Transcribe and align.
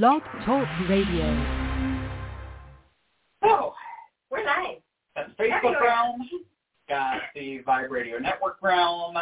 Blog 0.00 0.22
Talk 0.46 0.66
Radio. 0.88 1.26
So, 3.42 3.74
We're 4.30 4.42
live. 4.42 4.78
got 5.14 5.36
the 5.36 5.42
Facebook 5.42 5.56
Everywhere. 5.56 5.82
realm, 5.82 6.30
got 6.88 7.20
the 7.34 7.60
Vibe 7.68 7.90
Radio 7.90 8.16
Network 8.16 8.56
realm. 8.62 9.14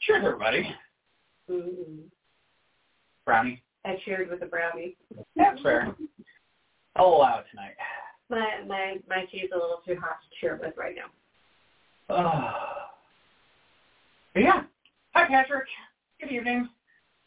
Cheers, 0.00 0.24
everybody. 0.26 0.68
Mm-hmm. 1.48 2.00
Brownie. 3.24 3.62
I 3.84 3.98
cheered 4.04 4.30
with 4.30 4.42
a 4.42 4.46
brownie. 4.46 4.96
That's 5.36 5.62
fair. 5.62 5.94
I'll 6.96 7.06
allow 7.06 7.38
it 7.38 7.44
tonight. 7.50 7.74
My 8.30 8.64
my 8.66 8.96
my 9.08 9.26
tea's 9.26 9.50
a 9.54 9.56
little 9.56 9.80
too 9.86 9.94
hot 9.94 10.16
to 10.22 10.40
cheer 10.40 10.58
with 10.60 10.74
right 10.76 10.96
now. 10.96 12.16
Oh. 12.16 12.52
But 14.34 14.42
yeah. 14.42 14.62
Hi, 15.14 15.28
Patrick. 15.28 15.68
Good 16.20 16.32
evening. 16.32 16.68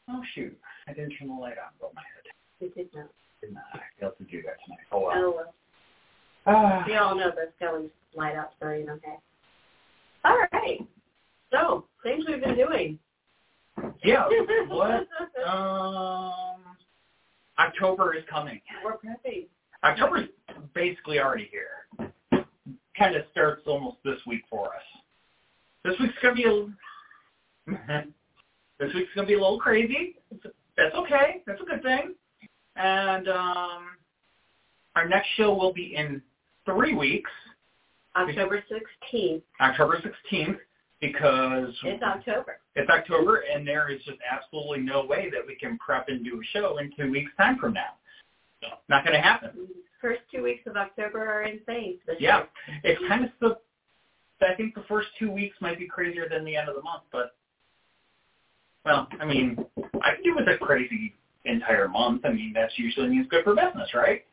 Oh, 0.10 0.22
shoot. 0.34 0.58
I 0.86 0.92
didn't 0.92 1.14
turn 1.18 1.30
the 1.30 1.34
light 1.34 1.54
on 1.58 1.72
above 1.80 1.96
my 1.96 2.02
head. 2.02 2.15
It 2.62 2.76
did 2.76 2.90
not. 2.94 3.10
Did 3.42 3.54
not. 3.54 3.64
I 3.74 3.80
failed 4.00 4.14
to 4.18 4.24
do 4.26 4.42
that 4.44 4.56
tonight. 4.66 4.80
Oh, 4.92 5.02
well. 5.02 5.12
Oh 5.16 5.34
well. 5.36 5.54
Ah. 6.48 6.84
We 6.88 6.96
all 6.96 7.16
know 7.16 7.32
the 7.32 7.52
Skelly's 7.58 7.90
light 8.16 8.36
up, 8.36 8.54
so 8.62 8.70
you 8.72 8.86
know. 8.86 8.94
Okay. 8.94 9.16
All 10.24 10.38
right. 10.54 10.80
So 11.52 11.86
things 12.04 12.26
we've 12.28 12.42
been 12.44 12.56
doing. 12.56 13.00
yeah. 14.04 14.28
What? 14.68 15.08
Um, 15.48 16.62
October 17.60 18.14
is 18.16 18.24
coming. 18.30 18.60
We're 18.84 18.94
prepping. 18.94 19.48
October's 19.84 20.30
basically 20.74 21.20
already 21.20 21.50
here. 21.52 22.12
Kind 22.98 23.16
of 23.16 23.24
starts 23.32 23.62
almost 23.68 23.98
this 24.04 24.20
week 24.26 24.42
for 24.50 24.68
us. 24.68 24.82
This 25.84 25.96
week's 26.00 26.16
gonna 26.22 26.36
be 26.36 26.46
a 26.46 26.68
this 28.80 28.94
week's 28.94 29.10
gonna 29.16 29.28
be 29.28 29.34
a 29.34 29.40
little 29.40 29.60
crazy. 29.60 30.16
That's 30.78 30.96
okay. 30.96 31.42
That's 31.46 31.62
a 31.62 31.66
good 31.66 31.84
thing. 31.84 32.16
And 32.76 33.28
um, 33.30 33.86
our 34.96 35.08
next 35.08 35.28
show 35.38 35.54
will 35.54 35.74
be 35.74 35.96
in 35.96 36.22
three 36.66 36.94
weeks, 36.94 37.32
October 38.16 38.64
sixteenth. 38.70 39.44
October 39.62 39.98
16th, 40.32 40.58
because 41.02 41.74
It's 41.84 42.02
October. 42.04 42.60
it's 42.76 42.90
October, 42.90 43.44
and 43.54 43.68
there 43.68 43.90
is 43.92 44.02
just 44.04 44.18
absolutely 44.30 44.80
no 44.80 45.06
way 45.06 45.30
that 45.32 45.42
we 45.46 45.56
can 45.56 45.78
prep 45.78 46.08
and 46.10 46.24
do 46.24 46.42
a 46.42 46.46
show 46.58 46.78
in 46.78 46.92
two 46.98 47.12
weeks' 47.12 47.32
time 47.38 47.58
from 47.60 47.74
now. 47.74 47.94
So, 48.62 48.68
not 48.90 49.04
going 49.06 49.16
to 49.16 49.22
happen. 49.22 49.52
First 50.02 50.22
two 50.34 50.44
weeks 50.44 50.66
of 50.68 50.76
October 50.78 51.20
are 51.26 51.44
insane. 51.44 52.00
Yeah, 52.20 52.38
year. 52.40 52.48
it's 52.84 53.02
kind 53.08 53.26
of 53.26 53.32
the. 53.42 53.58
I 54.46 54.54
think 54.56 54.76
the 54.76 54.84
first 54.88 55.08
two 55.18 55.32
weeks 55.32 55.56
might 55.62 55.80
be 55.80 55.88
crazier 55.88 56.28
than 56.30 56.44
the 56.46 56.56
end 56.56 56.68
of 56.70 56.76
the 56.76 56.82
month, 56.82 57.04
but 57.12 57.36
well, 58.86 59.08
I 59.20 59.26
mean, 59.26 59.58
I 60.02 60.14
can 60.14 60.24
do 60.24 60.36
with 60.36 60.48
a 60.48 60.58
crazy 60.58 61.16
entire 61.46 61.88
month. 61.88 62.26
I 62.26 62.30
mean, 62.32 62.52
that's 62.54 62.74
usually 62.78 63.08
means 63.10 63.28
good 63.30 63.44
for 63.44 63.56
business, 63.56 63.94
right? 63.94 64.26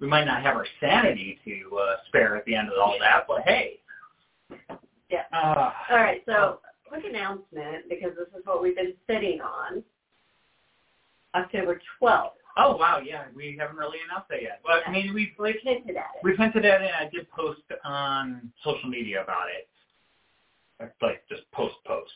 We 0.00 0.06
might 0.06 0.24
not 0.24 0.42
have 0.42 0.56
our 0.56 0.66
sanity 0.80 1.38
to 1.44 1.76
uh, 1.76 1.96
spare 2.08 2.36
at 2.36 2.44
the 2.46 2.54
end 2.54 2.68
of 2.68 2.74
all 2.82 2.96
that, 3.00 3.24
but 3.28 3.42
hey. 3.44 3.80
Yeah. 5.10 5.24
Uh, 5.32 5.72
All 5.90 5.96
right. 5.96 6.22
So 6.26 6.60
quick 6.88 7.04
announcement 7.08 7.88
because 7.88 8.10
this 8.16 8.28
is 8.38 8.44
what 8.46 8.62
we've 8.62 8.76
been 8.76 8.94
sitting 9.08 9.40
on. 9.40 9.82
October 11.34 11.80
twelfth. 11.98 12.36
oh 12.56 12.76
wow, 12.76 12.98
yeah, 13.04 13.24
we 13.36 13.56
haven't 13.58 13.76
really 13.76 13.98
announced 14.08 14.28
that 14.30 14.42
yet. 14.42 14.60
But 14.64 14.82
I 14.86 14.90
mean, 14.90 15.14
we've 15.14 15.28
We've 15.38 15.54
hinted 15.62 15.96
at 15.96 16.06
it. 16.16 16.24
We've 16.24 16.36
hinted 16.36 16.64
at 16.64 16.82
it. 16.82 16.90
And 16.92 17.06
I 17.08 17.08
did 17.08 17.30
post 17.30 17.60
on 17.84 18.50
social 18.64 18.88
media 18.88 19.22
about 19.22 19.46
it. 19.56 19.68
Like 21.00 21.22
just 21.28 21.42
post 21.52 21.74
post. 21.86 22.10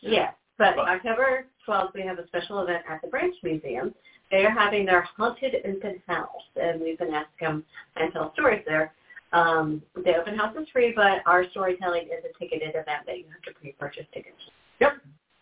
But 0.57 0.77
October 0.79 1.45
12th, 1.67 1.93
we 1.93 2.01
have 2.03 2.19
a 2.19 2.27
special 2.27 2.61
event 2.61 2.83
at 2.89 3.01
the 3.01 3.07
Branch 3.07 3.35
Museum. 3.43 3.93
They 4.31 4.45
are 4.45 4.51
having 4.51 4.85
their 4.85 5.01
haunted 5.01 5.55
open 5.65 6.01
house, 6.07 6.29
and 6.55 6.81
we've 6.81 6.97
been 6.97 7.13
asked 7.13 7.29
to 7.39 7.45
come 7.45 7.63
and 7.95 8.11
tell 8.13 8.33
stories 8.33 8.63
there. 8.65 8.93
Um, 9.33 9.81
the 9.95 10.15
open 10.15 10.37
house 10.37 10.55
is 10.57 10.67
free, 10.71 10.93
but 10.95 11.21
our 11.25 11.47
storytelling 11.51 12.03
is 12.03 12.23
a 12.23 12.37
ticketed 12.39 12.69
event 12.69 13.05
that 13.05 13.17
you 13.17 13.25
have 13.31 13.41
to 13.53 13.59
pre-purchase 13.59 14.05
tickets. 14.13 14.37
Yep. 14.79 14.93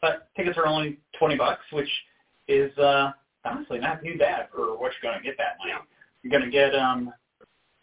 But 0.01 0.29
tickets 0.35 0.57
are 0.57 0.65
only 0.65 0.97
twenty 1.17 1.37
bucks, 1.37 1.63
which 1.71 1.89
is 2.47 2.75
uh 2.77 3.11
honestly 3.45 3.79
not 3.79 4.03
too 4.03 4.17
bad 4.17 4.47
for 4.53 4.77
what 4.77 4.91
you're 5.01 5.11
gonna 5.11 5.23
get 5.23 5.37
that 5.37 5.57
night. 5.63 5.81
You're 6.23 6.31
gonna 6.31 6.51
get 6.51 6.75
um 6.75 7.13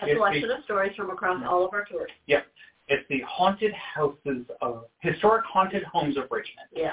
A 0.00 0.06
selection 0.06 0.50
of 0.50 0.64
stories 0.64 0.94
from 0.96 1.10
across 1.10 1.42
all 1.48 1.64
of 1.64 1.72
our 1.72 1.84
tours. 1.84 2.10
yep. 2.26 2.46
It's 2.88 3.06
the 3.08 3.20
haunted 3.26 3.72
houses 3.72 4.44
of 4.60 4.84
historic 4.98 5.44
haunted 5.46 5.84
homes 5.84 6.16
of 6.16 6.24
Richmond. 6.30 6.69
Yeah. 6.72 6.92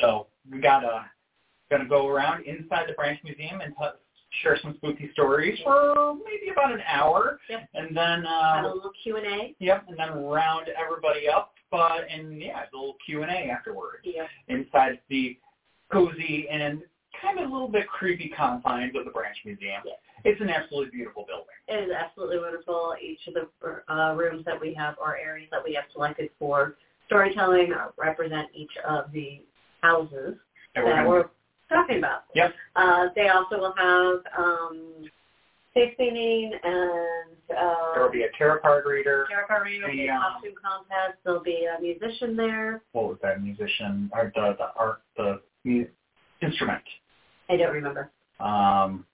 So 0.00 0.26
we 0.50 0.60
gotta 0.60 1.06
gonna 1.70 1.88
go 1.88 2.06
around 2.08 2.44
inside 2.44 2.86
the 2.88 2.92
Branch 2.92 3.18
Museum 3.24 3.60
and 3.60 3.74
t- 3.76 3.84
share 4.42 4.58
some 4.62 4.74
spooky 4.76 5.10
stories 5.12 5.58
for 5.64 6.14
maybe 6.24 6.50
about 6.52 6.72
an 6.72 6.82
hour, 6.86 7.40
Yep. 7.48 7.68
and 7.74 7.96
then 7.96 8.24
Have 8.24 8.64
a 8.64 8.68
uh, 8.68 8.74
little 8.74 8.92
Q&A. 9.02 9.54
Yep, 9.58 9.84
and 9.88 9.98
then 9.98 10.24
round 10.24 10.68
everybody 10.68 11.28
up, 11.28 11.54
but 11.70 12.06
and 12.10 12.40
yeah, 12.40 12.62
a 12.62 12.76
little 12.76 12.96
Q 13.04 13.22
and 13.22 13.30
A 13.30 13.50
afterwards 13.50 14.00
Yeah. 14.04 14.26
inside 14.48 15.00
the 15.08 15.38
cozy 15.90 16.46
and 16.50 16.82
kind 17.20 17.38
of 17.38 17.48
a 17.48 17.52
little 17.52 17.68
bit 17.68 17.88
creepy 17.88 18.28
confines 18.36 18.94
of 18.94 19.04
the 19.04 19.10
Branch 19.10 19.36
Museum. 19.44 19.82
Yeah. 19.84 19.92
It's 20.24 20.40
an 20.40 20.50
absolutely 20.50 20.90
beautiful 20.90 21.24
building. 21.26 21.46
It 21.68 21.88
is 21.88 21.90
absolutely 21.94 22.38
wonderful. 22.38 22.94
Each 23.00 23.20
of 23.28 23.34
the 23.34 23.92
uh, 23.92 24.14
rooms 24.14 24.44
that 24.44 24.60
we 24.60 24.74
have 24.74 24.96
or 25.00 25.16
areas 25.16 25.48
that 25.50 25.62
we 25.64 25.72
have 25.74 25.84
selected 25.92 26.30
for 26.38 26.76
storytelling 27.06 27.72
uh, 27.72 27.88
represent 27.96 28.48
each 28.54 28.72
of 28.86 29.10
the 29.12 29.42
houses 29.86 30.34
And 30.74 30.84
we're 30.84 30.94
that 30.96 31.08
we're 31.08 31.24
talking 31.68 31.98
about. 31.98 32.24
Yep. 32.34 32.54
Uh, 32.74 33.06
they 33.14 33.28
also 33.28 33.58
will 33.58 33.74
have 33.76 34.18
um, 34.38 35.04
face 35.74 35.94
painting 35.98 36.52
and 36.62 37.32
uh, 37.56 37.94
there 37.94 38.02
will 38.04 38.10
be 38.12 38.22
a 38.22 38.28
tarot 38.38 38.60
card 38.60 38.84
reader. 38.86 39.26
tarot 39.30 39.46
card 39.46 39.66
reading, 39.66 39.80
there'll 39.82 39.96
be 39.96 40.06
the, 40.06 40.12
um, 40.12 40.22
costume 40.34 40.54
contest. 40.62 41.18
There'll 41.24 41.42
be 41.42 41.66
a 41.66 41.80
musician 41.80 42.36
there. 42.36 42.82
What 42.92 43.04
was 43.08 43.18
that 43.22 43.42
musician 43.42 44.10
or 44.12 44.32
the 44.34 44.56
the 44.58 44.68
art 44.76 45.02
the 45.16 45.40
mu- 45.64 45.86
instrument? 46.42 46.82
I 47.48 47.56
don't 47.56 47.72
remember. 47.72 48.10
Um, 48.40 49.04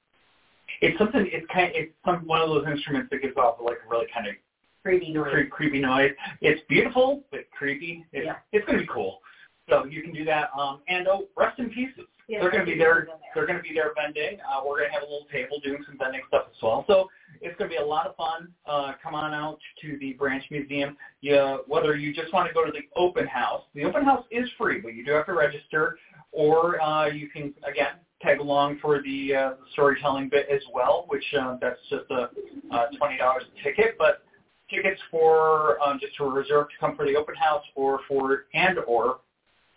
it's 0.80 0.96
something. 0.98 1.28
It's 1.32 1.46
kind. 1.52 1.70
it's 1.74 1.92
some 2.04 2.26
one 2.26 2.40
of 2.40 2.48
those 2.48 2.66
instruments 2.66 3.08
that 3.10 3.20
gives 3.22 3.36
off 3.36 3.56
like 3.62 3.76
a 3.86 3.90
really 3.90 4.06
kind 4.12 4.26
of 4.28 4.34
Creepy 4.82 5.12
noise. 5.12 5.30
cre- 5.32 5.48
creepy 5.56 5.80
noise. 5.80 6.12
It's 6.40 6.60
beautiful, 6.68 7.22
but 7.30 7.40
creepy. 7.56 8.04
It's, 8.12 8.26
Yeah. 8.26 8.36
it's 8.52 8.64
going 8.66 8.78
to 8.78 8.84
be 8.84 8.90
cool. 8.92 9.20
So 9.68 9.84
you 9.84 10.02
can 10.02 10.12
do 10.12 10.24
that. 10.24 10.50
Um, 10.58 10.80
and 10.88 11.06
oh, 11.08 11.26
rest 11.36 11.58
in 11.58 11.70
pieces. 11.70 12.04
Yeah, 12.28 12.40
they're 12.40 12.50
going 12.50 12.64
to 12.64 12.70
be 12.70 12.78
there. 12.78 13.08
They're 13.34 13.46
going 13.46 13.58
to 13.58 13.62
be 13.62 13.74
there 13.74 13.92
vending. 14.00 14.38
Uh, 14.40 14.60
we're 14.64 14.78
going 14.78 14.88
to 14.88 14.94
have 14.94 15.02
a 15.02 15.06
little 15.06 15.26
table 15.30 15.58
doing 15.62 15.82
some 15.86 15.98
vending 15.98 16.22
stuff 16.28 16.44
as 16.48 16.62
well. 16.62 16.84
So 16.86 17.08
it's 17.40 17.56
going 17.58 17.70
to 17.70 17.76
be 17.76 17.82
a 17.82 17.84
lot 17.86 18.06
of 18.06 18.16
fun. 18.16 18.48
Uh, 18.64 18.92
come 19.02 19.14
on 19.14 19.34
out 19.34 19.58
to 19.82 19.98
the 19.98 20.12
Branch 20.14 20.44
Museum. 20.50 20.96
Yeah, 21.20 21.58
whether 21.66 21.96
you 21.96 22.14
just 22.14 22.32
want 22.32 22.48
to 22.48 22.54
go 22.54 22.64
to 22.64 22.72
the 22.72 22.88
open 22.96 23.26
house, 23.26 23.62
the 23.74 23.84
open 23.84 24.04
house 24.04 24.24
is 24.30 24.48
free, 24.56 24.80
but 24.80 24.94
you 24.94 25.04
do 25.04 25.12
have 25.12 25.26
to 25.26 25.34
register, 25.34 25.98
or 26.30 26.80
uh, 26.80 27.06
you 27.06 27.28
can 27.28 27.52
again 27.68 27.96
tag 28.22 28.38
along 28.38 28.78
for 28.80 29.02
the 29.02 29.34
uh, 29.34 29.50
storytelling 29.72 30.28
bit 30.28 30.46
as 30.50 30.60
well, 30.72 31.04
which 31.08 31.24
uh, 31.38 31.56
that's 31.60 31.80
just 31.90 32.10
a 32.10 32.30
uh, 32.72 32.86
twenty 32.98 33.18
dollars 33.18 33.42
a 33.58 33.62
ticket, 33.62 33.96
but 33.98 34.22
tickets 34.70 35.00
for 35.10 35.80
um, 35.82 35.98
just 36.00 36.16
to 36.16 36.24
reserve 36.24 36.68
to 36.68 36.74
come 36.80 36.96
for 36.96 37.04
the 37.04 37.16
open 37.16 37.34
house 37.34 37.64
or 37.74 38.00
for 38.08 38.44
and 38.54 38.78
or 38.86 39.18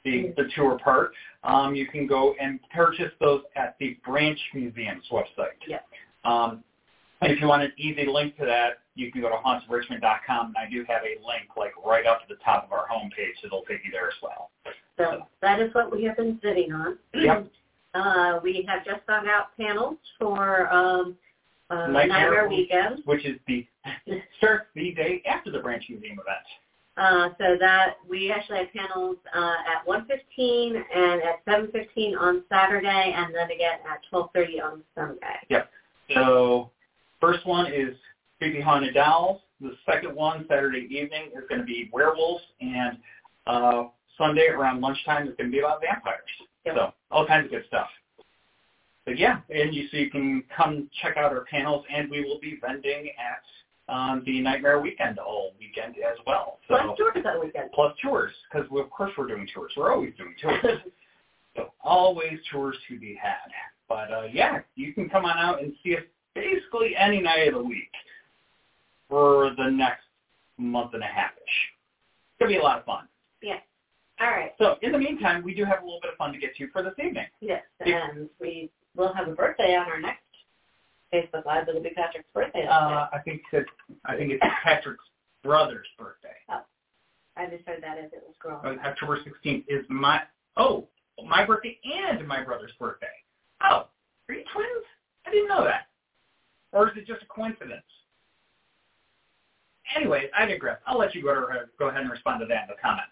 the 0.05 0.33
the 0.37 0.47
tour 0.55 0.79
part, 0.81 1.11
um, 1.43 1.75
you 1.75 1.87
can 1.87 2.07
go 2.07 2.35
and 2.39 2.59
purchase 2.73 3.11
those 3.19 3.41
at 3.57 3.75
the 3.79 3.97
Branch 4.05 4.39
Museum's 4.53 5.03
website. 5.11 5.59
Yeah. 5.67 5.79
Um, 6.23 6.63
and 7.21 7.31
if 7.31 7.41
you 7.41 7.47
want 7.47 7.63
an 7.63 7.73
easy 7.77 8.05
link 8.05 8.37
to 8.37 8.45
that, 8.45 8.79
you 8.95 9.11
can 9.11 9.21
go 9.21 9.29
to 9.29 9.35
hauntsofrichmond.com, 9.35 10.47
and 10.47 10.55
I 10.57 10.69
do 10.69 10.85
have 10.87 11.01
a 11.01 11.19
link 11.25 11.49
like 11.57 11.71
right 11.85 12.05
up 12.05 12.21
to 12.21 12.33
the 12.33 12.39
top 12.43 12.65
of 12.65 12.71
our 12.71 12.85
homepage 12.87 13.41
that'll 13.43 13.63
take 13.63 13.83
you 13.83 13.91
there 13.91 14.07
as 14.07 14.13
well. 14.21 14.51
So 14.97 15.27
that 15.41 15.59
is 15.59 15.73
what 15.73 15.91
we 15.91 16.03
have 16.05 16.17
been 16.17 16.39
sitting 16.41 16.71
on. 16.71 16.97
Yep. 17.13 17.47
Uh, 17.95 18.41
we 18.43 18.67
have 18.67 18.83
just 18.83 18.99
found 19.07 19.25
out 19.29 19.55
panels 19.57 19.95
for 20.19 20.67
um, 20.67 21.15
uh, 21.69 21.87
Nightmare 21.87 22.07
Nightmare 22.07 22.49
Weekend. 22.49 22.99
Which 23.05 23.25
is 23.25 23.39
the 23.47 23.65
starts 24.37 24.65
the 24.75 24.93
day 24.93 25.23
after 25.25 25.49
the 25.49 25.59
Branch 25.59 25.81
Museum 25.89 26.19
event. 26.19 26.45
Uh, 26.97 27.27
so 27.37 27.57
that 27.59 27.95
we 28.07 28.31
actually 28.31 28.59
have 28.59 28.71
panels 28.71 29.17
uh, 29.35 29.55
at 29.67 29.85
1:15 29.85 30.75
and 30.95 31.21
at 31.21 31.45
7:15 31.45 32.17
on 32.17 32.43
Saturday, 32.47 33.13
and 33.13 33.35
then 33.35 33.51
again 33.51 33.79
at 33.91 33.99
12:30 34.09 34.63
on 34.63 34.83
Sunday. 34.95 35.35
Yep. 35.49 35.69
So 36.13 36.71
first 37.19 37.45
one 37.45 37.71
is 37.71 37.97
Creepy 38.39 38.61
Haunted 38.61 38.93
Dolls. 38.93 39.41
The 39.59 39.75
second 39.85 40.15
one, 40.15 40.45
Saturday 40.47 40.87
evening, 40.89 41.31
is 41.35 41.43
going 41.49 41.59
to 41.59 41.65
be 41.65 41.89
werewolves, 41.91 42.43
and 42.61 42.97
uh, 43.45 43.83
Sunday 44.17 44.47
around 44.47 44.79
lunchtime 44.79 45.27
is 45.27 45.35
going 45.37 45.49
to 45.49 45.51
be 45.51 45.59
about 45.59 45.81
vampires. 45.81 46.21
Yep. 46.65 46.75
So 46.75 46.93
all 47.11 47.27
kinds 47.27 47.45
of 47.45 47.51
good 47.51 47.65
stuff. 47.67 47.87
But 49.05 49.19
yeah, 49.19 49.41
and 49.49 49.73
you 49.73 49.87
so 49.89 49.97
you 49.97 50.09
can 50.09 50.43
come 50.55 50.89
check 51.01 51.17
out 51.17 51.31
our 51.31 51.45
panels, 51.45 51.85
and 51.93 52.09
we 52.09 52.23
will 52.23 52.39
be 52.39 52.57
vending 52.59 53.09
at 53.19 53.43
um, 53.87 54.23
the 54.25 54.41
Nightmare 54.41 54.79
Weekend 54.79 55.19
all 55.19 55.51
weekend 55.59 55.95
as 55.97 56.17
well. 56.25 56.59
So 56.67 56.75
Plus 56.75 56.97
tours 56.97 57.23
that 57.23 57.39
weekend. 57.39 57.71
plus 57.73 57.95
tours, 58.01 58.31
because 58.51 58.67
of 58.71 58.89
course 58.89 59.11
we're 59.17 59.27
doing 59.27 59.47
tours. 59.53 59.71
We're 59.77 59.91
always 59.91 60.13
doing 60.17 60.33
tours. 60.41 60.79
so 61.55 61.71
always 61.83 62.39
tours 62.51 62.75
to 62.89 62.99
be 62.99 63.17
had. 63.21 63.51
But 63.87 64.11
uh, 64.11 64.23
yeah, 64.31 64.59
you 64.75 64.93
can 64.93 65.09
come 65.09 65.25
on 65.25 65.37
out 65.37 65.61
and 65.61 65.73
see 65.83 65.95
us 65.95 66.03
basically 66.33 66.95
any 66.97 67.21
night 67.21 67.47
of 67.47 67.53
the 67.53 67.63
week 67.63 67.91
for 69.07 69.51
the 69.57 69.69
next 69.69 70.03
month 70.57 70.93
and 70.93 71.03
a 71.03 71.07
half-ish. 71.07 71.43
It's 71.43 72.39
going 72.39 72.51
to 72.51 72.55
be 72.57 72.59
a 72.59 72.63
lot 72.63 72.79
of 72.79 72.85
fun. 72.85 73.07
Yes. 73.41 73.61
All 74.19 74.27
right. 74.27 74.53
So 74.57 74.75
in 74.81 74.91
the 74.91 74.97
meantime, 74.97 75.43
we 75.43 75.53
do 75.53 75.63
have 75.65 75.81
a 75.81 75.85
little 75.85 75.99
bit 76.01 76.11
of 76.11 76.17
fun 76.17 76.33
to 76.33 76.39
get 76.39 76.55
to 76.55 76.67
for 76.69 76.81
this 76.81 76.93
evening. 76.97 77.27
Yes, 77.41 77.63
and 77.81 78.29
we 78.39 78.71
will 78.95 79.13
have 79.13 79.27
a 79.27 79.31
birthday 79.31 79.75
on 79.75 79.87
our 79.87 79.99
next 79.99 80.21
Facebook 81.13 81.45
Live. 81.45 81.67
It'll 81.67 81.81
be 81.81 81.89
Patrick's 81.91 82.29
birthday. 82.33 82.65
Uh, 82.67 83.07
I 83.13 83.19
think 83.23 83.41
that 83.51 83.65
I 84.05 84.15
think 84.15 84.31
it's 84.31 84.43
Patrick's 84.63 85.03
brother's 85.43 85.87
birthday. 85.97 86.35
Oh, 86.49 86.61
I 87.37 87.47
just 87.47 87.65
heard 87.67 87.83
that 87.83 87.97
as 87.97 88.11
it 88.11 88.23
was 88.25 88.35
growing. 88.39 88.79
Uh, 88.79 88.81
October 88.83 89.19
16th 89.19 89.65
is 89.67 89.85
my 89.89 90.21
oh 90.57 90.87
my 91.25 91.45
birthday 91.45 91.77
and 91.83 92.27
my 92.27 92.43
brother's 92.43 92.73
birthday. 92.79 93.07
Oh, 93.61 93.87
are 94.29 94.35
you 94.35 94.43
twins? 94.53 94.85
I 95.25 95.31
didn't 95.31 95.47
know 95.47 95.63
that. 95.63 95.87
Or 96.71 96.89
is 96.89 96.97
it 96.97 97.07
just 97.07 97.23
a 97.23 97.25
coincidence? 97.27 97.83
Anyway, 99.95 100.29
I 100.37 100.45
digress. 100.45 100.79
I'll 100.85 100.97
let 100.97 101.15
you 101.15 101.21
go, 101.23 101.33
to, 101.33 101.65
go 101.79 101.89
ahead 101.89 102.01
and 102.01 102.11
respond 102.11 102.41
to 102.41 102.45
that 102.47 102.63
in 102.63 102.69
the 102.69 102.81
comments. 102.81 103.11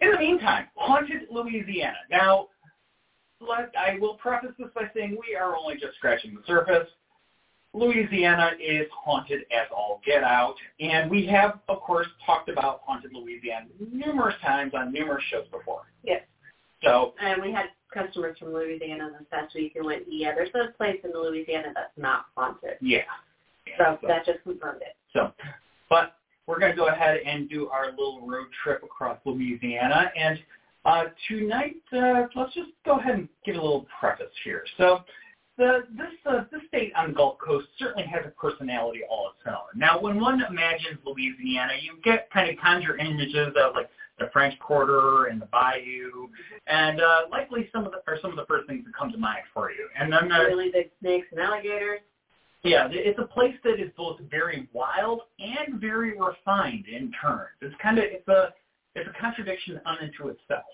In 0.00 0.10
the 0.10 0.18
meantime, 0.18 0.66
Haunted 0.74 1.22
Louisiana. 1.30 1.96
Now, 2.10 2.48
let, 3.40 3.72
I 3.78 3.98
will 3.98 4.14
preface 4.14 4.50
this 4.58 4.68
by 4.74 4.90
saying 4.94 5.16
we 5.26 5.36
are 5.36 5.56
only 5.56 5.74
just 5.74 5.96
scratching 5.96 6.34
the 6.34 6.42
surface. 6.46 6.88
Louisiana 7.74 8.50
is 8.60 8.86
haunted 8.92 9.42
as 9.50 9.66
all 9.74 10.00
get 10.04 10.22
out, 10.22 10.54
and 10.80 11.10
we 11.10 11.26
have, 11.26 11.60
of 11.68 11.80
course, 11.80 12.06
talked 12.26 12.48
about 12.48 12.82
Haunted 12.84 13.12
Louisiana 13.14 13.66
numerous 13.92 14.34
times 14.42 14.72
on 14.74 14.92
numerous 14.92 15.24
shows 15.30 15.46
before. 15.50 15.82
Yes. 16.04 16.22
So, 16.82 17.14
And 17.20 17.40
we 17.40 17.52
had 17.52 17.66
customers 17.94 18.36
from 18.38 18.52
Louisiana 18.52 19.10
this 19.18 19.26
past 19.30 19.54
week 19.54 19.72
who 19.76 19.86
went, 19.86 20.02
yeah, 20.08 20.34
there's 20.34 20.50
a 20.54 20.72
place 20.76 20.98
in 21.04 21.12
Louisiana 21.12 21.68
that's 21.74 21.96
not 21.96 22.26
haunted. 22.36 22.76
yeah. 22.80 23.02
So 23.78 23.96
that 24.06 24.26
just 24.26 24.42
confirmed 24.42 24.82
it. 24.82 24.96
So, 25.12 25.32
but 25.88 26.16
we're 26.46 26.58
going 26.58 26.72
to 26.72 26.76
go 26.76 26.88
ahead 26.88 27.20
and 27.24 27.48
do 27.48 27.68
our 27.68 27.90
little 27.90 28.26
road 28.26 28.48
trip 28.62 28.82
across 28.82 29.18
Louisiana. 29.24 30.10
And 30.16 30.38
uh, 30.84 31.04
tonight, 31.28 31.76
uh, 31.92 32.24
let's 32.34 32.52
just 32.54 32.70
go 32.84 32.98
ahead 32.98 33.14
and 33.14 33.28
give 33.46 33.54
a 33.54 33.60
little 33.62 33.86
preface 34.00 34.32
here. 34.44 34.64
So, 34.76 35.04
the, 35.58 35.84
this 35.96 36.12
uh, 36.26 36.44
this 36.50 36.62
state 36.68 36.92
on 36.96 37.08
the 37.08 37.14
Gulf 37.14 37.38
Coast 37.38 37.66
certainly 37.78 38.06
has 38.08 38.24
a 38.26 38.30
personality 38.30 39.00
all 39.08 39.30
its 39.36 39.46
own. 39.46 39.78
Now, 39.78 40.00
when 40.00 40.20
one 40.20 40.42
imagines 40.42 40.98
Louisiana, 41.04 41.74
you 41.80 41.98
get 42.02 42.30
kind 42.30 42.50
of 42.50 42.56
conjure 42.58 42.96
images 42.96 43.48
of 43.56 43.74
like 43.74 43.90
the 44.18 44.28
French 44.32 44.58
Quarter 44.60 45.26
and 45.26 45.40
the 45.40 45.46
Bayou, 45.46 46.28
and 46.66 47.00
uh, 47.00 47.16
likely 47.30 47.68
some 47.72 47.84
of 47.84 47.92
the 47.92 47.98
are 48.10 48.18
some 48.22 48.30
of 48.30 48.36
the 48.36 48.46
first 48.46 48.66
things 48.68 48.84
that 48.84 48.94
come 48.96 49.12
to 49.12 49.18
mind 49.18 49.42
for 49.52 49.70
you. 49.70 49.88
And 49.98 50.12
then 50.12 50.30
uh, 50.32 50.44
Really 50.44 50.70
big 50.70 50.90
snakes 51.00 51.26
and 51.32 51.40
alligators. 51.40 52.00
yeah, 52.62 52.88
it's 52.90 53.18
a 53.18 53.24
place 53.26 53.54
that 53.64 53.80
is 53.80 53.90
both 53.96 54.20
very 54.30 54.68
wild 54.72 55.22
and 55.38 55.80
very 55.80 56.18
refined 56.18 56.86
in 56.86 57.12
turn. 57.20 57.46
It's 57.60 57.74
kind 57.82 57.98
of 57.98 58.04
it's 58.06 58.28
a 58.28 58.54
it's 58.94 59.08
a 59.08 59.20
contradiction 59.20 59.80
unto 59.84 60.28
itself. 60.28 60.64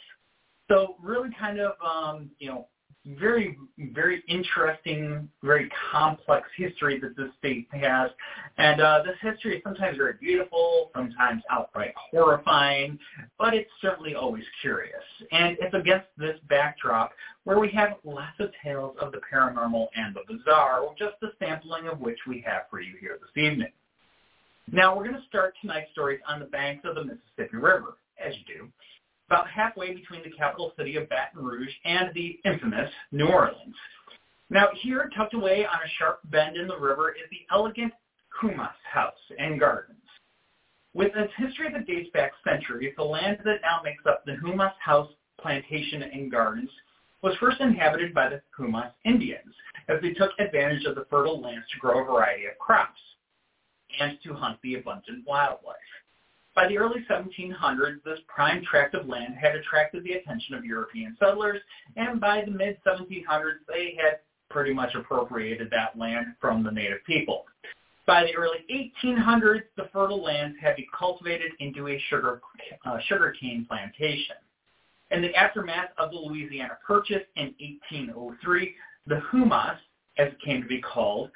So 0.70 0.96
really 1.02 1.30
kind 1.38 1.58
of 1.60 1.72
um, 1.84 2.30
you 2.38 2.48
know 2.48 2.68
very 3.06 3.56
very 3.78 4.22
interesting, 4.28 5.28
very 5.42 5.70
complex 5.92 6.48
history 6.56 7.00
that 7.00 7.16
this 7.16 7.28
state 7.38 7.68
has, 7.70 8.10
and 8.58 8.80
uh, 8.80 9.02
this 9.04 9.16
history 9.20 9.56
is 9.56 9.62
sometimes 9.62 9.96
very 9.96 10.14
beautiful, 10.20 10.90
sometimes 10.94 11.42
outright 11.50 11.94
horrifying, 12.10 12.98
but 13.38 13.54
it's 13.54 13.70
certainly 13.80 14.14
always 14.14 14.44
curious. 14.60 15.02
And 15.32 15.56
it's 15.60 15.74
against 15.74 16.06
this 16.18 16.38
backdrop 16.48 17.12
where 17.44 17.58
we 17.58 17.70
have 17.70 17.96
lots 18.04 18.38
of 18.40 18.50
tales 18.62 18.96
of 19.00 19.12
the 19.12 19.20
paranormal 19.32 19.86
and 19.96 20.14
the 20.14 20.20
bizarre, 20.26 20.82
just 20.98 21.14
a 21.22 21.28
sampling 21.38 21.86
of 21.88 22.00
which 22.00 22.18
we 22.26 22.44
have 22.46 22.62
for 22.68 22.80
you 22.80 22.94
here 23.00 23.18
this 23.20 23.42
evening. 23.42 23.72
Now, 24.70 24.94
we're 24.94 25.04
going 25.04 25.20
to 25.20 25.26
start 25.28 25.54
tonight's 25.62 25.90
stories 25.92 26.20
on 26.28 26.40
the 26.40 26.46
banks 26.46 26.84
of 26.84 26.94
the 26.94 27.04
Mississippi 27.04 27.56
River, 27.56 27.96
as 28.22 28.34
you 28.36 28.54
do, 28.54 28.68
about 29.28 29.48
halfway 29.48 29.94
between 29.94 30.22
the 30.22 30.30
capital 30.30 30.72
city 30.76 30.96
of 30.96 31.08
Baton 31.08 31.44
Rouge 31.44 31.72
and 31.84 32.10
the 32.14 32.38
infamous 32.44 32.90
New 33.12 33.26
Orleans. 33.26 33.76
Now, 34.50 34.68
here, 34.80 35.10
tucked 35.14 35.34
away 35.34 35.66
on 35.66 35.76
a 35.76 35.88
sharp 35.98 36.20
bend 36.24 36.56
in 36.56 36.66
the 36.66 36.78
river, 36.78 37.10
is 37.10 37.28
the 37.30 37.46
elegant 37.54 37.92
Houmas 38.40 38.70
House 38.90 39.12
and 39.38 39.60
Gardens. 39.60 39.98
With 40.94 41.14
its 41.14 41.32
history 41.36 41.70
that 41.72 41.86
dates 41.86 42.08
back 42.14 42.32
centuries, 42.42 42.94
the 42.96 43.04
land 43.04 43.38
that 43.44 43.60
now 43.62 43.82
makes 43.84 44.04
up 44.06 44.24
the 44.24 44.36
Houmas 44.42 44.72
House 44.80 45.10
Plantation 45.38 46.02
and 46.02 46.30
Gardens 46.30 46.70
was 47.22 47.36
first 47.38 47.60
inhabited 47.60 48.14
by 48.14 48.30
the 48.30 48.40
Houmas 48.58 48.92
Indians, 49.04 49.54
as 49.88 50.00
they 50.00 50.14
took 50.14 50.30
advantage 50.38 50.84
of 50.86 50.94
the 50.94 51.06
fertile 51.10 51.40
lands 51.40 51.66
to 51.72 51.78
grow 51.78 52.02
a 52.02 52.04
variety 52.04 52.46
of 52.46 52.58
crops 52.58 53.00
and 54.00 54.18
to 54.24 54.32
hunt 54.32 54.58
the 54.62 54.76
abundant 54.76 55.26
wildlife. 55.26 55.76
By 56.58 56.66
the 56.66 56.76
early 56.76 57.06
1700s, 57.08 58.02
this 58.02 58.18
prime 58.26 58.64
tract 58.64 58.96
of 58.96 59.06
land 59.06 59.36
had 59.40 59.54
attracted 59.54 60.02
the 60.02 60.14
attention 60.14 60.56
of 60.56 60.64
European 60.64 61.16
settlers, 61.20 61.60
and 61.94 62.20
by 62.20 62.42
the 62.44 62.50
mid-1700s, 62.50 63.58
they 63.68 63.96
had 63.96 64.18
pretty 64.50 64.74
much 64.74 64.92
appropriated 64.96 65.70
that 65.70 65.96
land 65.96 66.34
from 66.40 66.64
the 66.64 66.72
native 66.72 67.04
people. 67.06 67.44
By 68.08 68.24
the 68.24 68.34
early 68.34 68.64
1800s, 69.04 69.62
the 69.76 69.88
fertile 69.92 70.20
lands 70.20 70.56
had 70.60 70.74
been 70.74 70.86
cultivated 70.98 71.52
into 71.60 71.86
a 71.86 72.02
sugar 72.10 72.40
uh, 72.84 72.98
plantation. 73.68 74.36
In 75.12 75.22
the 75.22 75.32
aftermath 75.36 75.90
of 75.96 76.10
the 76.10 76.16
Louisiana 76.16 76.76
Purchase 76.84 77.22
in 77.36 77.54
1803, 77.86 78.74
the 79.06 79.22
Houmas, 79.30 79.76
as 80.18 80.32
it 80.32 80.40
came 80.44 80.62
to 80.62 80.68
be 80.68 80.80
called, 80.80 81.30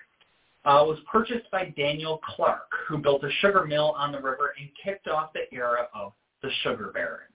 uh, 0.65 0.85
was 0.87 0.99
purchased 1.11 1.51
by 1.51 1.73
Daniel 1.77 2.21
Clark, 2.25 2.71
who 2.87 2.99
built 2.99 3.25
a 3.25 3.31
sugar 3.41 3.65
mill 3.65 3.95
on 3.97 4.13
the 4.13 4.21
river 4.21 4.55
and 4.59 4.69
kicked 4.83 5.09
off 5.09 5.33
the 5.33 5.53
era 5.53 5.89
of 5.95 6.13
the 6.43 6.51
sugar 6.63 6.91
barons. 6.93 7.29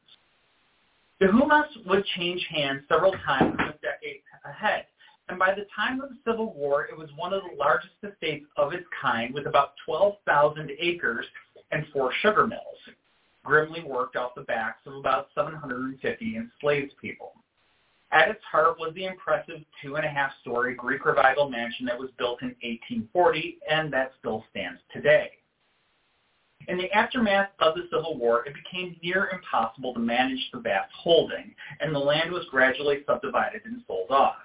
The 1.20 1.28
Houmas 1.28 1.86
would 1.88 2.06
change 2.16 2.46
hands 2.50 2.84
several 2.88 3.12
times 3.26 3.56
in 3.60 3.68
the 3.68 3.74
decades 3.82 4.24
ahead, 4.46 4.86
and 5.30 5.38
by 5.38 5.54
the 5.54 5.66
time 5.76 6.00
of 6.00 6.10
the 6.10 6.18
Civil 6.26 6.54
War, 6.54 6.86
it 6.86 6.98
was 6.98 7.10
one 7.16 7.34
of 7.34 7.42
the 7.44 7.58
largest 7.58 7.94
estates 8.04 8.46
of 8.56 8.72
its 8.72 8.86
kind 9.02 9.34
with 9.34 9.48
about 9.48 9.74
12,000 9.86 10.72
acres 10.80 11.26
and 11.72 11.86
four 11.92 12.14
sugar 12.22 12.48
mills, 12.48 12.78
grimly 13.44 13.84
worked 13.84 14.16
off 14.16 14.36
the 14.36 14.42
backs 14.42 14.80
of 14.86 14.94
about 14.94 15.28
750 15.36 16.38
enslaved 16.38 16.94
people. 17.02 17.34
At 18.12 18.30
its 18.30 18.44
heart 18.50 18.80
was 18.80 18.94
the 18.96 19.06
impressive 19.06 19.62
two-and-a-half-story 19.82 20.76
Greek 20.76 21.06
Revival 21.06 21.50
mansion 21.50 21.86
that 21.88 22.00
was 22.00 22.10
built 22.18 22.42
in 22.42 22.56
1840 22.62 23.60
and 23.70 23.92
that 23.92 24.14
still 24.20 24.46
stands 24.50 24.80
today. 24.94 25.32
In 26.68 26.78
the 26.78 26.92
aftermath 26.92 27.50
of 27.60 27.76
the 27.76 27.88
Civil 27.92 28.18
War, 28.18 28.46
it 28.46 28.54
became 28.54 28.98
near 29.02 29.30
impossible 29.32 29.94
to 29.94 30.00
manage 30.00 30.50
the 30.52 30.60
vast 30.60 30.92
holding, 30.94 31.54
and 31.80 31.94
the 31.96 32.00
land 32.00 32.32
was 32.32 32.46
gradually 32.52 33.04
subdivided 33.06 33.62
and 33.66 33.84
sold 33.88 34.12
off. 34.12 34.36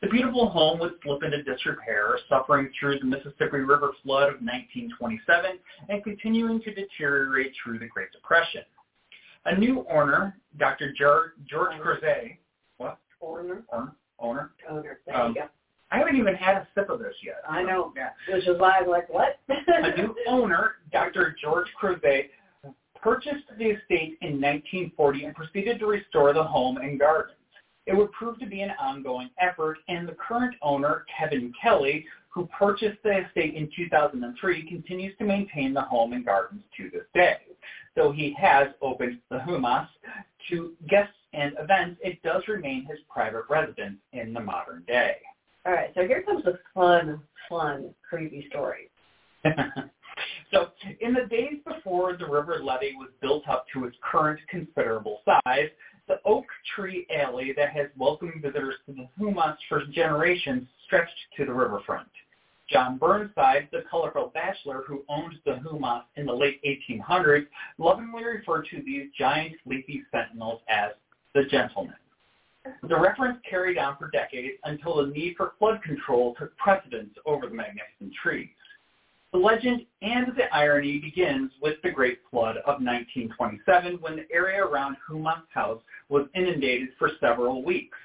The 0.00 0.08
beautiful 0.08 0.48
home 0.48 0.78
would 0.80 0.94
slip 1.02 1.22
into 1.22 1.42
disrepair, 1.42 2.18
suffering 2.28 2.70
through 2.78 3.00
the 3.00 3.06
Mississippi 3.06 3.58
River 3.58 3.92
flood 4.02 4.28
of 4.34 4.40
1927 4.40 5.58
and 5.88 6.02
continuing 6.02 6.60
to 6.62 6.74
deteriorate 6.74 7.52
through 7.62 7.78
the 7.78 7.86
Great 7.86 8.10
Depression. 8.10 8.62
A 9.44 9.56
new 9.56 9.86
owner, 9.90 10.36
Dr. 10.58 10.92
George, 10.92 11.32
Crozat? 11.52 12.38
Owner. 13.20 13.62
Owner? 13.72 13.92
Owner? 14.18 14.50
Owner. 14.68 14.98
There 15.06 15.16
Um, 15.16 15.28
you 15.34 15.42
go. 15.42 15.48
I 15.92 15.98
haven't 15.98 16.16
even 16.16 16.34
had 16.34 16.56
a 16.56 16.68
sip 16.74 16.88
of 16.88 17.00
this 17.00 17.14
yet. 17.24 17.42
I 17.48 17.62
know. 17.62 17.92
Yeah. 17.96 18.10
Which 18.32 18.46
is 18.46 18.58
why 18.60 18.78
I'm 18.80 18.88
like, 18.88 19.08
what? 19.12 19.40
A 19.48 19.96
new 19.96 20.14
owner, 20.28 20.76
Dr. 20.92 21.34
George 21.42 21.66
Crozat, 21.80 22.30
purchased 23.02 23.44
the 23.58 23.70
estate 23.70 24.18
in 24.20 24.40
1940 24.40 25.24
and 25.24 25.34
proceeded 25.34 25.78
to 25.80 25.86
restore 25.86 26.32
the 26.32 26.42
home 26.44 26.76
and 26.76 26.98
gardens. 26.98 27.36
It 27.86 27.96
would 27.96 28.12
prove 28.12 28.38
to 28.38 28.46
be 28.46 28.60
an 28.60 28.70
ongoing 28.78 29.30
effort, 29.40 29.78
and 29.88 30.06
the 30.06 30.12
current 30.14 30.54
owner, 30.62 31.04
Kevin 31.18 31.52
Kelly, 31.60 32.06
who 32.28 32.46
purchased 32.56 33.02
the 33.02 33.26
estate 33.26 33.54
in 33.54 33.68
2003, 33.74 34.68
continues 34.68 35.16
to 35.18 35.24
maintain 35.24 35.74
the 35.74 35.80
home 35.80 36.12
and 36.12 36.24
gardens 36.24 36.62
to 36.76 36.88
this 36.90 37.02
day. 37.14 37.38
Though 37.96 38.12
he 38.12 38.32
has 38.40 38.68
opened 38.80 39.18
the 39.30 39.38
Houmas 39.38 39.88
to 40.50 40.74
guests 40.88 41.14
and 41.32 41.52
events, 41.58 42.00
it 42.02 42.22
does 42.22 42.42
remain 42.48 42.86
his 42.86 42.98
private 43.08 43.44
residence 43.48 43.98
in 44.12 44.32
the 44.32 44.40
modern 44.40 44.82
day. 44.86 45.16
All 45.66 45.72
right, 45.72 45.90
so 45.94 46.06
here 46.06 46.22
comes 46.22 46.44
the 46.44 46.58
fun, 46.74 47.20
fun, 47.48 47.94
creepy 48.08 48.46
story. 48.48 48.90
so 50.52 50.68
in 51.00 51.14
the 51.14 51.26
days 51.28 51.58
before 51.66 52.16
the 52.16 52.26
river 52.26 52.60
levee 52.62 52.94
was 52.96 53.10
built 53.20 53.46
up 53.48 53.66
to 53.72 53.84
its 53.84 53.96
current 54.02 54.40
considerable 54.48 55.20
size, 55.24 55.68
the 56.08 56.20
oak 56.24 56.46
tree 56.74 57.06
alley 57.14 57.52
that 57.56 57.70
has 57.70 57.86
welcomed 57.96 58.42
visitors 58.42 58.74
to 58.86 58.92
the 58.92 59.08
Houmas 59.18 59.56
for 59.68 59.84
generations 59.92 60.66
stretched 60.86 61.14
to 61.36 61.44
the 61.44 61.52
riverfront. 61.52 62.08
John 62.68 62.98
Burnside, 62.98 63.68
the 63.72 63.84
colorful 63.90 64.30
bachelor 64.32 64.84
who 64.86 65.04
owned 65.08 65.34
the 65.44 65.60
Houmas 65.64 66.04
in 66.16 66.26
the 66.26 66.32
late 66.32 66.60
1800s, 66.64 67.46
lovingly 67.78 68.24
referred 68.24 68.66
to 68.70 68.82
these 68.82 69.08
giant 69.18 69.54
leafy 69.66 70.02
sentinels 70.12 70.62
as 70.68 70.92
the 71.34 71.44
gentleman. 71.44 71.94
The 72.82 72.98
reference 72.98 73.38
carried 73.48 73.78
on 73.78 73.96
for 73.96 74.10
decades 74.10 74.58
until 74.64 74.96
the 74.96 75.12
need 75.12 75.34
for 75.36 75.52
flood 75.58 75.82
control 75.82 76.34
took 76.38 76.56
precedence 76.58 77.14
over 77.24 77.46
the 77.46 77.54
magnificent 77.54 78.12
trees. 78.22 78.50
The 79.32 79.38
legend 79.38 79.86
and 80.02 80.34
the 80.36 80.52
irony 80.52 80.98
begins 80.98 81.52
with 81.62 81.80
the 81.82 81.90
Great 81.90 82.18
Flood 82.30 82.56
of 82.58 82.82
1927 82.82 84.00
when 84.00 84.16
the 84.16 84.26
area 84.32 84.64
around 84.64 84.96
Houmas 85.08 85.42
House 85.54 85.80
was 86.08 86.26
inundated 86.34 86.88
for 86.98 87.12
several 87.20 87.62
weeks. 87.62 87.96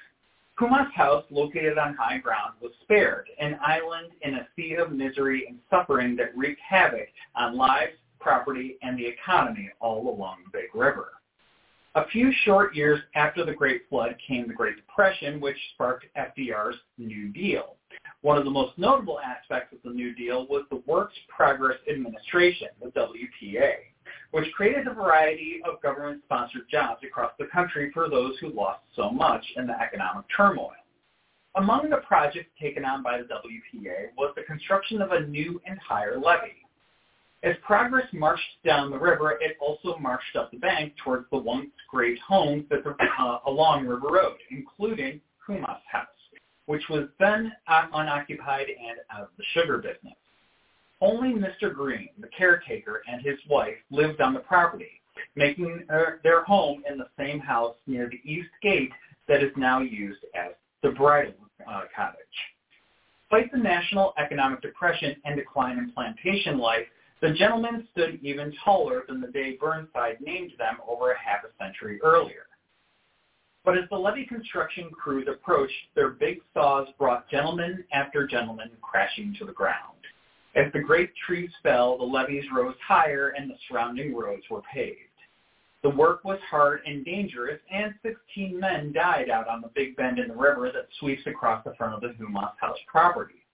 Houmas 0.58 0.90
House, 0.92 1.24
located 1.30 1.78
on 1.78 1.96
high 1.96 2.18
ground, 2.18 2.54
was 2.62 2.72
spared, 2.82 3.28
an 3.40 3.58
island 3.60 4.12
in 4.22 4.36
a 4.36 4.48
sea 4.54 4.76
of 4.76 4.92
misery 4.92 5.46
and 5.48 5.58
suffering 5.68 6.16
that 6.16 6.36
wreaked 6.36 6.60
havoc 6.60 7.08
on 7.34 7.56
lives, 7.56 7.92
property, 8.20 8.78
and 8.82 8.96
the 8.96 9.06
economy 9.06 9.68
all 9.80 10.08
along 10.08 10.38
the 10.44 10.58
Big 10.58 10.74
River. 10.74 11.08
A 11.96 12.06
few 12.08 12.30
short 12.44 12.76
years 12.76 13.00
after 13.14 13.42
the 13.42 13.54
Great 13.54 13.88
Flood 13.88 14.16
came 14.28 14.46
the 14.46 14.52
Great 14.52 14.76
Depression, 14.76 15.40
which 15.40 15.56
sparked 15.72 16.04
FDR's 16.14 16.76
New 16.98 17.28
Deal. 17.28 17.76
One 18.20 18.36
of 18.36 18.44
the 18.44 18.50
most 18.50 18.76
notable 18.76 19.18
aspects 19.18 19.72
of 19.72 19.78
the 19.82 19.96
New 19.96 20.14
Deal 20.14 20.46
was 20.46 20.66
the 20.68 20.82
Works 20.86 21.14
Progress 21.34 21.78
Administration, 21.90 22.68
the 22.82 22.90
WPA, 22.90 23.76
which 24.32 24.52
created 24.52 24.86
a 24.86 24.92
variety 24.92 25.62
of 25.64 25.80
government-sponsored 25.80 26.68
jobs 26.70 27.02
across 27.02 27.32
the 27.38 27.46
country 27.46 27.90
for 27.94 28.10
those 28.10 28.36
who 28.42 28.48
lost 28.52 28.80
so 28.94 29.08
much 29.08 29.42
in 29.56 29.66
the 29.66 29.80
economic 29.80 30.26
turmoil. 30.36 30.72
Among 31.54 31.88
the 31.88 32.02
projects 32.06 32.50
taken 32.60 32.84
on 32.84 33.02
by 33.02 33.16
the 33.16 33.24
WPA 33.24 34.08
was 34.18 34.34
the 34.36 34.42
construction 34.42 35.00
of 35.00 35.12
a 35.12 35.20
new 35.20 35.62
and 35.64 35.78
higher 35.78 36.18
levee. 36.18 36.65
As 37.46 37.54
progress 37.62 38.08
marched 38.12 38.42
down 38.64 38.90
the 38.90 38.98
river, 38.98 39.38
it 39.40 39.56
also 39.60 39.96
marched 39.98 40.34
up 40.34 40.50
the 40.50 40.58
bank 40.58 40.94
towards 41.04 41.26
the 41.30 41.38
once 41.38 41.70
great 41.88 42.18
homes 42.18 42.64
that 42.70 42.80
uh, 42.84 43.38
along 43.46 43.86
River 43.86 44.08
Road, 44.08 44.36
including 44.50 45.20
Houmas 45.46 45.78
House, 45.88 46.08
which 46.66 46.82
was 46.90 47.06
then 47.20 47.52
unoccupied 47.68 48.66
and 48.66 48.98
out 49.12 49.22
of 49.22 49.28
the 49.38 49.44
sugar 49.54 49.78
business. 49.78 50.16
Only 51.00 51.34
Mr. 51.34 51.72
Green, 51.72 52.08
the 52.18 52.26
caretaker, 52.36 53.02
and 53.06 53.22
his 53.22 53.38
wife 53.48 53.76
lived 53.92 54.20
on 54.20 54.34
the 54.34 54.40
property, 54.40 55.00
making 55.36 55.86
their 56.24 56.42
home 56.42 56.82
in 56.90 56.98
the 56.98 57.06
same 57.16 57.38
house 57.38 57.76
near 57.86 58.10
the 58.10 58.28
east 58.28 58.50
gate 58.60 58.90
that 59.28 59.44
is 59.44 59.52
now 59.56 59.78
used 59.78 60.24
as 60.34 60.50
the 60.82 60.90
bridal 60.90 61.34
uh, 61.64 61.82
cottage. 61.94 62.16
Despite 63.30 63.52
the 63.52 63.58
national 63.58 64.14
economic 64.18 64.62
depression 64.62 65.14
and 65.24 65.36
decline 65.36 65.78
in 65.78 65.92
plantation 65.92 66.58
life, 66.58 66.86
the 67.20 67.32
gentlemen 67.32 67.86
stood 67.92 68.18
even 68.22 68.52
taller 68.64 69.04
than 69.08 69.20
the 69.20 69.28
day 69.28 69.56
Burnside 69.60 70.20
named 70.20 70.52
them 70.58 70.76
over 70.86 71.12
a 71.12 71.18
half 71.18 71.44
a 71.44 71.62
century 71.62 72.00
earlier. 72.02 72.46
But 73.64 73.78
as 73.78 73.88
the 73.90 73.96
levee 73.96 74.26
construction 74.26 74.90
crews 74.90 75.26
approached, 75.28 75.74
their 75.94 76.10
big 76.10 76.38
saws 76.54 76.88
brought 76.98 77.28
gentleman 77.28 77.84
after 77.92 78.26
gentleman 78.26 78.70
crashing 78.80 79.34
to 79.38 79.44
the 79.44 79.52
ground. 79.52 79.96
As 80.54 80.72
the 80.72 80.80
great 80.80 81.10
trees 81.26 81.50
fell, 81.62 81.98
the 81.98 82.04
levees 82.04 82.44
rose 82.54 82.76
higher 82.86 83.30
and 83.30 83.50
the 83.50 83.56
surrounding 83.68 84.14
roads 84.14 84.44
were 84.50 84.62
paved. 84.72 85.00
The 85.82 85.90
work 85.90 86.24
was 86.24 86.38
hard 86.50 86.80
and 86.86 87.04
dangerous, 87.04 87.60
and 87.70 87.94
16 88.02 88.58
men 88.58 88.92
died 88.92 89.30
out 89.30 89.48
on 89.48 89.60
the 89.60 89.70
big 89.74 89.96
bend 89.96 90.18
in 90.18 90.28
the 90.28 90.34
river 90.34 90.70
that 90.72 90.88
sweeps 90.98 91.26
across 91.26 91.62
the 91.64 91.74
front 91.74 91.94
of 91.94 92.00
the 92.00 92.14
Houmas 92.14 92.56
House 92.58 92.78
property. 92.86 93.45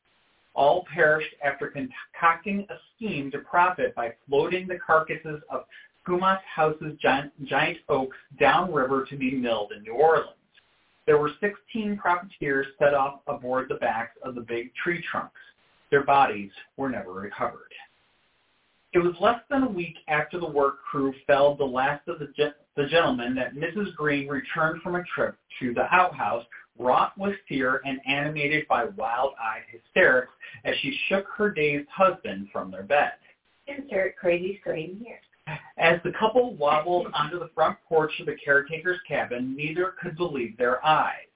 All 0.54 0.84
perished 0.92 1.34
after 1.42 1.68
concocting 1.68 2.66
a 2.68 2.74
scheme 2.94 3.30
to 3.30 3.38
profit 3.38 3.94
by 3.94 4.14
floating 4.28 4.66
the 4.66 4.78
carcasses 4.78 5.40
of 5.50 5.64
Houmas 6.06 6.40
House's 6.44 6.98
giant, 7.00 7.32
giant 7.46 7.78
oaks 7.88 8.16
downriver 8.38 9.06
to 9.06 9.16
be 9.16 9.30
milled 9.30 9.72
in 9.72 9.82
New 9.82 9.94
Orleans. 9.94 10.36
There 11.06 11.18
were 11.18 11.32
16 11.40 11.96
profiteers 11.96 12.66
set 12.78 12.94
off 12.94 13.20
aboard 13.26 13.68
the 13.68 13.76
backs 13.76 14.16
of 14.22 14.34
the 14.34 14.40
big 14.40 14.72
tree 14.74 15.02
trunks. 15.10 15.40
Their 15.90 16.04
bodies 16.04 16.50
were 16.76 16.88
never 16.88 17.12
recovered. 17.12 17.72
It 18.92 18.98
was 18.98 19.14
less 19.20 19.40
than 19.48 19.62
a 19.62 19.68
week 19.68 19.96
after 20.08 20.38
the 20.38 20.48
work 20.48 20.82
crew 20.82 21.14
felled 21.26 21.58
the 21.58 21.64
last 21.64 22.06
of 22.08 22.18
the, 22.18 22.28
the 22.76 22.86
gentlemen 22.86 23.34
that 23.36 23.54
Mrs. 23.54 23.94
Green 23.96 24.28
returned 24.28 24.82
from 24.82 24.96
a 24.96 25.04
trip 25.04 25.36
to 25.60 25.72
the 25.72 25.92
outhouse, 25.94 26.44
wrought 26.78 27.12
with 27.18 27.36
fear 27.48 27.80
and 27.84 28.00
animated 28.06 28.66
by 28.68 28.84
wild-eyed 28.84 29.62
hysterics 29.70 30.32
as 30.64 30.74
she 30.80 30.98
shook 31.08 31.26
her 31.36 31.50
dazed 31.50 31.88
husband 31.88 32.48
from 32.52 32.70
their 32.70 32.82
bed. 32.82 33.12
Insert 33.66 34.16
crazy 34.16 34.58
scream 34.60 35.00
here. 35.04 35.20
As 35.76 36.00
the 36.04 36.12
couple 36.12 36.54
wobbled 36.54 37.08
onto 37.14 37.38
the 37.38 37.50
front 37.54 37.76
porch 37.88 38.12
of 38.20 38.26
the 38.26 38.36
caretaker's 38.36 39.00
cabin, 39.06 39.56
neither 39.56 39.94
could 40.00 40.16
believe 40.16 40.56
their 40.56 40.84
eyes. 40.84 41.26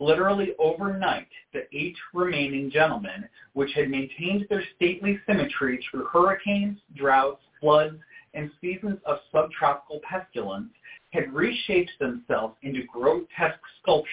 Literally 0.00 0.54
overnight, 0.60 1.28
the 1.52 1.66
eight 1.72 1.96
remaining 2.14 2.70
gentlemen, 2.70 3.28
which 3.54 3.72
had 3.74 3.90
maintained 3.90 4.46
their 4.48 4.62
stately 4.76 5.18
symmetry 5.26 5.84
through 5.90 6.04
hurricanes, 6.04 6.78
droughts, 6.94 7.42
floods, 7.60 7.98
and 8.34 8.50
seasons 8.60 8.98
of 9.06 9.18
subtropical 9.32 10.00
pestilence, 10.08 10.70
had 11.10 11.32
reshaped 11.32 11.90
themselves 11.98 12.54
into 12.62 12.84
grotesque 12.84 13.58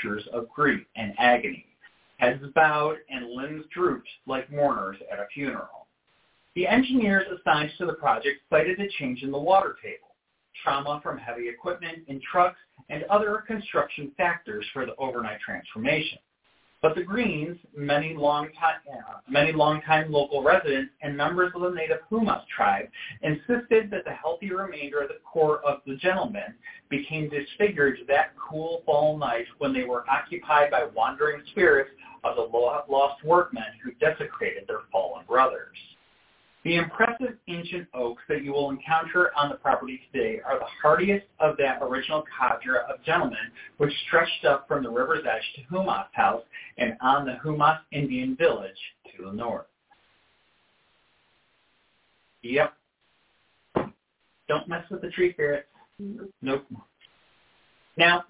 sculptures 0.06 0.28
of 0.34 0.50
grief 0.50 0.86
and 0.96 1.14
agony, 1.18 1.66
heads 2.18 2.44
bowed 2.54 2.98
and 3.10 3.32
limbs 3.32 3.66
drooped 3.74 4.08
like 4.28 4.52
mourners 4.52 4.98
at 5.12 5.20
a 5.20 5.26
funeral. 5.34 5.88
The 6.56 6.68
engineers 6.68 7.26
assigned 7.28 7.72
to 7.78 7.86
the 7.86 7.94
project 7.94 8.42
cited 8.50 8.80
a 8.80 8.88
change 9.00 9.24
in 9.24 9.32
the 9.32 9.38
water 9.38 9.76
table, 9.84 10.16
trauma 10.64 11.02
from 11.04 11.18
heavy 11.18 11.50
equipment 11.50 12.00
in 12.08 12.22
trucks, 12.22 12.60
and 12.90 13.04
other 13.06 13.44
construction 13.46 14.12
factors 14.16 14.66
for 14.74 14.86
the 14.86 14.96
overnight 14.96 15.40
transformation. 15.42 16.20
But 16.86 16.94
the 16.94 17.02
Greens, 17.02 17.58
many 17.76 18.14
long-time, 18.14 18.76
uh, 18.88 19.18
many 19.28 19.52
longtime 19.52 20.12
local 20.12 20.44
residents 20.44 20.94
and 21.02 21.18
members 21.18 21.52
of 21.56 21.62
the 21.62 21.72
native 21.72 21.98
Houmas 22.12 22.46
tribe, 22.46 22.90
insisted 23.24 23.90
that 23.90 24.06
the 24.06 24.12
healthy 24.12 24.52
remainder 24.52 25.00
of 25.00 25.08
the 25.08 25.18
core 25.26 25.62
of 25.66 25.82
the 25.88 25.96
gentlemen 25.96 26.54
became 26.90 27.28
disfigured 27.28 28.02
that 28.08 28.36
cool 28.38 28.84
fall 28.86 29.18
night 29.18 29.48
when 29.58 29.74
they 29.74 29.84
were 29.84 30.08
occupied 30.08 30.70
by 30.70 30.86
wandering 30.96 31.42
spirits 31.50 31.90
of 32.24 32.36
the 32.36 32.44
lost 32.88 33.24
workmen 33.24 33.64
who 33.84 33.92
desecrated 33.94 34.68
their 34.68 34.82
fallen 34.92 35.26
brothers. 35.26 35.78
The 36.66 36.78
impressive 36.78 37.38
ancient 37.48 37.88
oaks 37.94 38.24
that 38.28 38.44
you 38.44 38.52
will 38.52 38.72
encounter 38.72 39.30
on 39.38 39.50
the 39.50 39.56
property 39.56 40.02
today 40.12 40.42
are 40.44 40.58
the 40.58 40.66
hardiest 40.82 41.28
of 41.40 41.58
that 41.58 41.78
original 41.84 42.24
cadre 42.38 42.80
of 42.90 43.04
gentlemen 43.06 43.38
which 43.78 43.94
stretched 44.08 44.46
up 44.46 44.68
from 44.68 44.82
the 44.82 44.90
river's 44.90 45.24
edge 45.32 45.44
to 45.56 45.62
Houmas 45.72 46.08
House 46.14 46.42
and 46.80 46.98
on 47.02 47.28
the 47.28 47.38
Houmas 47.44 47.78
Indian 47.92 48.36
Village 48.36 48.72
to 49.16 49.26
the 49.26 49.32
north. 49.32 49.68
Yep. 52.42 52.74
Don't 54.48 54.68
mess 54.68 54.86
with 54.90 55.02
the 55.02 55.10
tree 55.10 55.34
spirits. 55.34 55.68
Nope. 56.42 56.66
Now, 57.96 58.24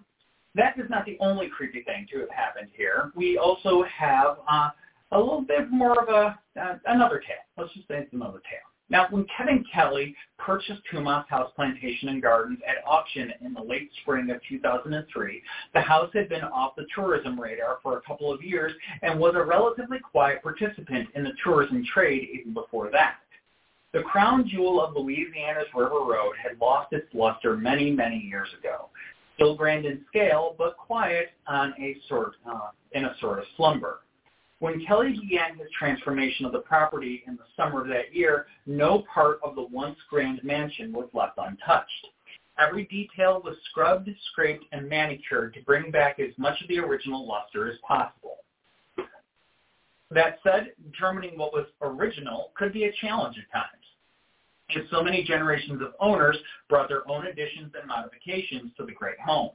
that 0.55 0.77
is 0.77 0.89
not 0.89 1.05
the 1.05 1.17
only 1.21 1.47
creepy 1.47 1.83
thing 1.83 2.05
to 2.11 2.19
have 2.19 2.29
happened 2.31 2.67
here. 2.75 3.13
We 3.15 3.37
also 3.37 3.83
have 3.83 4.39
uh, 4.49 4.71
a 5.11 5.19
little 5.19 5.41
bit 5.41 5.71
more 5.71 5.99
of 6.01 6.09
a 6.09 6.39
uh, 6.59 6.77
another 6.87 7.19
tale. 7.19 7.37
Let's 7.57 7.73
just 7.73 7.87
say 7.87 7.99
it's 7.99 8.13
another 8.13 8.39
tale. 8.39 8.59
Now, 8.89 9.07
when 9.09 9.25
Kevin 9.35 9.65
Kelly 9.73 10.15
purchased 10.37 10.81
Houmas 10.93 11.27
House 11.27 11.51
Plantation 11.55 12.09
and 12.09 12.21
Gardens 12.21 12.59
at 12.67 12.85
auction 12.87 13.33
in 13.43 13.53
the 13.53 13.61
late 13.61 13.89
spring 14.01 14.29
of 14.29 14.39
2003, 14.47 15.41
the 15.73 15.81
house 15.81 16.11
had 16.13 16.29
been 16.29 16.43
off 16.43 16.75
the 16.75 16.85
tourism 16.93 17.39
radar 17.39 17.79
for 17.81 17.97
a 17.97 18.01
couple 18.01 18.31
of 18.31 18.43
years 18.43 18.73
and 19.01 19.19
was 19.19 19.33
a 19.35 19.43
relatively 19.43 19.97
quiet 19.99 20.43
participant 20.43 21.09
in 21.15 21.23
the 21.23 21.33
tourism 21.43 21.83
trade 21.91 22.27
even 22.31 22.53
before 22.53 22.91
that. 22.91 23.15
The 23.93 24.03
crown 24.03 24.47
jewel 24.47 24.83
of 24.83 24.95
Louisiana's 24.95 25.67
River 25.73 26.01
Road 26.01 26.33
had 26.41 26.59
lost 26.59 26.93
its 26.93 27.07
luster 27.13 27.57
many, 27.57 27.89
many 27.91 28.17
years 28.17 28.49
ago. 28.59 28.89
Still 29.35 29.55
grand 29.55 29.85
in 29.85 30.05
scale, 30.09 30.53
but 30.57 30.77
quiet 30.77 31.29
on 31.47 31.73
a 31.79 31.97
sort, 32.07 32.33
uh, 32.45 32.69
in 32.91 33.05
a 33.05 33.15
sort 33.19 33.39
of 33.39 33.45
slumber. 33.57 34.01
When 34.59 34.85
Kelly 34.85 35.17
began 35.19 35.57
his 35.57 35.67
transformation 35.77 36.45
of 36.45 36.51
the 36.51 36.59
property 36.59 37.23
in 37.27 37.35
the 37.35 37.43
summer 37.57 37.81
of 37.81 37.87
that 37.89 38.13
year, 38.13 38.47
no 38.65 39.03
part 39.13 39.39
of 39.43 39.55
the 39.55 39.63
once 39.63 39.97
grand 40.09 40.43
mansion 40.43 40.93
was 40.93 41.09
left 41.13 41.37
untouched. 41.37 42.07
Every 42.57 42.85
detail 42.85 43.41
was 43.43 43.57
scrubbed, 43.69 44.09
scraped, 44.31 44.63
and 44.71 44.87
manicured 44.87 45.53
to 45.55 45.61
bring 45.63 45.91
back 45.91 46.19
as 46.19 46.31
much 46.37 46.61
of 46.61 46.69
the 46.69 46.79
original 46.79 47.27
luster 47.27 47.69
as 47.69 47.77
possible. 47.85 48.37
That 50.09 50.39
said, 50.43 50.71
determining 50.85 51.37
what 51.37 51.51
was 51.51 51.65
original 51.81 52.51
could 52.55 52.71
be 52.71 52.85
a 52.85 52.93
challenge 53.01 53.37
at 53.37 53.51
times. 53.51 53.83
If 54.69 54.89
so 54.89 55.03
many 55.03 55.23
generations 55.23 55.81
of 55.81 55.95
owners 55.99 56.37
brought 56.69 56.87
their 56.87 57.07
own 57.09 57.27
additions 57.27 57.73
and 57.77 57.87
modifications 57.87 58.71
to 58.77 58.85
the 58.85 58.93
great 58.93 59.19
home. 59.19 59.51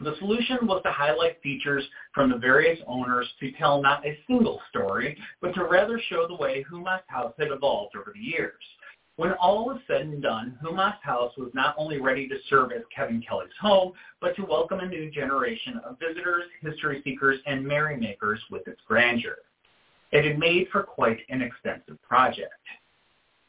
The 0.00 0.16
solution 0.18 0.66
was 0.66 0.82
to 0.84 0.92
highlight 0.92 1.40
features 1.42 1.84
from 2.12 2.30
the 2.30 2.36
various 2.36 2.78
owners 2.86 3.26
to 3.40 3.50
tell 3.52 3.80
not 3.80 4.04
a 4.06 4.18
single 4.26 4.60
story, 4.68 5.16
but 5.40 5.54
to 5.54 5.64
rather 5.64 5.98
show 6.08 6.26
the 6.26 6.34
way 6.34 6.64
Houmas 6.70 7.00
House 7.06 7.32
had 7.38 7.50
evolved 7.50 7.96
over 7.96 8.12
the 8.14 8.20
years. 8.20 8.62
When 9.16 9.32
all 9.32 9.64
was 9.64 9.80
said 9.86 10.02
and 10.02 10.22
done, 10.22 10.58
Houmas 10.62 11.00
House 11.00 11.32
was 11.38 11.50
not 11.54 11.74
only 11.78 11.98
ready 11.98 12.28
to 12.28 12.36
serve 12.50 12.72
as 12.72 12.82
Kevin 12.94 13.22
Kelly's 13.26 13.48
home, 13.58 13.92
but 14.20 14.36
to 14.36 14.44
welcome 14.44 14.80
a 14.80 14.86
new 14.86 15.10
generation 15.10 15.80
of 15.84 15.98
visitors, 15.98 16.44
history 16.60 17.00
seekers, 17.02 17.40
and 17.46 17.66
merrymakers 17.66 18.40
with 18.50 18.68
its 18.68 18.80
grandeur. 18.86 19.38
It 20.12 20.26
had 20.26 20.38
made 20.38 20.68
for 20.70 20.82
quite 20.82 21.20
an 21.30 21.40
extensive 21.40 22.00
project. 22.02 22.52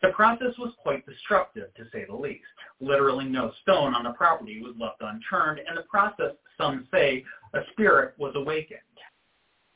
The 0.01 0.09
process 0.09 0.57
was 0.59 0.73
quite 0.83 1.05
destructive, 1.05 1.73
to 1.75 1.85
say 1.91 2.05
the 2.05 2.15
least. 2.15 2.45
Literally 2.79 3.25
no 3.25 3.51
stone 3.63 3.95
on 3.95 4.03
the 4.03 4.11
property 4.11 4.61
was 4.61 4.75
left 4.79 5.01
unturned, 5.01 5.59
and 5.67 5.77
the 5.77 5.83
process, 5.83 6.33
some 6.57 6.87
say, 6.91 7.23
a 7.53 7.59
spirit 7.71 8.13
was 8.17 8.33
awakened. 8.35 8.81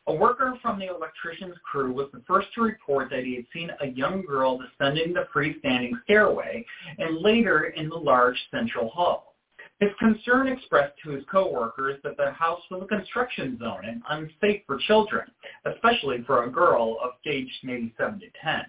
A 0.07 0.13
worker 0.13 0.57
from 0.61 0.79
the 0.79 0.87
electrician's 0.87 1.57
crew 1.63 1.91
was 1.93 2.09
the 2.11 2.23
first 2.27 2.53
to 2.55 2.61
report 2.61 3.09
that 3.11 3.23
he 3.23 3.35
had 3.35 3.45
seen 3.53 3.71
a 3.81 3.87
young 3.87 4.23
girl 4.23 4.59
descending 4.59 5.13
the 5.13 5.27
freestanding 5.33 5.91
stairway 6.03 6.65
and 6.97 7.19
later 7.19 7.65
in 7.65 7.87
the 7.89 7.97
large 7.97 8.37
central 8.51 8.89
hall. 8.89 9.35
His 9.79 9.91
concern 9.99 10.47
expressed 10.47 10.93
to 11.03 11.11
his 11.11 11.23
coworkers 11.31 11.99
that 12.03 12.17
the 12.17 12.31
house 12.31 12.61
was 12.69 12.83
a 12.83 12.87
construction 12.87 13.57
zone 13.57 13.85
and 13.85 14.03
unsafe 14.09 14.61
for 14.67 14.77
children, 14.77 15.31
especially 15.65 16.23
for 16.23 16.43
a 16.43 16.51
girl 16.51 16.97
of 17.03 17.13
age 17.25 17.49
maybe 17.63 17.93
7 17.97 18.19
to 18.19 18.27
10. 18.43 18.65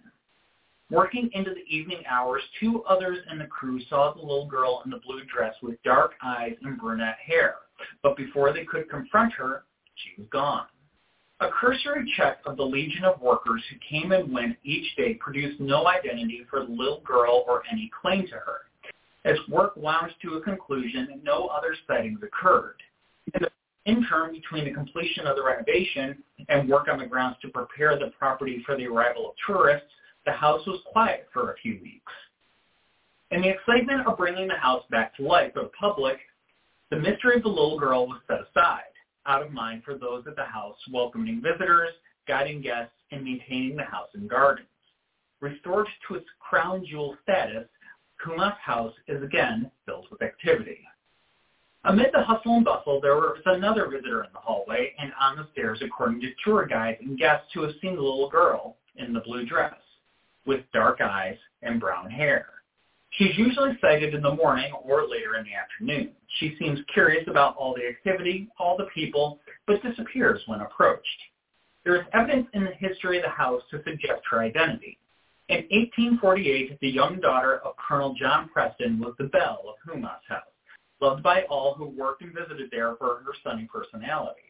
Working 0.93 1.31
into 1.33 1.55
the 1.55 1.65
evening 1.75 2.03
hours, 2.07 2.43
two 2.61 2.85
others 2.85 3.17
in 3.31 3.39
the 3.39 3.47
crew 3.47 3.81
saw 3.89 4.13
the 4.13 4.21
little 4.21 4.45
girl 4.45 4.83
in 4.85 4.91
the 4.91 4.99
blue 4.99 5.25
dress 5.25 5.55
with 5.63 5.83
dark 5.83 6.13
eyes 6.23 6.55
and 6.61 6.79
brunette 6.79 7.17
hair. 7.25 7.55
But 8.03 8.15
before 8.15 8.53
they 8.53 8.67
could 8.67 8.91
confront 8.91 9.33
her, 9.33 9.65
she 9.95 10.21
was 10.21 10.29
gone. 10.31 10.67
A 11.41 11.49
cursory 11.49 12.13
check 12.15 12.41
of 12.45 12.59
the 12.59 12.63
legion 12.63 13.05
of 13.05 13.23
workers 13.23 13.63
who 13.71 13.77
came 13.89 14.13
and 14.13 14.31
went 14.31 14.59
each 14.65 14.95
day 14.95 15.15
produced 15.15 15.59
no 15.61 15.89
identity 15.89 16.45
for 16.51 16.67
the 16.67 16.71
little 16.71 17.01
girl 17.01 17.47
or 17.49 17.63
any 17.73 17.91
claim 18.03 18.27
to 18.27 18.35
her. 18.35 18.67
As 19.25 19.39
work 19.49 19.75
wound 19.79 20.13
to 20.21 20.35
a 20.35 20.43
conclusion, 20.43 21.23
no 21.25 21.47
other 21.47 21.75
sightings 21.89 22.21
occurred. 22.23 22.83
In 23.33 23.41
the 23.45 23.51
interim 23.91 24.33
between 24.33 24.67
the 24.67 24.75
completion 24.75 25.27
of 25.27 25.37
the 25.37 25.43
renovation 25.43 26.23
and 26.51 26.69
work 26.69 26.89
on 26.89 26.99
the 26.99 27.07
grounds 27.07 27.39
to 27.41 27.49
prepare 27.49 27.99
the 27.99 28.13
property 28.19 28.63
for 28.67 28.77
the 28.77 28.87
arrival 28.87 29.31
of 29.31 29.35
tourists, 29.47 29.89
the 30.25 30.33
house 30.33 30.65
was 30.67 30.81
quiet 30.87 31.29
for 31.33 31.51
a 31.51 31.57
few 31.57 31.79
weeks. 31.83 32.13
In 33.31 33.43
the 33.43 33.49
excitement 33.49 34.07
of 34.07 34.19
bringing 34.19 34.49
the 34.49 34.57
house 34.57 34.85
back 34.91 35.17
to 35.17 35.23
life 35.23 35.55
for 35.55 35.63
the 35.63 35.71
public, 35.79 36.19
the 36.91 36.97
mystery 36.97 37.37
of 37.37 37.43
the 37.43 37.49
little 37.49 37.79
girl 37.79 38.07
was 38.07 38.21
set 38.27 38.41
aside 38.41 38.83
out 39.27 39.43
of 39.43 39.53
mind 39.53 39.83
for 39.85 39.95
those 39.97 40.25
at 40.27 40.37
the 40.37 40.45
house, 40.45 40.77
welcoming 40.93 41.41
visitors, 41.41 41.91
guiding 42.29 42.61
guests, 42.61 42.93
and 43.11 43.25
maintaining 43.25 43.77
the 43.77 43.85
house 43.85 44.09
and 44.15 44.29
gardens. 44.29 44.67
Restored 45.41 45.87
to 46.07 46.17
its 46.17 46.27
crown 46.39 46.85
jewel 46.85 47.17
status, 47.23 47.67
Houmas 48.25 48.57
House 48.59 48.95
is 49.09 49.23
again 49.23 49.71
filled 49.87 50.07
with 50.11 50.23
activity. 50.23 50.81
Amid 51.85 52.11
the 52.13 52.23
hustle 52.23 52.57
and 52.57 52.65
bustle, 52.65 53.01
there 53.01 53.17
was 53.17 53.41
another 53.45 53.89
visitor 53.89 54.23
in 54.23 54.31
the 54.33 54.39
hallway 54.39 54.95
and 55.01 55.13
on 55.21 55.37
the 55.37 55.49
stairs, 55.53 55.81
according 55.83 56.21
to 56.21 56.29
tour 56.45 56.67
guides 56.67 56.99
and 57.01 57.19
guests 57.19 57.49
who 57.55 57.63
have 57.63 57.73
seen 57.81 57.97
the 57.97 58.03
little 58.03 58.29
girl 58.29 58.77
in 58.97 59.13
the 59.13 59.21
blue 59.21 59.45
dress 59.45 59.75
with 60.47 60.61
dark 60.73 61.01
eyes 61.01 61.37
and 61.63 61.81
brown 61.81 62.11
hair. 62.11 62.47
She's 63.11 63.37
usually 63.37 63.77
sighted 63.81 64.15
in 64.15 64.23
the 64.23 64.35
morning 64.35 64.73
or 64.83 65.07
later 65.07 65.37
in 65.37 65.45
the 65.45 65.55
afternoon. 65.55 66.13
She 66.39 66.57
seems 66.59 66.81
curious 66.93 67.25
about 67.29 67.57
all 67.57 67.75
the 67.75 67.87
activity, 67.87 68.49
all 68.59 68.77
the 68.77 68.87
people, 68.95 69.39
but 69.67 69.83
disappears 69.83 70.41
when 70.47 70.61
approached. 70.61 71.07
There 71.85 71.97
is 71.97 72.07
evidence 72.15 72.47
in 72.55 72.65
the 72.65 72.73
history 72.73 73.19
of 73.19 73.25
the 73.25 73.29
house 73.29 73.63
to 73.71 73.83
suggest 73.83 74.23
her 74.31 74.41
identity. 74.41 74.99
In 75.49 75.65
1848, 75.71 76.81
the 76.81 76.89
young 76.89 77.21
daughter 77.21 77.59
of 77.59 77.77
Colonel 77.77 78.15
John 78.15 78.49
Preston 78.49 78.99
was 78.99 79.15
the 79.19 79.25
belle 79.25 79.65
of 79.69 79.75
Houmas 79.87 80.23
House, 80.29 80.45
loved 81.01 81.23
by 81.23 81.43
all 81.51 81.75
who 81.75 81.89
worked 81.89 82.23
and 82.23 82.33
visited 82.33 82.71
there 82.71 82.95
for 82.97 83.23
her 83.25 83.33
sunny 83.45 83.69
personality. 83.71 84.43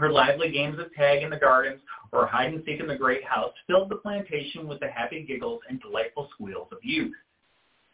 Her 0.00 0.10
lively 0.10 0.50
games 0.50 0.78
of 0.78 0.94
tag 0.94 1.22
in 1.22 1.28
the 1.28 1.36
gardens 1.36 1.82
or 2.10 2.26
hide 2.26 2.54
and 2.54 2.64
seek 2.64 2.80
in 2.80 2.86
the 2.86 2.96
great 2.96 3.22
house 3.22 3.52
filled 3.66 3.90
the 3.90 3.96
plantation 3.96 4.66
with 4.66 4.80
the 4.80 4.88
happy 4.88 5.26
giggles 5.28 5.60
and 5.68 5.78
delightful 5.78 6.30
squeals 6.32 6.68
of 6.72 6.78
youth. 6.82 7.14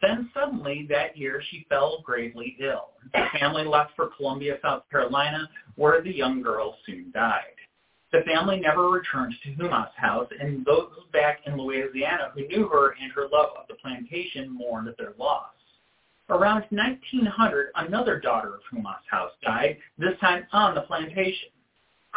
Then 0.00 0.30
suddenly 0.32 0.86
that 0.88 1.16
year 1.16 1.42
she 1.50 1.66
fell 1.68 2.02
gravely 2.04 2.56
ill. 2.60 2.90
The 3.12 3.26
family 3.40 3.64
left 3.64 3.96
for 3.96 4.10
Columbia, 4.16 4.58
South 4.62 4.84
Carolina, 4.88 5.48
where 5.74 6.00
the 6.00 6.14
young 6.14 6.42
girl 6.42 6.76
soon 6.86 7.10
died. 7.12 7.56
The 8.12 8.20
family 8.24 8.60
never 8.60 8.88
returned 8.88 9.34
to 9.42 9.54
Houmas 9.54 9.90
House, 9.96 10.28
and 10.40 10.64
those 10.64 10.92
back 11.12 11.40
in 11.44 11.56
Louisiana 11.56 12.30
who 12.36 12.46
knew 12.46 12.68
her 12.68 12.94
and 13.02 13.10
her 13.10 13.26
love 13.32 13.50
of 13.58 13.66
the 13.66 13.74
plantation 13.74 14.48
mourned 14.56 14.94
their 14.96 15.14
loss. 15.18 15.50
Around 16.28 16.66
1900, 16.70 17.70
another 17.74 18.20
daughter 18.20 18.54
of 18.54 18.60
Houmas 18.70 19.02
House 19.10 19.32
died, 19.42 19.78
this 19.98 20.16
time 20.20 20.46
on 20.52 20.76
the 20.76 20.82
plantation. 20.82 21.48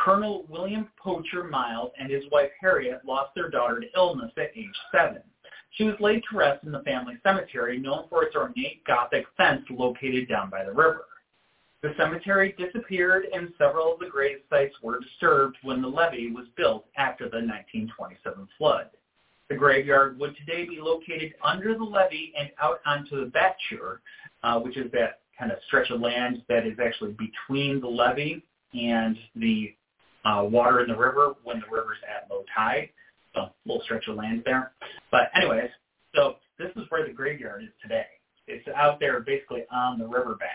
Colonel 0.03 0.45
William 0.47 0.87
Porcher 0.97 1.43
Miles 1.43 1.91
and 1.99 2.09
his 2.09 2.23
wife 2.31 2.51
Harriet 2.61 3.03
lost 3.05 3.35
their 3.35 3.49
daughter 3.49 3.79
to 3.79 3.87
illness 3.95 4.31
at 4.37 4.55
age 4.55 4.67
seven. 4.93 5.21
She 5.71 5.83
was 5.83 5.95
laid 5.99 6.23
to 6.29 6.37
rest 6.37 6.63
in 6.63 6.71
the 6.71 6.83
family 6.83 7.15
cemetery, 7.21 7.77
known 7.77 8.05
for 8.09 8.23
its 8.23 8.35
ornate 8.35 8.83
Gothic 8.85 9.25
fence 9.35 9.65
located 9.69 10.27
down 10.29 10.49
by 10.49 10.63
the 10.63 10.71
river. 10.71 11.05
The 11.81 11.93
cemetery 11.97 12.55
disappeared 12.57 13.25
and 13.33 13.53
several 13.57 13.93
of 13.93 13.99
the 13.99 14.07
grave 14.07 14.39
sites 14.49 14.75
were 14.81 14.99
disturbed 14.99 15.57
when 15.63 15.81
the 15.81 15.87
levee 15.87 16.31
was 16.31 16.47
built 16.55 16.85
after 16.97 17.25
the 17.25 17.37
1927 17.37 18.47
flood. 18.57 18.89
The 19.49 19.55
graveyard 19.55 20.19
would 20.19 20.35
today 20.37 20.65
be 20.65 20.79
located 20.79 21.33
under 21.43 21.77
the 21.77 21.83
levee 21.83 22.33
and 22.37 22.51
out 22.61 22.79
onto 22.85 23.19
the 23.19 23.31
Batture, 23.31 23.99
uh, 24.43 24.59
which 24.59 24.77
is 24.77 24.91
that 24.91 25.21
kind 25.37 25.51
of 25.51 25.59
stretch 25.67 25.89
of 25.89 26.01
land 26.01 26.43
that 26.49 26.65
is 26.65 26.77
actually 26.79 27.13
between 27.13 27.79
the 27.79 27.87
levee 27.87 28.43
and 28.73 29.17
the 29.35 29.73
uh, 30.29 30.43
water 30.43 30.81
in 30.81 30.87
the 30.87 30.97
river 30.97 31.33
when 31.43 31.59
the 31.59 31.75
river's 31.75 31.97
at 32.07 32.29
low 32.29 32.43
tide 32.55 32.89
a 33.35 33.51
little 33.65 33.81
stretch 33.83 34.07
of 34.07 34.15
land 34.15 34.43
there. 34.45 34.71
But 35.11 35.29
anyways, 35.35 35.69
so 36.15 36.35
this 36.57 36.69
is 36.75 36.83
where 36.89 37.07
the 37.07 37.13
graveyard 37.13 37.63
is 37.63 37.69
today. 37.81 38.05
It's 38.47 38.67
out 38.75 38.99
there 38.99 39.19
basically 39.21 39.63
on 39.71 39.99
the 39.99 40.07
riverbank. 40.07 40.49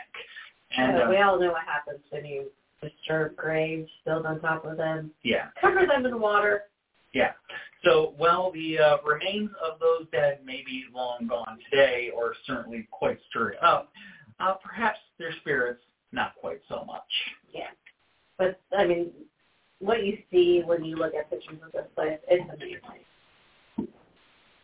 And 0.77 0.97
uh, 0.97 1.07
we 1.09 1.19
all 1.19 1.39
know 1.39 1.53
what 1.53 1.63
happens 1.65 2.01
when 2.11 2.25
you 2.25 2.51
disturb 2.83 3.37
graves, 3.37 3.89
build 4.05 4.27
on 4.27 4.41
top 4.41 4.65
of 4.65 4.77
them. 4.77 5.13
Yeah. 5.23 5.47
Cover 5.61 5.87
them 5.87 6.05
in 6.05 6.21
water. 6.21 6.65
Yeah. 7.13 7.33
So 7.85 8.15
while 8.17 8.51
the 8.51 8.79
uh, 8.79 8.97
remains 9.07 9.51
of 9.65 9.79
those 9.79 10.09
dead 10.11 10.41
may 10.45 10.65
be 10.67 10.85
long 10.93 11.29
gone 11.29 11.59
today, 11.71 12.11
or 12.15 12.35
certainly 12.47 12.89
quite 12.91 13.19
stirred 13.31 13.57
up, 13.63 13.93
uh, 14.41 14.55
perhaps 14.55 14.99
their 15.19 15.33
spirits 15.41 15.81
not 16.11 16.35
quite 16.41 16.61
so 16.69 16.85
much. 16.85 17.03
Yeah. 17.53 17.71
But 18.37 18.61
I 18.77 18.85
mean, 18.85 19.13
what 19.85 20.05
you 20.05 20.19
see 20.31 20.63
when 20.65 20.85
you 20.85 20.97
look 20.97 21.15
at 21.15 21.31
pictures 21.31 21.59
of 21.65 21.73
this 21.73 21.87
place, 21.95 22.19
it's 22.29 22.51
amazing. 22.53 22.81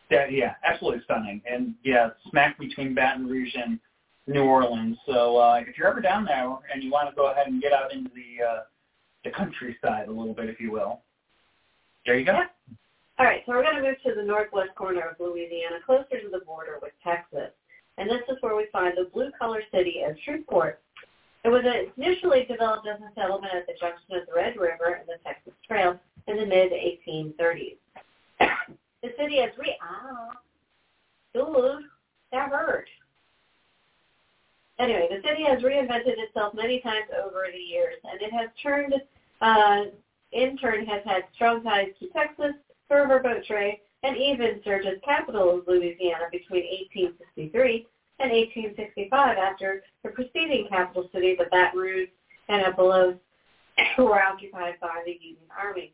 Yeah, 0.09 0.27
yeah, 0.29 0.55
absolutely 0.65 1.01
stunning. 1.05 1.41
And 1.49 1.75
yeah, 1.83 2.09
smack 2.29 2.59
between 2.59 2.93
Baton 2.93 3.27
Rouge 3.27 3.55
and 3.55 3.79
New 4.27 4.43
Orleans. 4.43 4.97
So 5.05 5.37
uh, 5.37 5.61
if 5.65 5.77
you're 5.77 5.87
ever 5.87 6.01
down 6.01 6.25
there 6.25 6.49
and 6.73 6.83
you 6.83 6.91
want 6.91 7.09
to 7.09 7.15
go 7.15 7.31
ahead 7.31 7.47
and 7.47 7.61
get 7.61 7.71
out 7.71 7.93
into 7.93 8.09
the 8.13 8.43
uh, 8.45 8.59
the 9.23 9.31
countryside 9.31 10.07
a 10.07 10.11
little 10.11 10.33
bit, 10.33 10.49
if 10.49 10.59
you 10.59 10.71
will, 10.71 11.01
there 12.05 12.17
you 12.17 12.25
go. 12.25 12.33
Yeah. 12.33 12.47
All 13.19 13.25
right, 13.25 13.43
so 13.45 13.51
we're 13.51 13.61
going 13.61 13.75
to 13.75 13.83
move 13.83 14.01
to 14.03 14.15
the 14.15 14.25
northwest 14.25 14.73
corner 14.75 15.01
of 15.01 15.15
Louisiana, 15.19 15.75
closer 15.85 16.19
to 16.19 16.29
the 16.31 16.43
border 16.43 16.79
with 16.81 16.93
Texas. 17.03 17.51
And 17.99 18.09
this 18.09 18.21
is 18.27 18.37
where 18.41 18.55
we 18.55 18.65
find 18.71 18.97
the 18.97 19.11
blue-collar 19.13 19.61
city 19.71 20.01
of 20.09 20.15
Shreveport. 20.25 20.81
It 21.43 21.49
was 21.49 21.63
initially 21.97 22.45
developed 22.45 22.87
as 22.87 22.99
a 23.01 23.11
settlement 23.15 23.53
at 23.53 23.65
the 23.65 23.73
junction 23.79 24.15
of 24.15 24.27
the 24.27 24.33
Red 24.33 24.57
River 24.57 24.99
and 24.99 25.07
the 25.07 25.17
Texas 25.25 25.53
Trail 25.67 25.99
in 26.27 26.37
the 26.37 26.45
mid-1830s. 26.45 27.77
the 28.39 29.13
city 29.17 29.39
has 29.39 29.51
re 29.57 29.75
ah, 29.81 30.31
dude, 31.33 31.83
that 32.31 32.49
hurt. 32.49 32.87
Anyway, 34.77 35.07
the 35.09 35.27
city 35.27 35.43
has 35.43 35.61
reinvented 35.63 36.17
itself 36.17 36.53
many 36.53 36.79
times 36.81 37.05
over 37.23 37.45
the 37.51 37.59
years, 37.59 37.95
and 38.03 38.21
it 38.21 38.31
has 38.31 38.49
turned, 38.61 38.95
uh, 39.41 39.85
in 40.31 40.57
turn, 40.57 40.85
has 40.85 41.03
had 41.05 41.23
strong 41.35 41.63
ties 41.63 41.89
to 41.99 42.07
Texas, 42.09 42.53
riverboat 42.89 43.45
trade, 43.45 43.79
and 44.03 44.17
even 44.17 44.59
served 44.63 44.85
as 44.85 44.97
capital 45.03 45.59
of 45.59 45.67
Louisiana 45.67 46.25
between 46.31 46.63
1863 46.95 47.87
in 48.23 48.29
1865 48.29 49.37
after 49.37 49.83
the 50.03 50.09
preceding 50.09 50.67
capital 50.69 51.09
cities 51.13 51.37
of 51.39 51.49
Baton 51.49 51.79
Rouge 51.79 52.09
and 52.49 52.65
Apollos 52.65 53.15
were 53.97 54.21
occupied 54.21 54.75
by 54.81 55.01
the 55.05 55.13
Union 55.13 55.47
Army. 55.57 55.93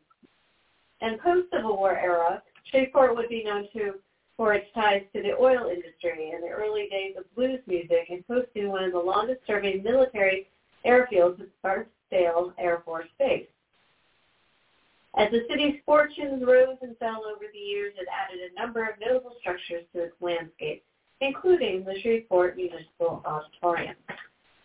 In 1.00 1.18
post-Civil 1.18 1.76
War 1.76 1.96
era, 1.96 2.42
Shreveport 2.70 3.16
would 3.16 3.28
be 3.28 3.44
known 3.44 3.68
to 3.72 3.94
for 4.36 4.54
its 4.54 4.66
ties 4.72 5.02
to 5.12 5.20
the 5.20 5.36
oil 5.36 5.68
industry 5.68 6.30
and 6.32 6.42
the 6.42 6.48
early 6.48 6.88
days 6.90 7.14
of 7.18 7.34
blues 7.34 7.60
music 7.66 8.06
and 8.08 8.22
hosting 8.28 8.68
one 8.68 8.84
of 8.84 8.92
the 8.92 8.98
longest-serving 8.98 9.82
military 9.82 10.48
airfields 10.86 11.40
at 11.40 11.48
Barksdale 11.62 12.52
Air 12.56 12.82
Force 12.84 13.08
Base. 13.18 13.48
As 15.16 15.30
the 15.32 15.44
city's 15.50 15.80
fortunes 15.84 16.44
rose 16.46 16.76
and 16.82 16.96
fell 16.98 17.24
over 17.26 17.46
the 17.52 17.58
years, 17.58 17.94
it 17.98 18.06
added 18.12 18.38
a 18.40 18.54
number 18.60 18.84
of 18.84 19.00
notable 19.00 19.34
structures 19.40 19.84
to 19.92 20.02
its 20.04 20.14
landscape, 20.20 20.84
including 21.20 21.84
the 21.84 21.94
Shreveport 22.00 22.56
Municipal 22.56 23.22
Auditorium. 23.24 23.96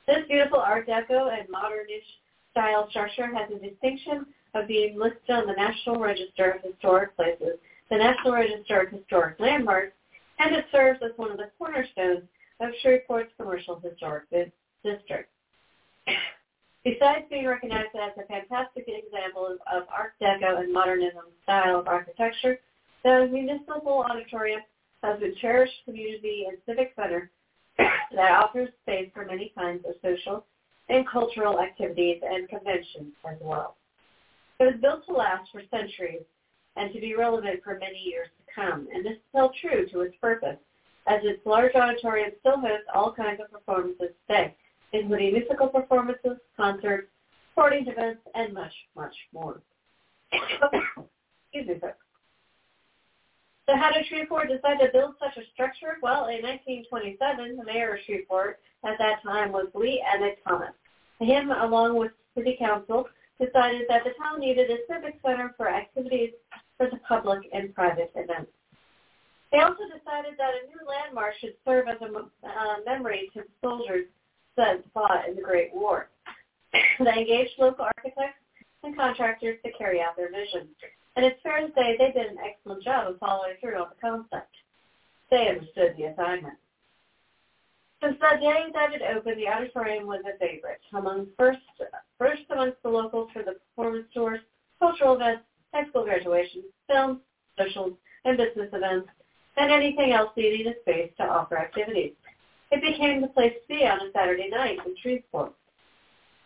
This 0.07 0.19
beautiful 0.27 0.59
Art 0.59 0.87
Deco 0.87 1.37
and 1.37 1.47
modernish 1.47 2.05
style 2.51 2.89
structure 2.89 3.33
has 3.33 3.49
the 3.49 3.67
distinction 3.67 4.25
of 4.53 4.67
being 4.67 4.99
listed 4.99 5.29
on 5.29 5.47
the 5.47 5.53
National 5.53 5.97
Register 5.99 6.51
of 6.51 6.61
Historic 6.61 7.15
Places, 7.15 7.57
the 7.89 7.97
National 7.97 8.33
Register 8.33 8.81
of 8.81 8.89
Historic 8.91 9.39
Landmarks, 9.39 9.93
and 10.39 10.55
it 10.55 10.65
serves 10.71 10.99
as 11.03 11.11
one 11.15 11.31
of 11.31 11.37
the 11.37 11.49
cornerstones 11.57 12.23
of 12.59 12.69
Shreveport's 12.81 13.31
commercial 13.37 13.79
historic 13.79 14.29
district. 14.83 15.29
Besides 16.83 17.25
being 17.29 17.47
recognized 17.47 17.95
as 17.95 18.11
a 18.17 18.27
fantastic 18.27 18.85
example 18.87 19.57
of, 19.71 19.83
Art 19.89 20.13
Deco 20.21 20.59
and 20.59 20.71
modernism 20.71 21.23
style 21.43 21.79
of 21.79 21.87
architecture, 21.87 22.59
the 23.03 23.29
Municipal 23.31 24.05
Auditorium 24.09 24.61
has 25.03 25.21
a 25.21 25.39
cherished 25.41 25.73
community 25.85 26.45
and 26.47 26.57
civic 26.65 26.93
center 26.95 27.29
that 27.77 28.31
offers 28.31 28.69
space 28.83 29.09
for 29.13 29.25
many 29.25 29.51
kinds 29.55 29.83
of 29.85 29.95
social 30.01 30.45
and 30.89 31.07
cultural 31.07 31.59
activities 31.59 32.21
and 32.23 32.47
conventions 32.49 33.13
as 33.29 33.37
well. 33.41 33.75
It 34.59 34.63
was 34.63 34.75
built 34.81 35.05
to 35.07 35.13
last 35.13 35.51
for 35.51 35.61
centuries 35.69 36.23
and 36.75 36.93
to 36.93 36.99
be 36.99 37.15
relevant 37.15 37.61
for 37.63 37.77
many 37.79 37.99
years 37.99 38.29
to 38.37 38.53
come, 38.53 38.87
and 38.93 39.05
this 39.05 39.13
is 39.13 39.19
still 39.29 39.51
true 39.61 39.87
to 39.89 40.01
its 40.01 40.15
purpose, 40.21 40.57
as 41.07 41.19
its 41.23 41.45
large 41.45 41.75
auditorium 41.75 42.31
still 42.39 42.59
hosts 42.59 42.87
all 42.93 43.13
kinds 43.13 43.41
of 43.43 43.51
performances 43.51 44.09
today, 44.27 44.55
including 44.93 45.33
musical 45.33 45.67
performances, 45.67 46.37
concerts, 46.55 47.07
sporting 47.51 47.85
events, 47.87 48.21
and 48.35 48.53
much, 48.53 48.73
much 48.95 49.13
more. 49.33 49.61
Excuse 50.33 51.67
me, 51.67 51.79
folks. 51.79 52.02
So 53.67 53.77
how 53.77 53.91
did 53.91 54.05
Shreveport 54.07 54.49
decide 54.49 54.79
to 54.79 54.91
build 54.91 55.15
such 55.19 55.37
a 55.37 55.47
structure? 55.53 55.97
Well, 56.01 56.27
in 56.27 56.43
1927, 56.43 57.57
the 57.57 57.63
mayor 57.63 57.95
of 57.95 58.01
Shreveport 58.05 58.59
at 58.83 58.97
that 58.99 59.23
time 59.23 59.53
was 59.53 59.67
Lee 59.73 60.03
Emmett 60.13 60.39
Thomas. 60.45 60.73
Him, 61.19 61.51
along 61.51 61.95
with 61.97 62.11
city 62.35 62.57
council, 62.59 63.07
decided 63.39 63.83
that 63.87 64.03
the 64.03 64.11
town 64.21 64.41
needed 64.41 64.69
a 64.69 64.77
civic 64.91 65.19
center 65.25 65.53
for 65.55 65.69
activities 65.69 66.31
for 66.77 66.89
the 66.89 66.97
public 67.07 67.47
and 67.53 67.73
private 67.73 68.11
events. 68.15 68.51
They 69.51 69.59
also 69.59 69.83
decided 69.83 70.33
that 70.37 70.53
a 70.55 70.67
new 70.67 70.85
landmark 70.85 71.35
should 71.39 71.53
serve 71.63 71.87
as 71.87 71.97
a 72.01 72.07
uh, 72.07 72.75
memory 72.85 73.29
to 73.33 73.41
the 73.41 73.47
soldiers 73.61 74.07
that 74.57 74.83
fought 74.93 75.29
in 75.29 75.35
the 75.35 75.41
Great 75.41 75.73
War. 75.73 76.09
they 76.99 77.11
engaged 77.11 77.51
local 77.59 77.85
architects 77.85 78.39
and 78.83 78.97
contractors 78.97 79.57
to 79.63 79.71
carry 79.73 80.01
out 80.01 80.17
their 80.17 80.31
vision. 80.31 80.67
And 81.15 81.25
it's 81.25 81.41
fair 81.43 81.61
to 81.61 81.73
say 81.75 81.95
they 81.97 82.11
did 82.11 82.31
an 82.31 82.37
excellent 82.43 82.83
job 82.83 83.07
of 83.07 83.19
following 83.19 83.55
through 83.61 83.75
on 83.75 83.89
the 83.89 84.01
concept. 84.01 84.55
They 85.29 85.47
understood 85.47 85.95
the 85.97 86.05
assignment. 86.05 86.57
Since 88.01 88.17
the 88.19 88.37
day 88.41 88.65
that 88.73 88.93
it 88.93 89.01
opened, 89.01 89.37
the 89.37 89.47
auditorium 89.47 90.07
was 90.07 90.21
a 90.25 90.37
favorite 90.37 90.81
among 90.93 91.27
first 91.37 91.59
first 92.17 92.41
amongst 92.49 92.83
the 92.83 92.89
locals 92.89 93.29
for 93.31 93.43
the 93.43 93.53
performance 93.53 94.07
tours, 94.13 94.41
cultural 94.79 95.15
events, 95.15 95.43
high 95.73 95.87
school 95.87 96.03
graduations, 96.03 96.65
films, 96.87 97.19
socials, 97.57 97.93
and 98.25 98.37
business 98.37 98.69
events, 98.73 99.07
and 99.55 99.71
anything 99.71 100.11
else 100.11 100.31
needing 100.35 100.67
a 100.67 100.79
space 100.81 101.11
to 101.17 101.23
offer 101.23 101.57
activities. 101.57 102.13
It 102.71 102.81
became 102.81 103.21
the 103.21 103.27
place 103.27 103.53
to 103.53 103.67
be 103.73 103.85
on 103.85 104.01
a 104.01 104.11
Saturday 104.11 104.49
night 104.49 104.79
in 104.85 104.95
Shreveport. 105.01 105.53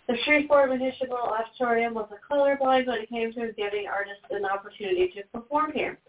The 0.08 0.15
Shreveport 0.24 0.70
Municipal 0.70 1.17
Auditorium 1.17 1.93
was 1.93 2.10
a 2.12 2.34
colorblind 2.34 2.88
when 2.88 3.00
it 3.00 3.10
came 3.10 3.34
to 3.34 3.52
giving 3.52 3.88
artists 3.88 4.24
an 4.30 4.46
opportunity 4.46 5.10
to 5.10 5.24
perform 5.34 5.74
here. 5.74 6.00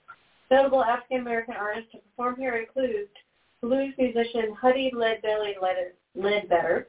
Notable 0.52 0.84
African 0.84 1.20
American 1.20 1.54
artists 1.54 1.90
to 1.90 1.98
perform 1.98 2.36
here 2.36 2.54
include 2.54 3.08
blues 3.60 3.94
musician 3.98 4.54
Huddie 4.54 4.92
Leadbelly 4.94 5.54
Ledbetter, 6.14 6.86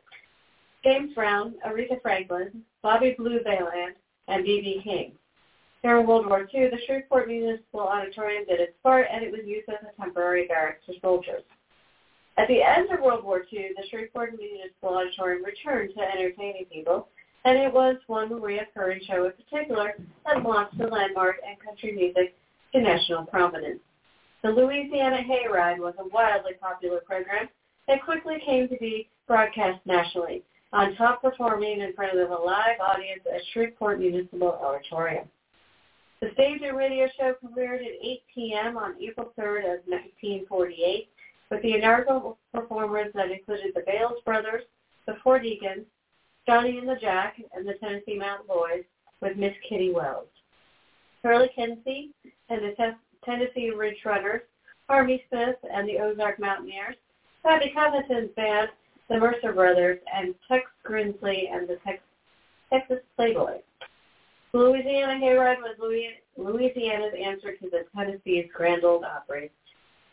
James 0.84 1.16
Brown, 1.16 1.56
Aretha 1.66 2.00
Franklin, 2.04 2.62
Bobby 2.84 3.16
Blue 3.18 3.40
Bland, 3.42 3.96
and 4.28 4.46
B.B. 4.46 4.82
King. 4.84 5.14
During 5.82 6.06
World 6.06 6.28
War 6.28 6.48
II, 6.54 6.70
the 6.70 6.80
Shreveport 6.86 7.28
Municipal 7.28 7.82
Auditorium 7.82 8.46
did 8.46 8.60
its 8.60 8.78
part, 8.84 9.08
and 9.12 9.24
it 9.24 9.32
was 9.32 9.42
used 9.46 9.68
as 9.68 9.78
a 9.82 10.00
temporary 10.00 10.46
barracks 10.46 10.86
for 10.86 10.94
soldiers. 11.02 11.42
At 12.38 12.48
the 12.48 12.62
end 12.62 12.90
of 12.92 13.02
World 13.02 13.24
War 13.24 13.44
II, 13.52 13.72
the 13.76 13.88
Shreveport 13.90 14.34
Municipal 14.38 14.98
Auditorium 14.98 15.44
returned 15.44 15.94
to 15.96 16.02
entertaining 16.02 16.66
people, 16.72 17.08
and 17.46 17.58
it 17.58 17.74
was 17.74 17.98
one 18.08 18.30
Maria 18.30 18.66
reoccurring 18.76 19.06
show 19.06 19.26
in 19.26 19.34
particular 19.34 19.96
that 20.26 20.44
launched 20.44 20.78
the 20.78 20.88
landmark 20.88 21.38
and 21.48 21.60
country 21.60 21.92
music 21.92 22.36
to 22.74 22.82
national 22.82 23.26
prominence. 23.26 23.80
The 24.42 24.50
Louisiana 24.50 25.22
Hayride 25.24 25.80
was 25.80 25.96
a 26.00 26.08
wildly 26.08 26.54
popular 26.62 27.02
program 27.06 27.50
that 27.88 28.04
quickly 28.04 28.38
came 28.46 28.70
to 28.70 28.78
be 28.78 29.10
broadcast 29.28 29.86
nationally, 29.86 30.44
on 30.72 30.96
top 30.96 31.22
performing 31.22 31.82
in 31.82 31.94
front 31.94 32.18
of 32.18 32.30
a 32.30 32.36
live 32.36 32.80
audience 32.80 33.22
at 33.34 33.42
Shreveport 33.52 34.00
Municipal 34.00 34.60
Auditorium. 34.64 35.28
The 36.22 36.32
stage 36.34 36.62
and 36.62 36.78
radio 36.78 37.08
show 37.18 37.34
premiered 37.44 37.82
at 37.82 38.06
8 38.06 38.22
p.m. 38.34 38.78
on 38.78 38.96
April 39.02 39.34
3rd 39.38 39.60
of 39.60 39.80
1948 39.88 41.10
with 41.50 41.62
the 41.62 41.74
inaugural 41.74 42.38
performers 42.54 43.12
that 43.16 43.32
included 43.32 43.72
the 43.74 43.84
Bailes 43.86 44.22
Brothers, 44.26 44.64
the 45.06 45.16
Four 45.24 45.40
Deacons, 45.40 45.86
Johnny 46.48 46.78
and 46.78 46.88
the 46.88 46.98
Jack, 47.02 47.42
and 47.54 47.68
the 47.68 47.74
Tennessee 47.74 48.18
Mountain 48.18 48.48
Boys 48.48 48.84
with 49.22 49.38
Miss 49.38 49.54
Kitty 49.68 49.92
Wells. 49.92 50.28
Shirley 51.22 51.50
Kinsey 51.56 52.12
and 52.50 52.62
the 52.62 52.96
Tennessee 53.26 53.72
Ridge 53.72 53.98
Runners, 54.06 54.42
Harvey 54.88 55.24
Smith 55.30 55.58
and 55.72 55.88
the 55.88 56.00
Ozark 56.00 56.40
Mountaineers, 56.40 56.96
Bobby 57.44 57.72
Covington's 57.76 58.32
band, 58.36 58.70
the 59.10 59.18
Mercer 59.20 59.54
Brothers, 59.54 60.00
and 60.14 60.34
Tex 60.48 60.66
Grimsley 60.88 61.52
and 61.52 61.68
the 61.68 61.78
Tex- 61.86 62.04
Texas 62.72 63.00
Playboys. 63.18 63.62
Louisiana 64.54 65.14
Hayride 65.14 65.60
was 65.60 66.16
Louisiana's 66.38 67.14
answer 67.24 67.56
to 67.58 67.70
the 67.70 67.86
Tennessee's 67.96 68.48
Grand 68.54 68.84
Ole 68.84 69.04
Opry. 69.06 69.52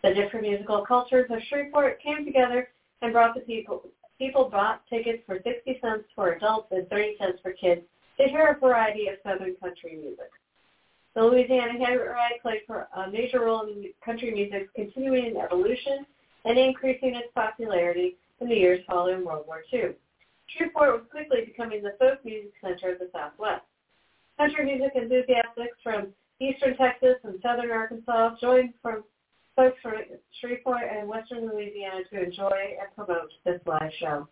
The 0.02 0.14
different 0.14 0.46
musical 0.46 0.84
cultures 0.86 1.30
of 1.30 1.38
Shreveport 1.48 2.00
came 2.02 2.24
together 2.24 2.68
and 3.02 3.12
brought 3.12 3.34
the 3.34 3.40
people. 3.40 3.82
People 4.18 4.48
bought 4.48 4.82
tickets 4.88 5.22
for 5.26 5.40
60 5.42 5.78
cents 5.82 6.04
for 6.14 6.32
adults 6.32 6.68
and 6.70 6.88
30 6.88 7.16
cents 7.18 7.38
for 7.42 7.52
kids 7.52 7.82
to 8.18 8.24
hear 8.24 8.46
a 8.46 8.58
variety 8.58 9.08
of 9.08 9.16
Southern 9.22 9.54
country 9.56 9.96
music. 9.96 10.30
The 11.14 11.22
Louisiana 11.22 11.78
Hayride 11.78 12.40
played 12.42 12.62
a 12.68 13.10
major 13.10 13.40
role 13.40 13.66
in 13.66 13.90
country 14.04 14.30
music's 14.30 14.70
continuing 14.74 15.36
evolution 15.36 16.06
and 16.44 16.58
increasing 16.58 17.14
its 17.14 17.32
popularity 17.34 18.16
in 18.40 18.48
the 18.48 18.54
years 18.54 18.84
following 18.86 19.24
World 19.24 19.44
War 19.46 19.62
II. 19.72 19.94
Shreveport 20.46 20.92
was 20.92 21.02
quickly 21.10 21.44
becoming 21.44 21.82
the 21.82 21.96
folk 21.98 22.24
music 22.24 22.52
center 22.62 22.92
of 22.92 22.98
the 22.98 23.10
Southwest. 23.12 23.64
Country 24.38 24.64
music 24.64 24.92
enthusiasts 24.94 25.58
from 25.82 26.08
eastern 26.38 26.76
Texas 26.76 27.16
and 27.24 27.40
southern 27.42 27.70
Arkansas 27.70 28.36
joined 28.40 28.74
from 28.82 29.02
from 29.56 29.94
Shreveport 30.40 30.82
and 30.90 31.08
Western 31.08 31.48
Louisiana 31.48 32.04
to 32.12 32.22
enjoy 32.22 32.76
and 32.78 32.94
promote 32.94 33.30
this 33.44 33.60
live 33.66 33.90
show. 33.98 34.28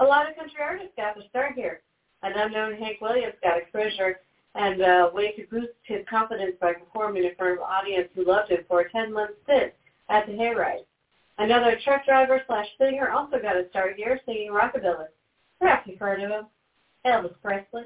A 0.00 0.04
lot 0.04 0.28
of 0.28 0.36
country 0.36 0.60
artists 0.60 0.92
got 0.96 1.14
to 1.14 1.28
start 1.28 1.52
here. 1.54 1.80
An 2.22 2.32
unknown 2.34 2.74
Hank 2.78 3.00
Williams 3.00 3.34
got 3.42 3.58
exposure 3.58 4.20
and 4.54 4.80
a 4.80 5.10
way 5.12 5.32
to 5.32 5.46
boost 5.50 5.74
his 5.82 6.04
confidence 6.08 6.56
by 6.60 6.72
performing 6.72 7.24
in 7.24 7.34
front 7.36 7.52
of 7.54 7.58
an 7.58 7.64
audience 7.64 8.08
who 8.14 8.24
loved 8.24 8.50
him 8.50 8.60
for 8.66 8.80
a 8.80 8.90
10-month 8.90 9.32
stint 9.44 9.72
at 10.08 10.26
the 10.26 10.32
Hayride. 10.32 10.86
Another 11.38 11.78
truck 11.84 12.06
driver 12.06 12.40
slash 12.46 12.66
singer 12.78 13.10
also 13.10 13.38
got 13.42 13.56
a 13.56 13.68
start 13.70 13.94
here 13.96 14.20
singing 14.24 14.50
rockabilly. 14.50 15.06
Perhaps 15.60 15.88
you've 15.88 15.98
heard 15.98 16.22
of 16.22 16.30
him. 16.30 16.46
Elvis 17.04 17.34
Presley. 17.42 17.84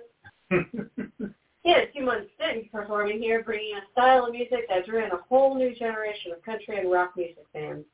He 1.63 1.71
had 1.71 1.93
two-month 1.95 2.29
stint 2.37 2.71
performing 2.73 3.19
here, 3.21 3.43
bringing 3.43 3.75
a 3.77 3.93
style 3.93 4.27
of 4.27 4.33
music 4.33 4.69
that 4.69 4.87
drew 4.87 5.05
in 5.05 5.11
a 5.11 5.23
whole 5.29 5.55
new 5.55 5.75
generation 5.75 6.33
of 6.33 6.43
country 6.43 6.79
and 6.79 6.91
rock 6.91 7.13
music 7.17 7.45
fans. 7.53 7.85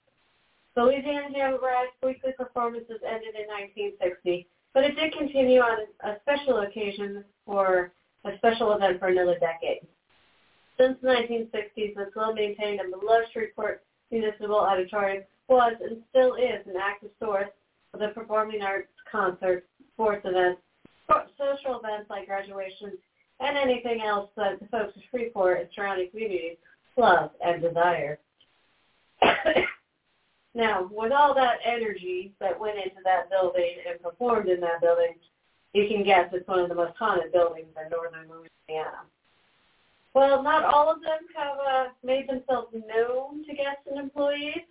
The 0.74 0.82
Louisiana 0.82 1.28
Hayride 1.34 1.86
weekly 2.02 2.32
performances 2.36 3.00
ended 3.06 3.34
in 3.34 3.46
1960, 3.46 4.46
but 4.74 4.84
it 4.84 4.96
did 4.96 5.16
continue 5.16 5.60
on 5.60 5.86
a 6.04 6.16
special 6.22 6.60
occasion 6.60 7.24
for 7.46 7.92
a 8.24 8.36
special 8.38 8.72
event 8.72 8.98
for 8.98 9.08
another 9.08 9.38
decade. 9.38 9.86
Since 10.78 10.98
the 11.00 11.08
1960s, 11.08 11.94
the 11.94 12.10
well-maintained 12.14 12.80
and 12.80 12.90
beloved 12.90 13.28
Shreveport 13.32 13.82
Municipal 14.10 14.56
Auditorium 14.56 15.24
was 15.48 15.74
and 15.80 16.02
still 16.10 16.34
is 16.34 16.66
an 16.66 16.74
active 16.80 17.10
source 17.20 17.50
of 17.92 18.00
the 18.00 18.08
performing 18.08 18.62
arts, 18.62 18.88
concerts, 19.10 19.66
sports 19.92 20.22
events, 20.24 20.60
social 21.38 21.78
events 21.78 22.10
like 22.10 22.26
graduations, 22.26 22.94
and 23.40 23.56
anything 23.56 24.02
else 24.02 24.30
that 24.36 24.60
the 24.60 24.66
folks 24.66 24.96
of 24.96 25.02
Shreveport 25.10 25.60
and 25.60 25.68
surrounding 25.74 26.10
communities 26.10 26.56
love 26.96 27.30
and 27.44 27.60
desire. 27.60 28.18
now, 30.54 30.88
with 30.92 31.12
all 31.12 31.34
that 31.34 31.58
energy 31.64 32.32
that 32.40 32.58
went 32.58 32.78
into 32.78 33.00
that 33.04 33.30
building 33.30 33.76
and 33.88 34.00
performed 34.00 34.48
in 34.48 34.60
that 34.60 34.80
building, 34.80 35.14
you 35.72 35.88
can 35.88 36.04
guess 36.04 36.30
it's 36.32 36.46
one 36.46 36.60
of 36.60 36.68
the 36.68 36.74
most 36.74 36.96
haunted 36.98 37.32
buildings 37.32 37.66
in 37.82 37.90
northern 37.90 38.28
Louisiana. 38.28 39.02
Well, 40.14 40.42
not 40.42 40.64
all 40.64 40.92
of 40.92 41.00
them 41.00 41.26
have 41.36 41.58
uh, 41.58 41.84
made 42.04 42.28
themselves 42.28 42.72
known 42.72 43.44
to 43.44 43.54
guests 43.54 43.82
and 43.90 43.98
employees. 43.98 44.62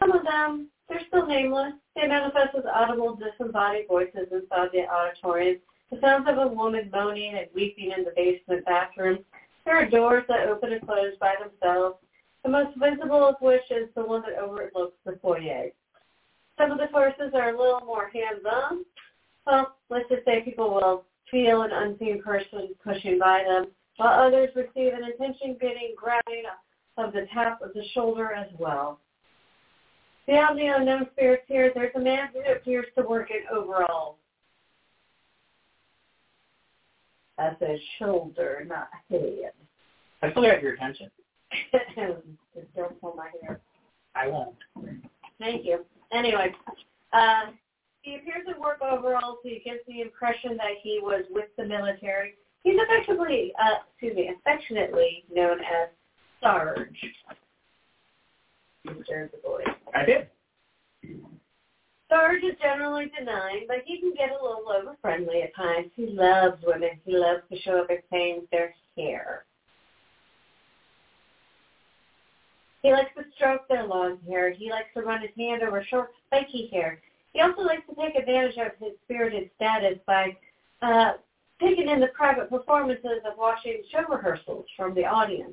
Some 0.00 0.10
of 0.10 0.24
them, 0.24 0.66
they're 0.88 1.02
still 1.06 1.26
nameless. 1.26 1.74
They 1.94 2.08
manifest 2.08 2.56
as 2.56 2.64
audible, 2.72 3.16
disembodied 3.16 3.86
voices 3.86 4.26
inside 4.32 4.70
the 4.72 4.88
auditorium. 4.88 5.58
The 5.90 5.98
sounds 6.00 6.28
of 6.28 6.38
a 6.38 6.46
woman 6.46 6.90
moaning 6.92 7.34
and 7.36 7.46
weeping 7.54 7.92
in 7.96 8.04
the 8.04 8.12
basement 8.14 8.64
bathroom. 8.66 9.24
There 9.64 9.76
are 9.76 9.88
doors 9.88 10.24
that 10.28 10.48
open 10.48 10.72
and 10.72 10.82
close 10.86 11.14
by 11.20 11.34
themselves, 11.40 11.96
the 12.44 12.50
most 12.50 12.76
visible 12.78 13.26
of 13.26 13.36
which 13.40 13.70
is 13.70 13.88
the 13.94 14.02
one 14.02 14.22
that 14.22 14.38
overlooks 14.38 14.96
the 15.04 15.18
foyer. 15.22 15.70
Some 16.58 16.72
of 16.72 16.78
the 16.78 16.88
forces 16.88 17.32
are 17.34 17.54
a 17.54 17.58
little 17.58 17.80
more 17.86 18.10
hands-on. 18.12 18.84
Well, 19.46 19.76
let's 19.88 20.08
just 20.08 20.24
say 20.24 20.42
people 20.42 20.74
will 20.74 21.04
feel 21.30 21.62
an 21.62 21.70
unseen 21.72 22.22
person 22.22 22.74
pushing 22.84 23.18
by 23.18 23.44
them, 23.46 23.68
while 23.96 24.26
others 24.26 24.50
receive 24.54 24.92
an 24.92 25.04
attention-getting 25.04 25.94
grabbing 25.96 26.44
of 26.96 27.12
the 27.12 27.26
tap 27.32 27.62
of 27.62 27.72
the 27.72 27.84
shoulder 27.94 28.32
as 28.32 28.48
well. 28.58 29.00
Beyond 30.26 30.58
the 30.58 30.66
unknown 30.66 31.06
spirits 31.12 31.44
here, 31.46 31.72
there's 31.74 31.94
a 31.94 32.00
man 32.00 32.28
who 32.32 32.40
appears 32.52 32.86
to 32.96 33.04
work 33.04 33.30
in 33.30 33.56
overalls. 33.56 34.16
I 37.38 37.50
said 37.58 37.78
shoulder, 37.98 38.64
not 38.66 38.88
head. 39.10 39.52
I 40.22 40.30
still 40.30 40.42
got 40.42 40.62
your 40.62 40.74
attention. 40.74 41.10
Just 41.72 41.84
don't 42.76 43.00
pull 43.00 43.14
my 43.14 43.30
hair. 43.40 43.60
I 44.14 44.28
won't. 44.28 44.56
Thank 45.38 45.64
you. 45.64 45.84
Anyway, 46.12 46.52
uh, 47.12 47.46
he 48.02 48.16
appears 48.16 48.46
in 48.52 48.60
work 48.60 48.80
overalls. 48.82 49.38
He 49.42 49.62
gives 49.64 49.80
the 49.86 50.00
impression 50.00 50.56
that 50.56 50.78
he 50.82 50.98
was 51.00 51.24
with 51.30 51.48
the 51.56 51.64
military. 51.64 52.34
He's 52.64 52.76
effectively, 52.76 53.52
uh, 53.60 53.76
excuse 53.92 54.16
me, 54.16 54.30
affectionately 54.38 55.24
known 55.32 55.60
as 55.60 55.88
Sarge. 56.42 56.88
Mr. 58.86 59.30
the 59.30 59.38
boy. 59.42 59.62
I 59.94 60.04
did. 60.04 60.28
Sarge 62.08 62.42
is 62.42 62.56
generally 62.60 63.10
denying, 63.16 63.66
but 63.68 63.78
he 63.84 64.00
can 64.00 64.14
get 64.14 64.30
a 64.30 64.42
little 64.42 64.70
over-friendly 64.70 65.42
at 65.42 65.54
times. 65.54 65.90
He 65.94 66.06
loves 66.06 66.62
women. 66.64 66.98
He 67.04 67.16
loves 67.16 67.42
to 67.50 67.58
show 67.60 67.82
up 67.82 67.90
pain 68.10 68.40
with 68.40 68.50
their 68.50 68.74
hair. 68.96 69.44
He 72.82 72.92
likes 72.92 73.10
to 73.16 73.24
stroke 73.34 73.68
their 73.68 73.86
long 73.86 74.18
hair. 74.26 74.52
He 74.52 74.70
likes 74.70 74.88
to 74.94 75.02
run 75.02 75.20
his 75.20 75.30
hand 75.36 75.62
over 75.62 75.84
short, 75.84 76.10
spiky 76.26 76.68
hair. 76.72 77.00
He 77.32 77.40
also 77.40 77.62
likes 77.62 77.82
to 77.88 77.94
take 77.94 78.14
advantage 78.14 78.56
of 78.56 78.72
his 78.80 78.94
spirited 79.04 79.50
status 79.56 79.98
by 80.06 80.36
uh, 80.80 81.12
taking 81.60 81.88
in 81.88 82.00
the 82.00 82.08
private 82.08 82.48
performances 82.48 83.20
of 83.26 83.36
watching 83.36 83.82
show 83.92 84.04
rehearsals 84.08 84.64
from 84.76 84.94
the 84.94 85.04
audience. 85.04 85.52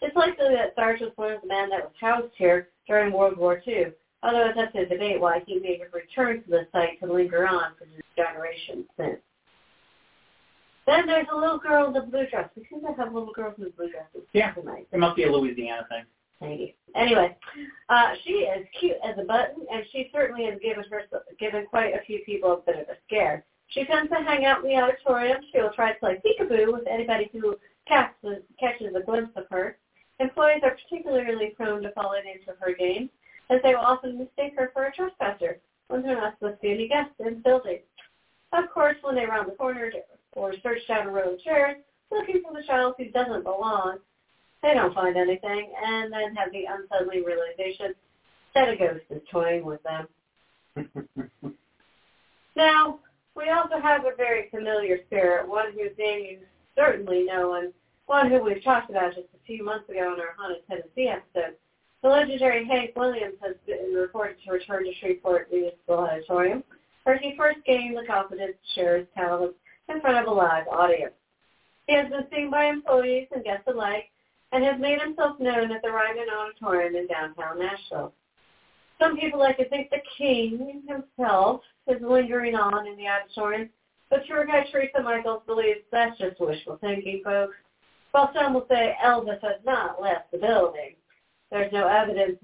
It's 0.00 0.16
likely 0.16 0.48
that 0.54 0.74
Sarge 0.74 1.00
was 1.00 1.12
one 1.16 1.32
of 1.32 1.42
the 1.42 1.48
men 1.48 1.68
that 1.70 1.82
was 1.82 1.92
housed 2.00 2.32
here 2.36 2.68
during 2.88 3.12
World 3.12 3.36
War 3.36 3.62
II, 3.66 3.92
although 4.22 4.46
it's 4.48 4.58
up 4.58 4.72
to 4.72 4.86
debate 4.86 5.20
why 5.20 5.42
he 5.46 5.58
may 5.58 5.78
have 5.78 5.92
returned 5.92 6.44
to 6.44 6.50
the 6.50 6.66
site 6.72 7.00
to 7.00 7.12
linger 7.12 7.46
on 7.46 7.72
for 7.78 7.86
generations 8.16 8.86
since. 8.96 9.18
Then 10.86 11.06
there's 11.06 11.26
a 11.32 11.36
little 11.36 11.58
girl 11.58 11.86
in 11.86 11.92
the 11.92 12.00
blue 12.00 12.26
dress. 12.26 12.48
We 12.56 12.66
seem 12.68 12.80
to 12.80 12.92
have 12.94 13.14
little 13.14 13.32
girls 13.32 13.54
in 13.58 13.64
the 13.64 13.70
blue 13.70 13.90
dresses 13.90 14.28
Yeah. 14.32 14.52
tonight. 14.52 14.88
It 14.92 14.98
must 14.98 15.16
be 15.16 15.24
a 15.24 15.30
Louisiana 15.32 15.86
thing. 15.88 16.04
Maybe. 16.40 16.74
Anyway, 16.96 17.36
uh, 17.88 18.16
she 18.24 18.40
is 18.44 18.66
cute 18.80 18.96
as 19.04 19.16
a 19.16 19.22
button, 19.22 19.64
and 19.70 19.86
she 19.92 20.10
certainly 20.12 20.44
has 20.46 20.58
given 20.58 20.84
her 20.90 21.04
given 21.38 21.66
quite 21.66 21.94
a 21.94 22.00
few 22.00 22.18
people 22.24 22.52
a 22.52 22.56
bit 22.56 22.76
of 22.80 22.88
a 22.88 22.96
scare. 23.06 23.44
She 23.68 23.84
tends 23.84 24.10
to 24.10 24.16
hang 24.16 24.44
out 24.44 24.64
in 24.64 24.68
the 24.68 24.76
auditorium. 24.76 25.40
She 25.52 25.60
will 25.60 25.70
try 25.70 25.92
to 25.92 25.98
play 26.00 26.20
peekaboo 26.26 26.72
with 26.72 26.86
anybody 26.88 27.30
who 27.32 27.56
catches, 27.86 28.42
catches 28.58 28.92
a 28.94 29.00
glimpse 29.00 29.36
of 29.36 29.46
her. 29.50 29.78
Employees 30.18 30.62
are 30.64 30.76
particularly 30.82 31.50
prone 31.56 31.82
to 31.82 31.92
falling 31.92 32.24
into 32.26 32.58
her 32.58 32.72
game, 32.74 33.08
as 33.50 33.60
they 33.62 33.74
will 33.74 33.82
often 33.82 34.18
mistake 34.18 34.54
her 34.56 34.70
for 34.72 34.84
a 34.84 34.92
trespasser 34.92 35.58
when 35.88 36.02
they're 36.02 36.16
not 36.16 36.34
supposed 36.38 36.60
to 36.60 36.62
be 36.62 36.72
any 36.72 36.88
guests 36.88 37.14
in 37.18 37.34
the 37.34 37.40
building. 37.40 37.78
Of 38.52 38.70
course, 38.72 38.96
when 39.02 39.14
they 39.14 39.26
round 39.26 39.50
the 39.50 39.56
corner 39.56 39.90
or 40.32 40.54
search 40.62 40.86
down 40.88 41.08
a 41.08 41.10
row 41.10 41.34
of 41.34 41.40
chairs 41.40 41.76
looking 42.10 42.42
for 42.42 42.52
the 42.52 42.66
child 42.66 42.94
who 42.98 43.10
doesn't 43.10 43.44
belong, 43.44 43.98
they 44.62 44.74
don't 44.74 44.94
find 44.94 45.16
anything, 45.16 45.72
and 45.84 46.12
then 46.12 46.36
have 46.36 46.52
the 46.52 46.64
unsettling 46.68 47.24
realization 47.24 47.94
that 48.54 48.68
a 48.68 48.76
ghost 48.76 49.04
is 49.10 49.22
toying 49.30 49.64
with 49.64 49.80
them. 49.82 50.06
Now, 52.54 52.98
we 53.34 53.48
also 53.48 53.80
have 53.80 54.04
a 54.04 54.14
very 54.16 54.50
familiar 54.50 54.98
spirit, 55.06 55.48
one 55.48 55.72
whose 55.72 55.96
name 55.98 56.24
you 56.24 56.38
certainly 56.76 57.24
know, 57.24 57.54
and 57.54 57.72
one 58.06 58.30
who 58.30 58.42
we've 58.42 58.62
talked 58.62 58.90
about 58.90 59.14
just 59.14 59.28
a 59.34 59.46
few 59.46 59.64
months 59.64 59.88
ago 59.88 60.12
in 60.14 60.20
our 60.20 60.34
Haunted 60.36 60.66
Tennessee 60.68 61.08
episode. 61.08 61.56
The 62.02 62.08
legendary 62.08 62.66
Hank 62.66 62.96
Williams 62.96 63.36
has 63.42 63.54
been 63.64 63.94
reported 63.94 64.36
to 64.44 64.52
return 64.52 64.84
to 64.84 64.94
Shreveport 64.94 65.52
Municipal 65.52 65.98
Auditorium, 65.98 66.64
where 67.04 67.16
he 67.16 67.36
first 67.36 67.58
gained 67.64 67.96
the 67.96 68.04
confidence 68.04 68.54
to 68.56 68.80
share 68.80 68.98
his 68.98 69.06
talents 69.14 69.54
in 69.88 70.00
front 70.00 70.18
of 70.18 70.26
a 70.26 70.34
live 70.34 70.66
audience. 70.66 71.14
He 71.86 71.94
has 71.94 72.08
been 72.10 72.26
seen 72.32 72.50
by 72.50 72.64
employees 72.64 73.28
and 73.32 73.44
guests 73.44 73.68
alike, 73.68 74.10
and 74.50 74.64
has 74.64 74.80
made 74.80 75.00
himself 75.00 75.38
known 75.38 75.70
at 75.70 75.80
the 75.82 75.90
Ryman 75.90 76.26
Auditorium 76.28 76.96
in 76.96 77.06
downtown 77.06 77.60
Nashville. 77.60 78.12
Some 79.00 79.16
people 79.16 79.38
like 79.38 79.56
to 79.58 79.68
think 79.68 79.90
the 79.90 80.02
king 80.18 80.82
himself 80.88 81.62
is 81.86 82.02
lingering 82.02 82.56
on 82.56 82.86
in 82.86 82.96
the 82.96 83.06
auditorium, 83.06 83.70
but 84.10 84.26
tour 84.26 84.44
guide 84.44 84.66
Teresa 84.70 85.02
Michaels 85.02 85.42
believes 85.46 85.80
that's 85.90 86.18
just 86.18 86.40
wishful 86.40 86.78
thinking, 86.80 87.22
folks. 87.24 87.54
While 88.10 88.30
some 88.34 88.54
will 88.54 88.66
say 88.68 88.96
Elvis 89.02 89.40
has 89.42 89.60
not 89.64 90.02
left 90.02 90.30
the 90.32 90.38
building, 90.38 90.96
there's 91.52 91.72
no 91.72 91.86
evidence 91.86 92.38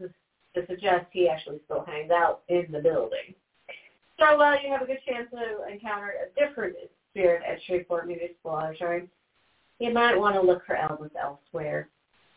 to 0.55 0.67
suggest 0.67 1.07
he 1.11 1.29
actually 1.29 1.59
still 1.65 1.85
hangs 1.85 2.11
out 2.11 2.43
in 2.49 2.67
the 2.71 2.79
building. 2.79 3.35
So 4.21 4.37
while 4.37 4.61
you 4.63 4.71
have 4.71 4.83
a 4.83 4.87
good 4.87 4.99
chance 5.09 5.29
to 5.31 5.73
encounter 5.73 6.13
a 6.13 6.39
different 6.39 6.77
spirit 7.11 7.43
at 7.49 7.59
Shreveport 7.63 8.07
Municipal 8.07 8.51
Auditorium, 8.51 9.09
you 9.79 9.95
might 9.95 10.19
want 10.19 10.35
to 10.35 10.43
look 10.43 10.65
for 10.67 10.77
Elvis 10.77 11.11
elsewhere. 11.21 11.89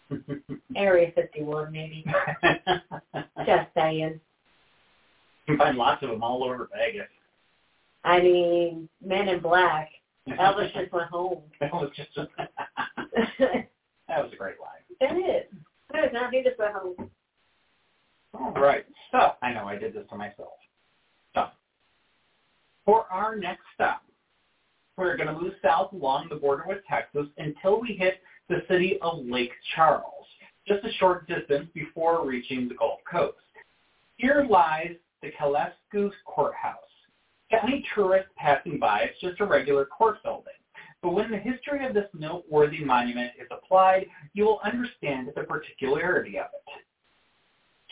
Area 0.76 1.12
51, 1.14 1.72
maybe. 1.72 2.06
Just 3.46 3.68
saying. 3.76 4.20
You 5.48 5.58
can 5.58 5.58
find 5.58 5.78
lots 5.78 6.04
of 6.04 6.10
them 6.10 6.24
all 6.24 6.44
over 6.44 6.70
Vegas. 6.74 7.08
I 8.04 8.22
mean, 8.22 8.88
Men 9.04 9.28
in 9.28 9.42
Black. 9.42 9.90
Elvis 10.30 10.72
just 10.74 10.92
went 10.92 11.10
home. 11.10 11.42
That 11.60 11.74
was 11.74 11.90
just 11.96 12.16
a, 12.18 12.28
that 14.08 14.24
was 14.24 14.32
a 14.34 14.36
great 14.36 14.56
line. 14.60 15.18
is. 15.18 15.46
He 16.32 16.44
just 16.44 16.60
went 16.60 16.74
home. 16.74 17.10
All 18.34 18.54
right. 18.54 18.86
So 19.12 19.34
I 19.42 19.54
know 19.54 19.66
I 19.66 19.78
did 19.78 19.94
this 19.94 20.08
to 20.10 20.16
myself. 20.16 20.54
So 21.36 21.48
for 22.86 23.06
our 23.12 23.36
next 23.36 23.64
stop, 23.76 24.04
we're 24.98 25.18
going 25.18 25.28
to 25.28 25.40
move 25.40 25.54
south 25.62 25.94
along 25.94 26.28
the 26.30 26.36
border 26.36 26.64
with 26.68 26.80
Texas 26.90 27.28
until 27.38 27.82
we 27.82 27.94
hit 27.94 28.22
the 28.50 28.64
city 28.70 28.98
of 29.02 29.26
Lake 29.26 29.52
Charles, 29.76 30.26
just 30.68 30.86
a 30.86 30.92
short 30.94 31.28
distance 31.28 31.68
before 31.74 32.26
reaching 32.26 32.68
the 32.68 32.76
Gulf 32.76 33.00
Coast. 33.10 33.38
Here 34.18 34.46
lies 34.50 34.96
the 35.22 35.32
Calcasieu 35.32 36.12
Courthouse. 36.26 36.78
To 37.52 37.64
any 37.64 37.84
tourist 37.96 38.30
passing 38.38 38.80
by, 38.80 39.02
it's 39.02 39.20
just 39.20 39.42
a 39.42 39.46
regular 39.46 39.86
court 39.86 40.22
building. 40.24 40.54
But 41.02 41.12
when 41.12 41.32
the 41.32 41.38
history 41.38 41.86
of 41.86 41.94
this 41.94 42.08
noteworthy 42.14 42.84
monument 42.84 43.32
is 43.40 43.48
applied, 43.50 44.06
you 44.34 44.46
will 44.46 44.60
understand 44.64 45.30
the 45.36 45.44
particularity 45.44 46.38
of 46.38 46.46
it. 46.46 46.84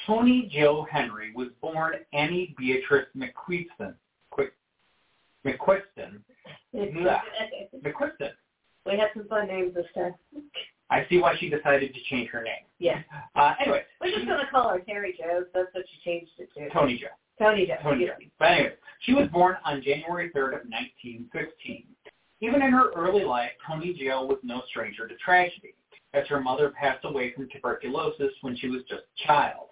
Toni 0.06 0.50
Jo 0.54 0.88
Henry 0.90 1.34
was 1.36 1.50
born 1.62 1.96
Annie 2.14 2.56
Beatrice 2.58 3.08
McQuiston. 3.16 3.96
McQuiston. 5.46 6.20
McQuiston. 6.76 8.32
We 8.86 8.98
have 8.98 9.10
some 9.16 9.28
fun 9.28 9.48
names 9.48 9.74
this 9.74 9.86
time. 9.96 10.14
I 10.90 11.06
see 11.10 11.20
why 11.20 11.36
she 11.40 11.50
decided 11.50 11.94
to 11.94 12.00
change 12.10 12.30
her 12.30 12.42
name. 12.42 12.66
Yeah. 12.80 13.02
Uh, 13.36 13.54
anyway, 13.62 13.84
We're 14.02 14.12
just 14.12 14.26
going 14.26 14.40
to 14.40 14.52
call 14.52 14.70
her 14.70 14.80
Terry 14.80 15.16
Jo. 15.18 15.46
That's 15.54 15.68
what 15.74 15.86
she 15.92 16.10
changed 16.10 16.32
it 16.40 16.50
to. 16.56 16.70
Toni 16.70 16.98
Jo. 16.98 17.08
Toni 17.38 17.68
Jo. 17.68 17.76
Toni 17.84 18.06
Jo. 18.06 18.14
But 18.40 18.52
anyway, 18.52 18.74
she 19.02 19.14
was 19.14 19.28
born 19.30 19.58
on 19.66 19.84
January 19.84 20.32
3rd 20.36 20.62
of 20.62 20.68
1915. 20.70 21.86
Even 22.42 22.62
in 22.62 22.72
her 22.72 22.92
early 22.96 23.24
life, 23.24 23.52
Toni 23.68 23.94
Jo 23.94 24.26
was 24.26 24.38
no 24.44 24.62
stranger 24.70 25.08
to 25.08 25.16
tragedy, 25.16 25.74
as 26.14 26.28
her 26.28 26.40
mother 26.40 26.70
passed 26.70 27.04
away 27.06 27.34
from 27.34 27.50
tuberculosis 27.50 28.32
when 28.42 28.56
she 28.58 28.70
was 28.70 28.82
just 28.84 29.04
a 29.04 29.28
child. 29.28 29.68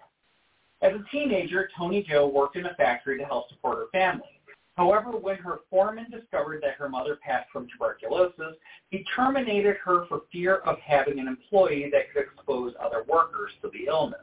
As 0.82 0.92
a 0.92 1.04
teenager, 1.10 1.68
Toni 1.76 2.02
Jo 2.08 2.28
worked 2.28 2.56
in 2.56 2.66
a 2.66 2.74
factory 2.74 3.18
to 3.18 3.24
help 3.24 3.48
support 3.48 3.78
her 3.78 3.86
family. 3.90 4.40
However, 4.76 5.10
when 5.10 5.36
her 5.38 5.60
foreman 5.68 6.06
discovered 6.08 6.62
that 6.62 6.74
her 6.74 6.88
mother 6.88 7.16
passed 7.16 7.50
from 7.50 7.66
tuberculosis, 7.68 8.56
he 8.90 9.04
terminated 9.16 9.76
her 9.84 10.06
for 10.06 10.22
fear 10.30 10.58
of 10.58 10.78
having 10.78 11.18
an 11.18 11.26
employee 11.26 11.90
that 11.90 12.12
could 12.12 12.22
expose 12.22 12.74
other 12.80 13.02
workers 13.08 13.50
to 13.62 13.70
the 13.70 13.86
illness. 13.88 14.20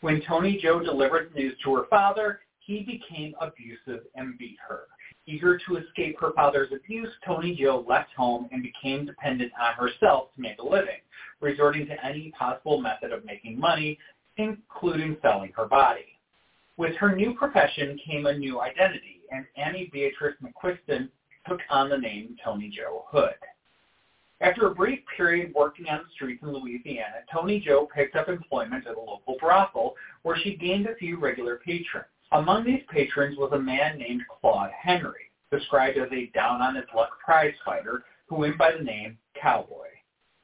When 0.00 0.20
Toni 0.22 0.58
Jo 0.60 0.80
delivered 0.80 1.30
the 1.32 1.38
news 1.38 1.54
to 1.62 1.76
her 1.76 1.84
father, 1.88 2.40
he 2.58 2.82
became 2.82 3.34
abusive 3.40 4.06
and 4.16 4.36
beat 4.36 4.58
her. 4.68 4.86
Eager 5.26 5.58
to 5.66 5.76
escape 5.76 6.20
her 6.20 6.32
father's 6.32 6.72
abuse, 6.72 7.08
Toni 7.24 7.54
Jo 7.54 7.84
left 7.88 8.12
home 8.14 8.48
and 8.52 8.62
became 8.62 9.06
dependent 9.06 9.52
on 9.60 9.74
herself 9.74 10.34
to 10.34 10.40
make 10.40 10.58
a 10.58 10.66
living, 10.66 11.00
resorting 11.40 11.86
to 11.86 12.04
any 12.04 12.30
possible 12.38 12.80
method 12.80 13.12
of 13.12 13.24
making 13.24 13.58
money, 13.58 13.98
including 14.36 15.16
selling 15.22 15.52
her 15.56 15.66
body. 15.66 16.18
With 16.76 16.96
her 16.96 17.14
new 17.14 17.34
profession 17.34 17.98
came 18.04 18.26
a 18.26 18.36
new 18.36 18.60
identity, 18.60 19.22
and 19.30 19.46
Annie 19.56 19.90
Beatrice 19.92 20.36
McQuiston 20.42 21.08
took 21.48 21.60
on 21.70 21.88
the 21.88 21.98
name 21.98 22.36
Toni 22.44 22.68
Jo 22.68 23.04
Hood. 23.08 23.34
After 24.40 24.66
a 24.66 24.74
brief 24.74 25.00
period 25.16 25.54
working 25.54 25.86
on 25.88 25.98
the 25.98 26.10
streets 26.14 26.42
in 26.42 26.52
Louisiana, 26.52 27.22
Toni 27.32 27.60
Jo 27.60 27.88
picked 27.94 28.16
up 28.16 28.28
employment 28.28 28.86
at 28.86 28.96
a 28.96 29.00
local 29.00 29.36
brothel 29.40 29.94
where 30.22 30.36
she 30.36 30.56
gained 30.56 30.86
a 30.86 30.96
few 30.96 31.18
regular 31.18 31.60
patrons. 31.64 32.06
Among 32.32 32.64
these 32.64 32.82
patrons 32.90 33.38
was 33.38 33.52
a 33.52 33.58
man 33.58 33.98
named 33.98 34.22
Claude 34.28 34.70
Henry, 34.72 35.30
described 35.50 35.98
as 35.98 36.10
a 36.12 36.30
down-on-his-luck 36.34 37.10
prize 37.24 37.54
fighter 37.64 38.04
who 38.26 38.36
went 38.36 38.58
by 38.58 38.72
the 38.72 38.82
name 38.82 39.18
Cowboy. 39.40 39.88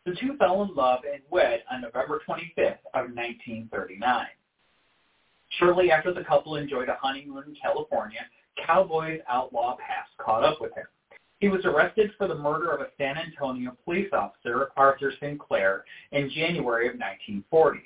The 0.06 0.14
two 0.14 0.36
fell 0.36 0.62
in 0.62 0.74
love 0.74 1.00
and 1.10 1.22
wed 1.30 1.62
on 1.70 1.82
November 1.82 2.20
25th 2.26 2.78
of 2.94 3.10
1939. 3.14 4.26
Shortly 5.58 5.90
after 5.90 6.14
the 6.14 6.24
couple 6.24 6.56
enjoyed 6.56 6.88
a 6.88 6.96
honeymoon 7.00 7.44
in 7.48 7.56
California, 7.60 8.20
Cowboy's 8.66 9.20
outlaw 9.28 9.76
past 9.76 10.10
caught 10.18 10.44
up 10.44 10.60
with 10.60 10.74
him. 10.74 10.86
He 11.40 11.48
was 11.48 11.64
arrested 11.64 12.12
for 12.18 12.28
the 12.28 12.34
murder 12.34 12.70
of 12.70 12.80
a 12.80 12.90
San 12.98 13.16
Antonio 13.16 13.76
police 13.84 14.10
officer, 14.12 14.68
Arthur 14.76 15.12
Sinclair, 15.20 15.84
in 16.12 16.30
January 16.30 16.86
of 16.86 16.94
1940. 16.94 17.80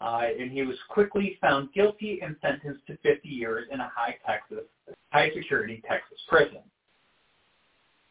Uh, 0.00 0.22
and 0.38 0.52
he 0.52 0.62
was 0.62 0.76
quickly 0.88 1.36
found 1.40 1.72
guilty 1.72 2.20
and 2.22 2.36
sentenced 2.40 2.86
to 2.86 2.96
50 2.98 3.28
years 3.28 3.66
in 3.72 3.80
a 3.80 3.90
high 3.94 4.16
Texas, 4.24 4.64
high 5.10 5.30
security 5.34 5.82
Texas 5.88 6.18
prison. 6.28 6.60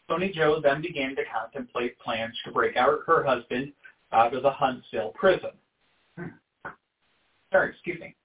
Toni 0.10 0.32
Jo 0.34 0.60
then 0.62 0.82
began 0.82 1.15
to 1.15 1.23
contemplate 1.26 1.97
plans 2.00 2.34
to 2.45 2.52
break 2.52 2.76
out 2.76 3.00
her 3.06 3.23
husband 3.23 3.71
out 4.12 4.34
of 4.34 4.43
the 4.43 4.52
Huntsville 4.52 5.12
prison. 5.15 5.52
Sorry, 7.52 7.69
excuse 7.69 8.00
me. 8.00 8.15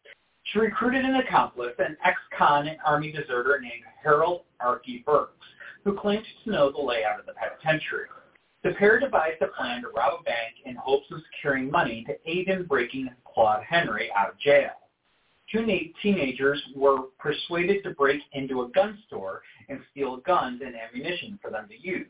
She 0.45 0.59
recruited 0.59 1.05
an 1.05 1.17
accomplice, 1.17 1.75
an 1.79 1.97
ex-con 2.05 2.67
and 2.67 2.79
Army 2.85 3.13
deserter 3.13 3.61
named 3.61 3.85
Harold 4.03 4.43
Archie 4.61 5.03
Burks, 5.07 5.47
who 5.85 5.97
claimed 5.97 6.25
to 6.45 6.51
know 6.51 6.71
the 6.71 6.81
layout 6.81 7.21
of 7.21 7.27
the 7.27 7.33
penitentiary. 7.33 8.07
The 8.65 8.75
pair 8.75 9.01
devised 9.01 9.43
a 9.43 9.49
plan 9.49 9.83
to 9.83 9.89
rob 9.89 10.21
a 10.21 10.23
bank 10.23 10.55
in 10.65 10.77
hopes 10.77 11.07
of 11.11 11.21
securing 11.33 11.71
money 11.71 12.05
to 12.07 12.31
aid 12.31 12.49
in 12.49 12.65
breaking 12.65 13.09
Claude 13.25 13.65
Henry 13.65 14.11
out 14.17 14.31
of 14.31 14.39
jail. 14.39 14.71
Two 15.51 15.67
teenagers 16.01 16.63
were 16.75 17.09
persuaded 17.19 17.83
to 17.83 17.91
break 17.91 18.23
into 18.33 18.63
a 18.63 18.69
gun 18.69 18.99
store 19.07 19.43
and 19.69 19.81
steal 19.91 20.19
guns 20.19 20.63
and 20.65 20.75
ammunition 20.77 21.39
for 21.43 21.51
them 21.51 21.69
to 21.69 21.79
use. 21.79 22.07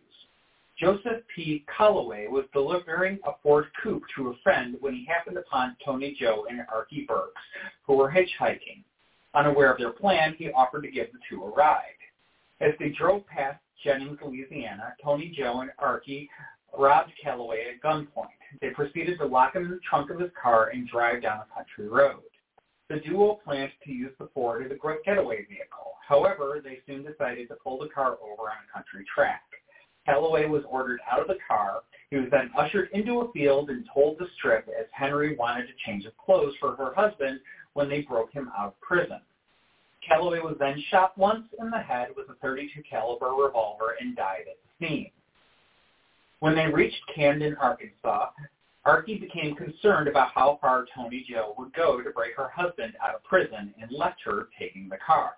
Joseph 0.79 1.23
P. 1.35 1.65
Calloway 1.77 2.29
was 2.29 2.45
delivering 2.53 3.19
a 3.25 3.33
Ford 3.43 3.67
coupe 3.83 4.05
to 4.17 4.29
a 4.29 4.37
friend 4.43 4.77
when 4.81 4.95
he 4.95 5.05
happened 5.07 5.39
upon 5.39 5.77
Toni 5.85 6.17
Jo 6.19 6.47
and 6.51 6.61
Archie 6.73 7.05
Burks, 7.07 7.41
who 7.87 7.97
were 7.97 8.11
hitchhiking. 8.11 8.83
Unaware 9.35 9.73
of 9.73 9.79
their 9.79 9.91
plan, 9.91 10.35
he 10.39 10.51
offered 10.51 10.83
to 10.83 10.91
give 10.91 11.09
the 11.13 11.19
two 11.29 11.43
a 11.45 11.51
ride. 11.51 11.83
As 12.61 12.73
they 12.79 12.91
drove 12.91 13.27
past 13.27 13.59
Jennings, 13.83 14.19
Louisiana, 14.25 14.95
Toni 15.03 15.35
Jo 15.37 15.61
and 15.61 15.71
Archie 15.79 16.29
robbed 16.77 17.13
Calloway 17.23 17.67
at 17.75 17.83
gunpoint. 17.83 18.29
They 18.61 18.71
proceeded 18.71 19.19
to 19.19 19.27
lock 19.27 19.55
him 19.55 19.65
in 19.65 19.71
the 19.71 19.81
trunk 19.89 20.11
of 20.11 20.21
his 20.21 20.31
car 20.41 20.69
and 20.69 20.89
drive 20.89 21.23
down 21.23 21.41
a 21.41 21.55
country 21.55 21.89
road. 21.89 22.23
The 22.89 23.01
duo 23.01 23.41
planned 23.45 23.73
to 23.85 23.93
use 23.93 24.13
the 24.19 24.29
Ford 24.35 24.65
as 24.65 24.71
a 24.71 24.97
getaway 25.05 25.47
vehicle. 25.47 25.95
However, 26.07 26.61
they 26.63 26.81
soon 26.87 27.05
decided 27.05 27.49
to 27.49 27.57
pull 27.57 27.79
the 27.79 27.89
car 27.89 28.19
over 28.23 28.43
on 28.43 28.57
a 28.69 28.73
country 28.73 29.05
track. 29.15 29.43
Calloway 30.05 30.47
was 30.47 30.65
ordered 30.69 31.01
out 31.11 31.21
of 31.21 31.29
the 31.29 31.39
car. 31.47 31.83
He 32.11 32.17
was 32.17 32.29
then 32.31 32.51
ushered 32.59 32.91
into 32.93 33.21
a 33.21 33.33
field 33.33 33.71
and 33.71 33.89
told 33.93 34.19
to 34.19 34.27
strip 34.37 34.69
as 34.69 34.87
Henry 34.93 35.37
wanted 35.37 35.71
a 35.71 35.89
change 35.91 36.05
of 36.05 36.17
clothes 36.19 36.55
for 36.61 36.77
her 36.77 36.93
husband 36.95 37.41
when 37.75 37.89
they 37.89 38.03
broke 38.03 38.33
him 38.33 38.51
out 38.59 38.67
of 38.67 38.81
prison. 38.81 39.21
Calloway 40.07 40.41
was 40.41 40.57
then 40.59 40.83
shot 40.91 41.17
once 41.17 41.47
in 41.61 41.71
the 41.71 41.79
head 41.79 42.09
with 42.17 42.29
a 42.29 42.35
32 42.43 42.83
caliber 42.89 43.31
revolver 43.31 43.97
and 44.01 44.17
died 44.17 44.45
at 44.51 44.57
the 44.81 44.87
scene. 44.87 45.11
When 46.41 46.57
they 46.57 46.67
reached 46.67 47.01
Camden, 47.15 47.57
Arkansas, 47.61 48.31
Archie 48.85 49.19
became 49.19 49.55
concerned 49.55 50.09
about 50.09 50.33
how 50.33 50.59
far 50.61 50.87
Toni 50.93 51.25
Jo 51.29 51.55
would 51.57 51.73
go 51.73 52.03
to 52.03 52.11
break 52.11 52.37
her 52.37 52.49
husband 52.49 52.95
out 53.01 53.15
of 53.15 53.23
prison 53.23 53.73
and 53.81 53.93
left 53.93 54.21
her 54.25 54.49
taking 54.59 54.89
the 54.89 54.99
car. 55.07 55.35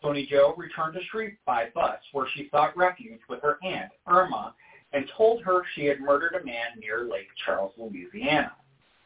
Toni 0.00 0.26
Jo 0.26 0.54
returned 0.56 0.94
to 0.94 1.04
Shreve 1.04 1.36
by 1.44 1.68
bus 1.74 1.98
where 2.12 2.26
she 2.34 2.48
sought 2.50 2.76
refuge 2.76 3.20
with 3.28 3.42
her 3.42 3.58
aunt, 3.62 3.92
Irma, 4.06 4.54
and 4.94 5.10
told 5.16 5.42
her 5.44 5.62
she 5.74 5.84
had 5.84 6.00
murdered 6.00 6.34
a 6.34 6.44
man 6.44 6.78
near 6.80 7.04
Lake 7.04 7.28
Charles, 7.44 7.72
Louisiana. 7.76 8.52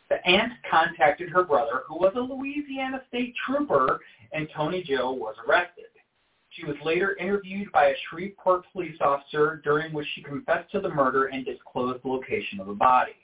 The 0.09 0.25
aunt 0.27 0.53
contacted 0.71 1.31
her 1.31 1.43
brother, 1.43 1.83
who 1.89 1.97
was 1.97 2.13
a 2.15 2.21
Louisiana 2.21 3.03
state 3.09 3.35
trooper, 3.45 4.01
and 4.33 4.49
Toni 4.55 4.83
Jo 4.83 5.11
was 5.13 5.35
arrested. 5.47 5.87
She 6.51 6.65
was 6.65 6.77
later 6.85 7.17
interviewed 7.17 7.71
by 7.73 7.87
a 7.87 7.95
Shreveport 8.09 8.65
police 8.73 8.97
officer 9.01 9.61
during 9.63 9.93
which 9.93 10.07
she 10.15 10.23
confessed 10.23 10.71
to 10.73 10.81
the 10.81 10.89
murder 10.89 11.27
and 11.27 11.45
disclosed 11.45 12.03
the 12.03 12.09
location 12.09 12.61
of 12.61 12.67
the 12.67 12.73
body. 12.73 13.17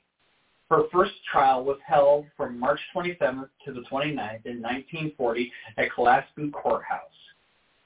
Her 0.68 0.85
first 0.92 1.12
trial 1.31 1.64
was 1.64 1.79
held 1.87 2.27
from 2.37 2.59
March 2.59 2.81
27th 2.95 3.49
to 3.64 3.73
the 3.73 3.83
29th 3.90 4.47
in 4.47 4.61
1940 4.61 5.53
at 5.77 5.90
Calcasieu 5.92 6.51
Courthouse. 6.51 7.11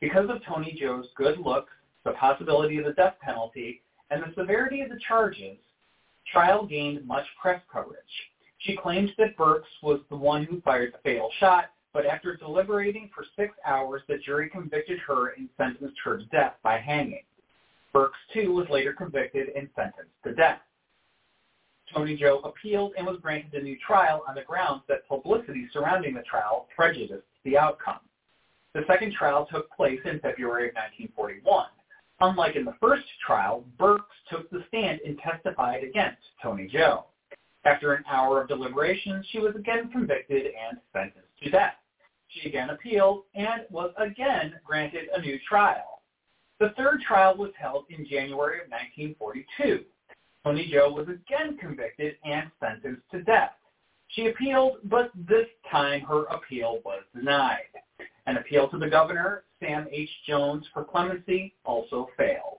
Because 0.00 0.28
of 0.30 0.42
Toni 0.44 0.76
Jo's 0.80 1.06
good 1.16 1.38
looks, 1.38 1.72
the 2.04 2.12
possibility 2.12 2.78
of 2.78 2.84
the 2.84 2.92
death 2.92 3.16
penalty, 3.20 3.82
and 4.10 4.22
the 4.22 4.32
severity 4.36 4.80
of 4.80 4.88
the 4.88 5.00
charges, 5.06 5.58
trial 6.32 6.66
gained 6.66 7.06
much 7.06 7.26
press 7.40 7.60
coverage. 7.72 8.00
She 8.66 8.76
claims 8.76 9.10
that 9.18 9.36
Burks 9.36 9.68
was 9.82 10.00
the 10.10 10.16
one 10.16 10.44
who 10.44 10.60
fired 10.60 10.92
the 10.92 10.98
fatal 10.98 11.30
shot, 11.38 11.70
but 11.92 12.04
after 12.04 12.36
deliberating 12.36 13.08
for 13.14 13.24
six 13.36 13.54
hours, 13.64 14.02
the 14.08 14.18
jury 14.18 14.50
convicted 14.50 14.98
her 15.06 15.28
and 15.30 15.48
sentenced 15.56 15.98
her 16.04 16.18
to 16.18 16.24
death 16.26 16.54
by 16.62 16.78
hanging. 16.78 17.22
Burks, 17.92 18.18
too, 18.34 18.52
was 18.52 18.68
later 18.68 18.92
convicted 18.92 19.50
and 19.56 19.68
sentenced 19.76 20.12
to 20.24 20.34
death. 20.34 20.60
Toni 21.94 22.16
Jo 22.16 22.40
appealed 22.40 22.94
and 22.98 23.06
was 23.06 23.18
granted 23.22 23.54
a 23.54 23.62
new 23.62 23.78
trial 23.78 24.24
on 24.28 24.34
the 24.34 24.42
grounds 24.42 24.82
that 24.88 25.06
publicity 25.08 25.68
surrounding 25.72 26.14
the 26.14 26.22
trial 26.22 26.66
prejudiced 26.74 27.22
the 27.44 27.56
outcome. 27.56 28.00
The 28.74 28.84
second 28.88 29.12
trial 29.14 29.46
took 29.50 29.70
place 29.70 30.00
in 30.04 30.18
February 30.18 30.68
of 30.68 30.74
1941. 30.74 31.66
Unlike 32.20 32.56
in 32.56 32.64
the 32.64 32.74
first 32.80 33.04
trial, 33.24 33.64
Burks 33.78 34.16
took 34.28 34.50
the 34.50 34.64
stand 34.68 35.00
and 35.06 35.18
testified 35.18 35.84
against 35.84 36.20
Toni 36.42 36.66
Jo. 36.66 37.04
After 37.66 37.94
an 37.94 38.04
hour 38.08 38.40
of 38.40 38.46
deliberation, 38.46 39.24
she 39.32 39.40
was 39.40 39.56
again 39.56 39.90
convicted 39.90 40.46
and 40.46 40.78
sentenced 40.92 41.26
to 41.42 41.50
death. 41.50 41.74
She 42.28 42.48
again 42.48 42.70
appealed 42.70 43.24
and 43.34 43.62
was 43.70 43.92
again 43.98 44.54
granted 44.64 45.08
a 45.12 45.20
new 45.20 45.36
trial. 45.48 46.02
The 46.60 46.72
third 46.76 47.00
trial 47.00 47.36
was 47.36 47.50
held 47.58 47.86
in 47.90 48.06
January 48.06 48.60
of 48.60 48.70
1942. 48.70 49.84
Toni 50.44 50.70
Jo 50.72 50.92
was 50.92 51.08
again 51.08 51.58
convicted 51.58 52.14
and 52.24 52.52
sentenced 52.60 53.02
to 53.10 53.24
death. 53.24 53.54
She 54.10 54.28
appealed, 54.28 54.78
but 54.84 55.10
this 55.28 55.48
time 55.68 56.02
her 56.02 56.22
appeal 56.26 56.80
was 56.84 57.02
denied. 57.16 57.66
An 58.26 58.36
appeal 58.36 58.68
to 58.68 58.78
the 58.78 58.88
governor, 58.88 59.42
Sam 59.58 59.88
H. 59.90 60.10
Jones, 60.28 60.64
for 60.72 60.84
clemency 60.84 61.52
also 61.64 62.10
failed. 62.16 62.58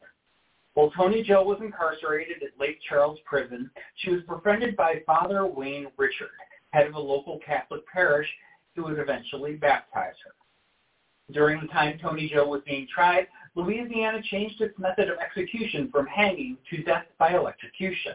While 0.78 0.92
Toni 0.92 1.24
Jo 1.24 1.42
was 1.42 1.58
incarcerated 1.60 2.44
at 2.44 2.60
Lake 2.60 2.78
Charles 2.88 3.18
Prison, 3.26 3.72
she 3.96 4.12
was 4.12 4.22
befriended 4.30 4.76
by 4.76 5.02
Father 5.08 5.44
Wayne 5.48 5.88
Richard, 5.98 6.30
head 6.70 6.86
of 6.86 6.94
a 6.94 7.00
local 7.00 7.40
Catholic 7.40 7.82
parish 7.88 8.28
who 8.76 8.84
would 8.84 9.00
eventually 9.00 9.56
baptize 9.56 10.14
her. 10.24 11.34
During 11.34 11.62
the 11.62 11.68
time 11.70 11.98
Toni 11.98 12.30
Jo 12.30 12.48
was 12.48 12.62
being 12.64 12.88
tried, 12.94 13.26
Louisiana 13.56 14.22
changed 14.22 14.62
its 14.62 14.78
method 14.78 15.10
of 15.10 15.18
execution 15.18 15.90
from 15.92 16.06
hanging 16.06 16.60
to 16.70 16.84
death 16.84 17.06
by 17.18 17.34
electrocution. 17.34 18.14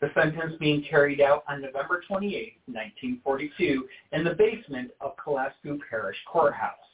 The 0.00 0.10
sentence 0.14 0.56
being 0.58 0.82
carried 0.90 1.20
out 1.20 1.44
on 1.48 1.62
November 1.62 2.02
28, 2.08 2.54
1942, 2.66 3.88
in 4.10 4.24
the 4.24 4.34
basement 4.34 4.90
of 5.00 5.12
Calcasieu 5.16 5.78
Parish 5.88 6.18
Courthouse. 6.26 6.93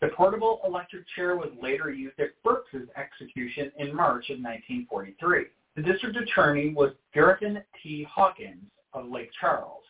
The 0.00 0.08
portable 0.08 0.60
electric 0.66 1.04
chair 1.14 1.36
was 1.36 1.50
later 1.60 1.90
used 1.90 2.20
at 2.20 2.40
Burks' 2.44 2.74
execution 2.96 3.72
in 3.78 3.94
March 3.94 4.28
of 4.28 4.40
1943. 4.40 5.46
The 5.74 5.82
district 5.82 6.16
attorney 6.16 6.74
was 6.74 6.92
Garrison 7.14 7.62
T. 7.82 8.06
Hawkins 8.10 8.64
of 8.92 9.08
Lake 9.08 9.30
Charles. 9.40 9.82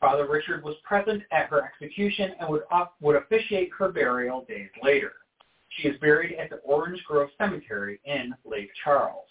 Father 0.00 0.26
Richard 0.26 0.64
was 0.64 0.76
present 0.84 1.22
at 1.30 1.48
her 1.48 1.62
execution 1.64 2.32
and 2.40 2.48
would, 2.48 2.62
would 3.00 3.16
officiate 3.16 3.70
her 3.78 3.90
burial 3.90 4.44
days 4.46 4.70
later. 4.82 5.12
She 5.68 5.88
is 5.88 5.98
buried 6.00 6.34
at 6.38 6.50
the 6.50 6.56
Orange 6.64 7.02
Grove 7.04 7.30
Cemetery 7.38 8.00
in 8.04 8.34
Lake 8.44 8.70
Charles. 8.82 9.28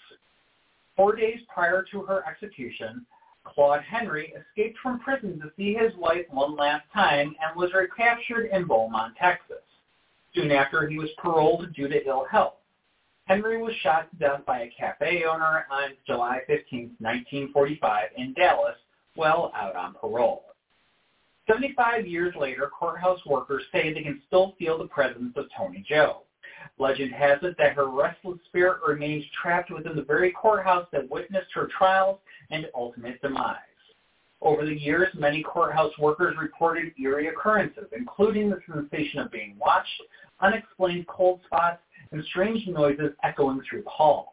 Four 0.96 1.16
days 1.16 1.40
prior 1.54 1.84
to 1.92 2.04
her 2.04 2.24
execution, 2.28 3.06
Claude 3.44 3.82
Henry 3.82 4.34
escaped 4.34 4.78
from 4.80 5.00
prison 5.00 5.40
to 5.40 5.52
see 5.58 5.74
his 5.74 5.96
wife 5.96 6.26
one 6.30 6.56
last 6.56 6.86
time 6.94 7.36
and 7.42 7.56
was 7.56 7.74
recaptured 7.74 8.50
in 8.52 8.66
Beaumont, 8.66 9.16
Texas. 9.18 9.64
Soon 10.34 10.52
after, 10.52 10.88
he 10.88 10.98
was 10.98 11.10
paroled 11.22 11.74
due 11.74 11.88
to 11.88 12.08
ill 12.08 12.26
health. 12.30 12.56
Henry 13.26 13.62
was 13.62 13.74
shot 13.82 14.10
to 14.10 14.18
death 14.18 14.42
by 14.46 14.62
a 14.62 14.74
cafe 14.78 15.24
owner 15.24 15.66
on 15.72 15.92
July 16.06 16.40
15, 16.48 16.96
1945 17.00 18.10
in 18.18 18.34
Dallas 18.34 18.76
while 19.16 19.52
out 19.56 19.76
on 19.76 19.94
parole. 19.94 20.46
75 21.48 22.08
years 22.08 22.34
later, 22.40 22.70
courthouse 22.70 23.20
workers 23.26 23.64
say 23.72 23.94
they 23.94 24.04
can 24.04 24.22
still 24.28 24.56
feel 24.58 24.78
the 24.78 24.88
presence 24.88 25.34
of 25.36 25.46
Toni 25.56 25.84
Jo. 25.88 26.24
Legend 26.78 27.12
has 27.14 27.40
it 27.42 27.56
that 27.58 27.74
her 27.74 27.90
restless 27.90 28.40
spirit 28.48 28.80
remains 28.88 29.26
trapped 29.42 29.72
within 29.72 29.96
the 29.96 30.04
very 30.04 30.32
courthouse 30.32 30.88
that 30.92 31.10
witnessed 31.10 31.52
her 31.54 31.68
trials 31.78 32.20
and 32.52 32.68
ultimate 32.76 33.22
demise. 33.22 33.58
Over 34.42 34.66
the 34.66 34.80
years, 34.80 35.14
many 35.14 35.44
courthouse 35.44 35.96
workers 36.00 36.36
reported 36.40 36.94
eerie 37.00 37.28
occurrences, 37.28 37.86
including 37.96 38.50
the 38.50 38.60
sensation 38.72 39.20
of 39.20 39.32
being 39.32 39.56
watched, 39.60 40.02
unexplained 40.42 41.08
cold 41.08 41.42
spots, 41.46 41.82
and 42.12 42.24
strange 42.26 42.68
noises 42.68 43.12
echoing 43.24 43.62
through 43.70 43.84
the 43.84 43.90
halls. 43.90 44.28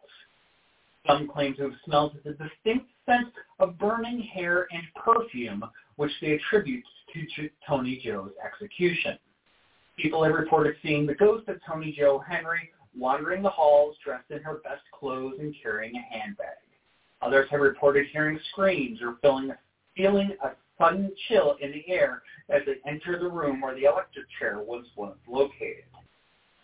Some 1.07 1.27
claim 1.27 1.55
to 1.55 1.63
have 1.63 1.71
smelled 1.85 2.17
the 2.23 2.31
distinct 2.31 2.87
scent 3.05 3.33
of 3.59 3.77
burning 3.77 4.19
hair 4.21 4.67
and 4.71 4.83
perfume, 4.95 5.63
which 5.95 6.11
they 6.21 6.33
attribute 6.33 6.83
to 7.13 7.49
Toni 7.67 8.01
Jo's 8.03 8.31
execution. 8.45 9.17
People 9.97 10.23
have 10.23 10.33
reported 10.33 10.75
seeing 10.83 11.05
the 11.05 11.15
ghost 11.15 11.47
of 11.47 11.57
Toni 11.67 11.95
Jo 11.97 12.19
Henry 12.19 12.69
wandering 12.97 13.41
the 13.41 13.49
halls 13.49 13.95
dressed 14.03 14.29
in 14.31 14.41
her 14.41 14.55
best 14.63 14.83
clothes 14.97 15.35
and 15.39 15.55
carrying 15.61 15.95
a 15.95 16.01
handbag. 16.01 16.47
Others 17.21 17.47
have 17.51 17.61
reported 17.61 18.07
hearing 18.11 18.39
screams 18.51 19.01
or 19.01 19.17
feeling, 19.21 19.51
feeling 19.95 20.31
a 20.43 20.51
sudden 20.79 21.11
chill 21.27 21.57
in 21.61 21.71
the 21.71 21.83
air 21.87 22.23
as 22.49 22.61
they 22.65 22.77
entered 22.89 23.21
the 23.21 23.29
room 23.29 23.61
where 23.61 23.75
the 23.75 23.83
electric 23.83 24.25
chair 24.39 24.59
was 24.59 24.85
once 24.95 25.17
located. 25.27 25.83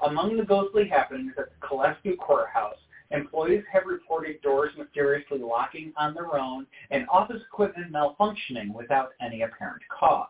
Among 0.05 0.35
the 0.37 0.43
ghostly 0.43 0.87
happenings 0.87 1.33
at 1.37 1.49
the 1.49 1.67
Calcasieu 1.67 2.17
Courthouse, 2.17 2.77
employees 3.11 3.63
have 3.71 3.83
reported 3.85 4.41
doors 4.41 4.71
mysteriously 4.77 5.39
locking 5.39 5.93
on 5.97 6.13
their 6.13 6.37
own 6.37 6.65
and 6.91 7.05
office 7.09 7.41
equipment 7.47 7.91
malfunctioning 7.91 8.73
without 8.73 9.11
any 9.21 9.43
apparent 9.43 9.81
cause. 9.89 10.27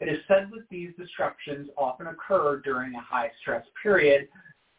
It 0.00 0.08
is 0.08 0.18
said 0.26 0.50
that 0.52 0.68
these 0.68 0.90
disruptions 0.98 1.70
often 1.76 2.08
occur 2.08 2.60
during 2.64 2.94
a 2.94 3.00
high-stress 3.00 3.64
period, 3.80 4.28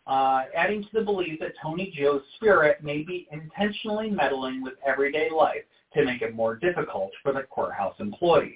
uh, 0.05 0.43
adding 0.53 0.84
to 0.84 0.89
the 0.93 1.01
belief 1.01 1.39
that 1.39 1.53
Toni 1.61 1.93
Jo's 1.97 2.21
spirit 2.36 2.84
may 2.84 3.03
be 3.03 3.27
intentionally 3.31 4.09
meddling 4.09 4.61
with 4.61 4.73
everyday 4.86 5.29
life 5.31 5.63
to 5.95 6.05
make 6.05 6.21
it 6.21 6.33
more 6.33 6.55
difficult 6.55 7.11
for 7.21 7.33
the 7.33 7.43
courthouse 7.43 7.95
employees. 7.99 8.53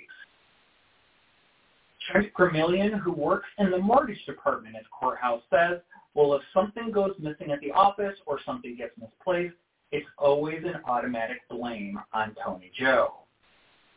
Trent 2.12 2.34
Gremillion, 2.34 3.00
who 3.00 3.12
works 3.12 3.48
in 3.58 3.70
the 3.70 3.78
mortgage 3.78 4.24
department 4.26 4.76
at 4.76 4.84
the 4.84 4.90
courthouse, 4.98 5.42
says, 5.50 5.80
well, 6.14 6.34
if 6.34 6.42
something 6.54 6.92
goes 6.92 7.14
missing 7.20 7.52
at 7.52 7.60
the 7.60 7.72
office 7.72 8.16
or 8.26 8.40
something 8.46 8.76
gets 8.76 8.94
misplaced, 9.00 9.56
it's 9.92 10.08
always 10.18 10.64
an 10.64 10.82
automatic 10.86 11.38
blame 11.50 12.00
on 12.14 12.36
Toni 12.44 12.72
Jo. 12.78 13.14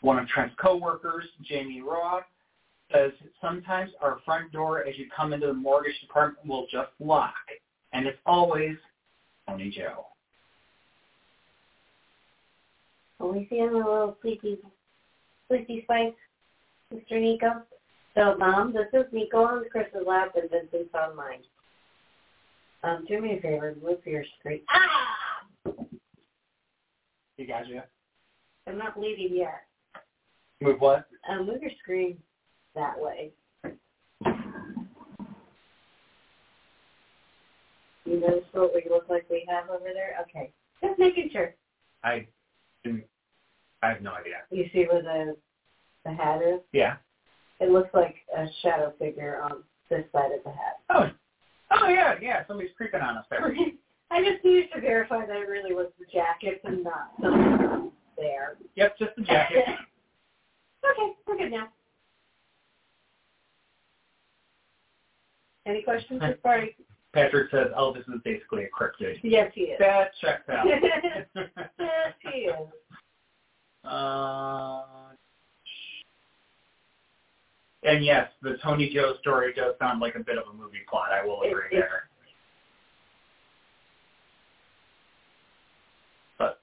One 0.03 0.18
of 0.18 0.28
Trent's 0.28 0.55
coworkers, 0.61 1.24
Jamie 1.43 1.82
Roth, 1.82 2.24
says 2.93 3.12
sometimes 3.41 3.91
our 4.03 4.18
front 4.24 4.53
door 4.53 4.84
as 4.86 4.99
you 4.99 5.07
come 5.14 5.32
into 5.32 5.47
the 5.47 5.55
mortgage 5.55 5.99
department 6.01 6.47
will 6.47 6.66
just 6.70 6.91
lock, 6.99 7.34
and 7.93 8.07
it's 8.07 8.18
always 8.26 8.76
Toni 9.49 9.70
Jo. 9.70 10.07
Are 13.21 13.29
we 13.29 13.47
seeing 13.51 13.68
a 13.68 13.77
little 13.77 14.16
sleepy, 14.23 14.59
sleepy 15.49 15.83
spice, 15.83 16.14
Mr. 16.93 17.21
Nico? 17.21 17.62
So, 18.16 18.35
Mom, 18.39 18.73
this 18.73 18.87
is 18.95 19.07
Nico 19.12 19.45
on 19.45 19.64
Chris's 19.71 20.07
lap 20.07 20.33
and 20.37 20.51
Vincent's 20.51 20.95
on 20.95 21.14
mine. 21.14 21.43
Um, 22.83 23.05
do 23.07 23.21
me 23.21 23.37
a 23.37 23.41
favor, 23.43 23.77
move 23.83 23.99
your 24.07 24.25
screen. 24.39 24.62
Ah! 24.71 25.75
You 27.37 27.47
got 27.47 27.66
you. 27.66 27.83
I'm 28.66 28.79
not 28.79 28.99
leaving 28.99 29.37
yet. 29.37 29.64
Move 30.62 30.81
what? 30.81 31.07
Um, 31.29 31.47
move 31.47 31.61
your 31.61 31.71
screen 31.83 32.16
that 32.75 32.99
way. 32.99 33.33
You 38.07 38.18
notice 38.21 38.45
what 38.53 38.73
we 38.75 38.85
look 38.91 39.07
like 39.11 39.27
we 39.31 39.47
have 39.49 39.68
over 39.68 39.91
there? 39.93 40.16
Okay. 40.23 40.53
Just 40.83 40.99
making 40.99 41.29
sure. 41.33 41.55
I. 42.03 42.27
I 42.87 43.89
have 43.89 44.03
no 44.03 44.12
idea. 44.12 44.43
You 44.51 44.64
see 44.72 44.87
where 44.91 45.03
the 45.03 45.37
the 46.05 46.12
hat 46.12 46.43
is? 46.43 46.61
Yeah. 46.72 46.97
It 47.61 47.70
looks 47.70 47.91
like 47.93 48.16
a 48.37 48.47
shadow 48.62 48.93
figure 48.99 49.41
on 49.43 49.62
this 49.91 50.05
side 50.12 50.33
of 50.33 50.43
the 50.45 50.51
hat. 50.51 50.78
Oh. 50.89 51.11
Oh 51.72 51.89
yeah, 51.89 52.14
yeah. 52.20 52.47
Somebody's 52.47 52.72
creeping 52.76 53.01
on 53.01 53.18
us 53.18 53.26
there. 53.31 53.55
I 54.11 54.24
just 54.24 54.45
needed 54.45 54.68
to 54.74 54.81
verify 54.81 55.24
that 55.24 55.37
it 55.37 55.49
really 55.49 55.72
was 55.72 55.87
the 55.99 56.07
jacket 56.12 56.61
and 56.64 56.83
not 56.83 57.12
something 57.20 57.93
there. 58.16 58.57
Yep, 58.74 58.99
just 58.99 59.12
the 59.16 59.22
jacket. 59.22 59.59
okay, 60.91 61.12
we're 61.26 61.39
good 61.39 61.53
now. 61.53 61.68
Any 65.66 65.83
questions 65.83 66.22
Barney? 66.43 66.74
Patrick 67.13 67.51
says 67.51 67.69
Elvis 67.77 68.01
is 68.09 68.21
basically 68.25 68.65
a 68.65 68.69
cryptid. 68.69 69.19
Yes, 69.23 69.51
he 69.55 69.63
is. 69.63 69.79
That 69.81 70.13
checks 70.21 70.49
out. 70.49 70.67
yes, 71.79 72.15
he 72.23 72.29
is. 72.41 72.55
Uh, 73.85 74.83
and 77.83 78.05
yes, 78.05 78.29
the 78.43 78.59
Toni 78.63 78.93
Jo 78.95 79.15
story 79.21 79.53
does 79.55 79.75
sound 79.81 80.01
like 80.01 80.15
a 80.15 80.21
bit 80.21 80.39
of 80.39 80.45
a 80.53 80.57
movie 80.57 80.79
plot. 80.89 81.11
I 81.13 81.25
will 81.25 81.43
agree 81.43 81.65
It- 81.73 81.81
there. 81.81 82.05
But 86.39 86.61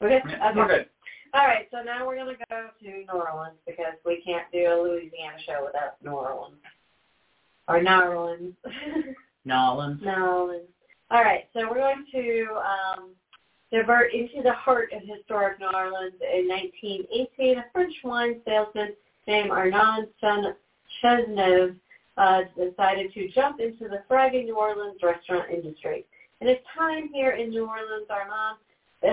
We're 0.00 0.08
good? 0.20 0.22
Okay. 0.32 0.52
we're 0.56 0.68
good. 0.68 0.86
All 1.34 1.46
right, 1.46 1.66
so 1.72 1.82
now 1.82 2.06
we're 2.06 2.14
going 2.16 2.36
to 2.36 2.44
go 2.48 2.68
to 2.80 2.86
New 2.86 3.04
Orleans 3.12 3.58
because 3.66 3.94
we 4.06 4.22
can't 4.24 4.46
do 4.52 4.58
a 4.70 4.76
Louisiana 4.80 5.36
show 5.44 5.64
without 5.66 6.00
New 6.02 6.12
Orleans. 6.12 6.54
Or 7.68 7.82
New 7.82 7.90
Orleans. 7.90 8.54
Nolans. 9.44 10.02
New 10.02 10.10
Orleans. 10.10 10.68
All 11.10 11.22
right, 11.22 11.44
so 11.52 11.68
we're 11.68 11.76
going 11.76 12.06
to 12.12 12.46
um, 12.56 13.10
divert 13.70 14.12
into 14.12 14.42
the 14.42 14.52
heart 14.52 14.92
of 14.92 15.02
historic 15.06 15.58
New 15.60 15.66
Orleans. 15.66 16.14
In 16.20 16.48
1918, 16.48 17.58
a 17.58 17.64
French 17.72 17.94
wine 18.04 18.40
salesman 18.44 18.94
named 19.26 19.50
Arnaud 19.50 20.08
Cazenave 21.02 21.76
uh, 22.16 22.40
decided 22.56 23.12
to 23.14 23.28
jump 23.30 23.60
into 23.60 23.88
the 23.88 24.02
thriving 24.08 24.44
New 24.44 24.56
Orleans 24.56 25.00
restaurant 25.02 25.50
industry. 25.50 26.04
In 26.40 26.48
his 26.48 26.58
time 26.76 27.08
here 27.12 27.32
in 27.32 27.50
New 27.50 27.66
Orleans, 27.66 28.08
Arnaud 28.10 28.58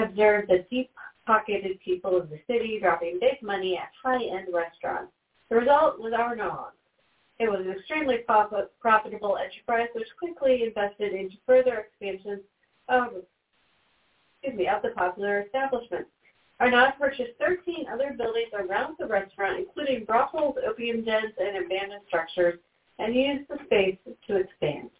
observed 0.03 0.49
the 0.49 0.65
deep-pocketed 0.69 1.79
people 1.83 2.17
of 2.17 2.29
the 2.29 2.39
city 2.47 2.79
dropping 2.79 3.19
big 3.19 3.41
money 3.41 3.77
at 3.77 3.89
high-end 4.03 4.47
restaurants. 4.53 5.11
The 5.49 5.55
result 5.57 5.99
was 5.99 6.13
Arnaud. 6.13 6.67
It 7.41 7.49
was 7.49 7.61
an 7.61 7.71
extremely 7.71 8.17
profit, 8.17 8.71
profitable 8.79 9.35
enterprise 9.35 9.89
which 9.95 10.07
quickly 10.19 10.61
invested 10.61 11.13
into 11.13 11.37
further 11.47 11.79
expansion 11.79 12.41
of, 12.87 13.13
excuse 14.43 14.59
me, 14.59 14.67
of 14.67 14.83
the 14.83 14.89
popular 14.89 15.41
establishment. 15.41 16.05
Arnaud 16.59 16.91
purchased 16.99 17.31
13 17.39 17.87
other 17.91 18.13
buildings 18.15 18.51
around 18.53 18.95
the 18.99 19.07
restaurant, 19.07 19.57
including 19.57 20.05
brothels, 20.05 20.55
opium 20.63 21.03
dens, 21.03 21.33
and 21.39 21.65
abandoned 21.65 22.03
structures, 22.07 22.59
and 22.99 23.15
used 23.15 23.49
the 23.49 23.57
space 23.65 23.97
to 24.27 24.35
expand. 24.35 24.91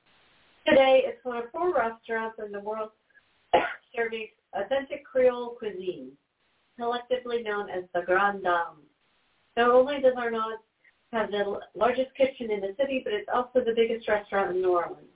Today, 0.67 1.03
it's 1.05 1.23
one 1.23 1.37
of 1.37 1.51
four 1.51 1.71
restaurants 1.75 2.39
in 2.43 2.51
the 2.51 2.59
world 2.59 2.89
serving 3.95 4.29
authentic 4.53 5.05
Creole 5.05 5.55
cuisine, 5.59 6.09
collectively 6.75 7.43
known 7.43 7.69
as 7.69 7.83
the 7.93 8.01
Grand 8.01 8.41
Dame. 8.41 8.81
Not 9.55 9.69
only 9.69 10.01
does 10.01 10.15
Arnaud 10.17 10.57
have 11.11 11.31
the 11.31 11.59
largest 11.75 12.15
kitchen 12.15 12.51
in 12.51 12.61
the 12.61 12.75
city, 12.79 13.01
but 13.03 13.13
it's 13.13 13.29
also 13.33 13.59
the 13.59 13.73
biggest 13.75 14.07
restaurant 14.07 14.55
in 14.55 14.61
New 14.61 14.71
Orleans. 14.71 15.07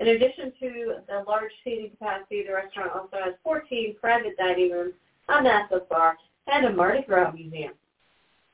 In 0.00 0.08
addition 0.08 0.52
to 0.58 0.94
the 1.06 1.24
large 1.28 1.52
seating 1.62 1.90
capacity, 1.90 2.44
the 2.46 2.54
restaurant 2.54 2.90
also 2.92 3.16
has 3.22 3.34
14 3.44 3.96
private 4.00 4.36
dining 4.36 4.72
rooms, 4.72 4.94
a 5.28 5.42
massive 5.42 5.88
bar, 5.88 6.16
and 6.46 6.66
a 6.66 6.72
Mardi 6.72 7.04
Gras 7.06 7.32
museum. 7.32 7.74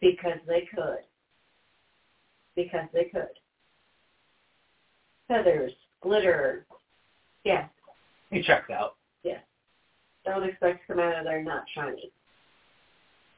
Because 0.00 0.38
they 0.46 0.68
could. 0.74 0.98
Because 2.54 2.86
they 2.92 3.04
could. 3.04 3.28
Feathers, 5.28 5.72
glitter. 6.02 6.66
Yeah, 7.44 7.68
He 8.30 8.42
checks 8.42 8.70
out. 8.70 8.96
Yes. 9.22 9.40
Don't 10.24 10.44
expect 10.44 10.86
to 10.86 10.94
come 10.94 11.02
out 11.02 11.18
of 11.18 11.24
there 11.24 11.42
not 11.42 11.64
shiny. 11.74 12.12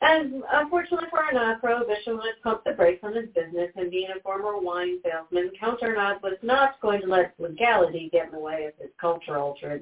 And 0.03 0.43
unfortunately 0.51 1.09
for 1.11 1.23
Arnaud, 1.23 1.59
Prohibition 1.61 2.17
would 2.17 2.43
pump 2.43 2.65
the 2.65 2.73
brakes 2.73 3.01
on 3.03 3.15
his 3.15 3.29
business, 3.35 3.71
and 3.77 3.91
being 3.91 4.09
a 4.17 4.21
former 4.21 4.59
wine 4.59 4.99
salesman, 5.03 5.51
Count 5.61 5.83
Arnaud 5.83 6.21
was 6.23 6.39
not 6.43 6.81
going 6.81 7.03
to 7.03 7.07
let 7.07 7.35
legality 7.39 8.09
get 8.11 8.27
in 8.27 8.33
the 8.33 8.39
way 8.39 8.65
of 8.65 8.73
his 8.81 8.91
cultural 8.99 9.57
tra- 9.61 9.81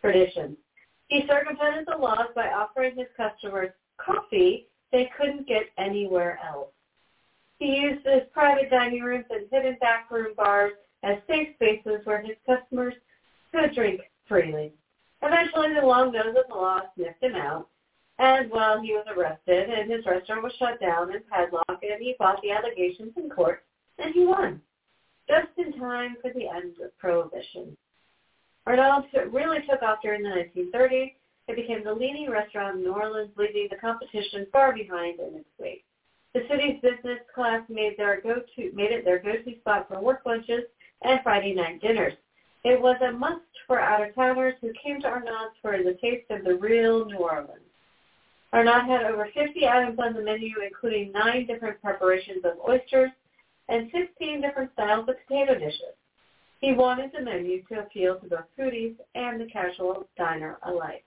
traditions. 0.00 0.56
He 1.06 1.24
circumvented 1.28 1.86
the 1.86 1.96
laws 1.96 2.28
by 2.34 2.48
offering 2.48 2.96
his 2.96 3.08
customers 3.16 3.70
coffee 3.96 4.66
they 4.92 5.10
couldn't 5.16 5.46
get 5.46 5.70
anywhere 5.78 6.38
else. 6.44 6.70
He 7.58 7.76
used 7.76 8.06
his 8.06 8.22
private 8.32 8.70
dining 8.70 9.02
rooms 9.02 9.26
and 9.30 9.46
hidden 9.50 9.76
backroom 9.80 10.34
bars 10.36 10.72
as 11.02 11.18
safe 11.28 11.48
spaces 11.54 12.04
where 12.04 12.22
his 12.22 12.36
customers 12.46 12.94
could 13.52 13.74
drink 13.74 14.00
freely. 14.26 14.72
Eventually, 15.22 15.74
the 15.74 15.86
long 15.86 16.12
nose 16.12 16.28
of 16.28 16.46
the 16.48 16.54
law 16.54 16.80
sniffed 16.94 17.22
him 17.22 17.34
out, 17.34 17.68
and 18.20 18.50
while 18.50 18.80
he 18.80 18.92
was 18.92 19.06
arrested 19.16 19.70
and 19.70 19.90
his 19.90 20.04
restaurant 20.04 20.42
was 20.42 20.52
shut 20.58 20.78
down 20.78 21.10
and 21.12 21.26
padlocked, 21.28 21.82
and 21.82 22.00
he 22.00 22.14
fought 22.18 22.40
the 22.42 22.50
allegations 22.50 23.12
in 23.16 23.30
court, 23.30 23.64
and 23.98 24.14
he 24.14 24.26
won, 24.26 24.60
just 25.26 25.48
in 25.56 25.72
time 25.78 26.16
for 26.20 26.30
the 26.34 26.46
end 26.46 26.74
of 26.84 26.96
Prohibition. 26.98 27.76
Arnaud's 28.66 29.06
really 29.30 29.60
took 29.68 29.82
off 29.82 30.02
during 30.02 30.22
the 30.22 30.28
1930s. 30.28 31.14
It 31.48 31.56
became 31.56 31.82
the 31.82 31.94
leading 31.94 32.30
restaurant 32.30 32.76
in 32.76 32.84
New 32.84 32.92
Orleans, 32.92 33.30
leaving 33.36 33.68
the 33.70 33.76
competition 33.76 34.46
far 34.52 34.74
behind 34.74 35.18
in 35.18 35.36
its 35.36 35.48
wake. 35.58 35.84
The 36.34 36.42
city's 36.48 36.80
business 36.82 37.18
class 37.34 37.62
made 37.70 37.96
their 37.96 38.20
go-to 38.20 38.70
made 38.74 38.92
it 38.92 39.04
their 39.04 39.18
go-to 39.18 39.58
spot 39.60 39.88
for 39.88 40.00
work 40.00 40.20
lunches 40.26 40.64
and 41.02 41.20
Friday 41.22 41.54
night 41.54 41.80
dinners. 41.80 42.12
It 42.64 42.80
was 42.80 42.96
a 43.02 43.10
must 43.10 43.40
for 43.66 43.80
out-of-towners 43.80 44.54
who 44.60 44.72
came 44.74 45.00
to 45.00 45.08
Arnaud's 45.08 45.56
for 45.62 45.78
the 45.78 45.96
taste 46.00 46.30
of 46.30 46.44
the 46.44 46.54
real 46.54 47.06
New 47.06 47.16
Orleans. 47.16 47.69
Arnaud 48.52 48.86
had 48.86 49.04
over 49.04 49.28
50 49.32 49.66
items 49.66 49.98
on 49.98 50.12
the 50.12 50.22
menu, 50.22 50.54
including 50.66 51.12
nine 51.12 51.46
different 51.46 51.80
preparations 51.80 52.44
of 52.44 52.58
oysters 52.68 53.10
and 53.68 53.90
16 53.92 54.40
different 54.40 54.72
styles 54.72 55.08
of 55.08 55.14
potato 55.26 55.54
dishes. 55.54 55.94
He 56.60 56.72
wanted 56.72 57.12
the 57.12 57.22
menu 57.22 57.62
to 57.64 57.80
appeal 57.80 58.18
to 58.18 58.28
both 58.28 58.44
foodies 58.58 58.96
and 59.14 59.40
the 59.40 59.46
casual 59.46 60.06
diner 60.18 60.58
alike. 60.64 61.04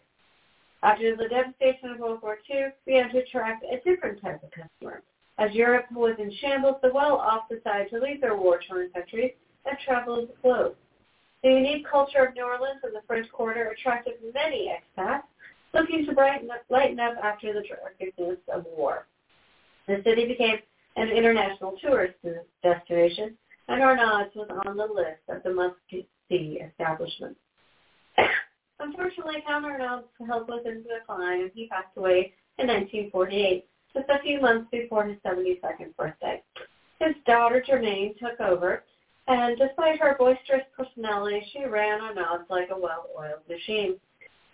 After 0.82 1.16
the 1.16 1.28
devastation 1.28 1.91
of 1.91 2.00
World 2.00 2.22
War 2.24 2.38
II, 2.50 2.68
began 2.86 3.10
to 3.12 3.20
attract 3.20 3.64
a 3.64 3.80
different 3.84 4.22
type 4.22 4.41
of 4.44 4.52
customer. 4.52 5.04
As 5.38 5.54
Europe 5.54 5.86
was 5.91 6.16
in 6.20 6.32
shambles, 6.39 6.78
the 6.82 6.94
well-off 6.94 7.50
decided 7.50 7.89
to 7.89 8.00
leave 8.00 8.22
their 8.22 8.36
war-torn 8.36 8.89
countries 8.91 9.34
and 9.66 9.78
travel 9.80 10.28
the 10.28 10.34
globe. 10.41 10.76
The 11.44 11.50
unique 11.50 11.86
culture 11.88 12.24
of 12.24 12.36
New 12.36 12.44
Orleans 12.44 12.82
and 12.84 12.96
the 12.96 13.02
French 13.06 13.30
Quarter 13.32 13.70
attracted 13.70 14.14
many 14.34 14.72
expats 14.72 15.24
looking 15.74 16.05
to 16.05 16.13
brighten 16.13 16.49
up, 16.51 16.63
lighten 16.69 16.99
up 16.99 17.15
after 17.24 17.53
the 17.53 17.63
darkness 17.67 18.38
of 18.53 18.65
war. 18.65 19.07
The 19.88 20.01
city 20.05 20.28
became 20.28 20.57
an 20.95 21.09
international 21.09 21.78
tourist 21.82 22.15
destination, 22.61 23.38
and 23.67 23.82
Arnaud's 23.82 24.36
was 24.36 24.49
on 24.65 24.78
the 24.78 24.86
list 24.86 25.21
of 25.30 25.43
the 25.43 25.53
must-see 25.53 26.59
establishments. 26.61 27.39
Unfortunately, 28.80 29.43
Count 29.45 29.65
Arnaud's 29.65 30.07
health 30.28 30.47
was 30.47 30.63
in 30.65 30.84
decline, 30.84 31.41
and 31.41 31.51
he 31.53 31.67
passed 31.67 31.95
away 31.97 32.34
in 32.59 32.67
1948, 32.67 33.65
just 33.93 34.09
a 34.09 34.21
few 34.21 34.39
months 34.41 34.67
before 34.71 35.05
his 35.05 35.17
72nd 35.26 35.95
birthday. 35.97 36.41
His 36.99 37.15
daughter, 37.26 37.63
Germaine, 37.65 38.15
took 38.19 38.39
over, 38.39 38.84
and 39.28 39.57
despite 39.57 39.99
her 39.99 40.15
boisterous 40.17 40.63
personality, 40.78 41.45
she 41.51 41.65
ran 41.65 42.01
Arnaud's 42.01 42.49
like 42.49 42.69
a 42.71 42.80
well-oiled 42.80 43.47
machine. 43.49 43.95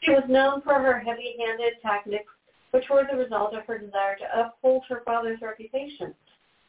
She 0.02 0.12
was 0.12 0.24
known 0.30 0.62
for 0.62 0.76
her 0.76 1.00
heavy-handed 1.00 1.82
tactics, 1.82 2.32
which 2.72 2.89
were 2.89 3.06
the 3.10 3.18
result 3.18 3.54
of 3.54 3.66
her 3.66 3.78
desire 3.78 4.16
to 4.18 4.39
uphold 4.39 4.84
her 4.88 5.02
father's 5.06 5.41
reputation. 5.41 6.14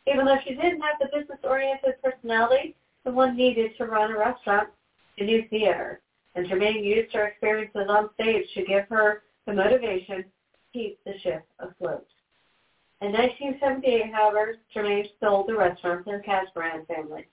Even 0.07 0.25
though 0.25 0.39
she 0.45 0.55
didn't 0.55 0.81
have 0.81 0.99
the 0.99 1.17
business-oriented 1.17 2.03
personality 2.03 2.77
the 3.05 3.11
one 3.11 3.37
needed 3.37 3.77
to 3.77 3.87
run 3.87 4.13
a 4.13 4.19
restaurant, 4.19 4.69
she 5.17 5.25
knew 5.25 5.49
theater, 5.49 6.01
and 6.35 6.47
Germaine 6.47 6.85
used 6.85 7.13
her 7.15 7.27
experiences 7.27 7.87
on 7.89 8.11
stage 8.15 8.47
to 8.55 8.65
give 8.65 8.87
her 8.89 9.23
the 9.47 9.53
motivation 9.53 10.23
to 10.23 10.29
keep 10.73 11.03
the 11.05 11.19
ship 11.21 11.47
afloat. 11.59 12.07
In 13.01 13.13
1978, 13.13 14.13
however, 14.13 14.57
Germaine 14.75 15.09
sold 15.21 15.49
the 15.49 15.57
restaurant 15.57 16.05
to 16.05 16.13
the 16.13 16.23
Casbarian 16.23 16.87
family. 16.87 17.27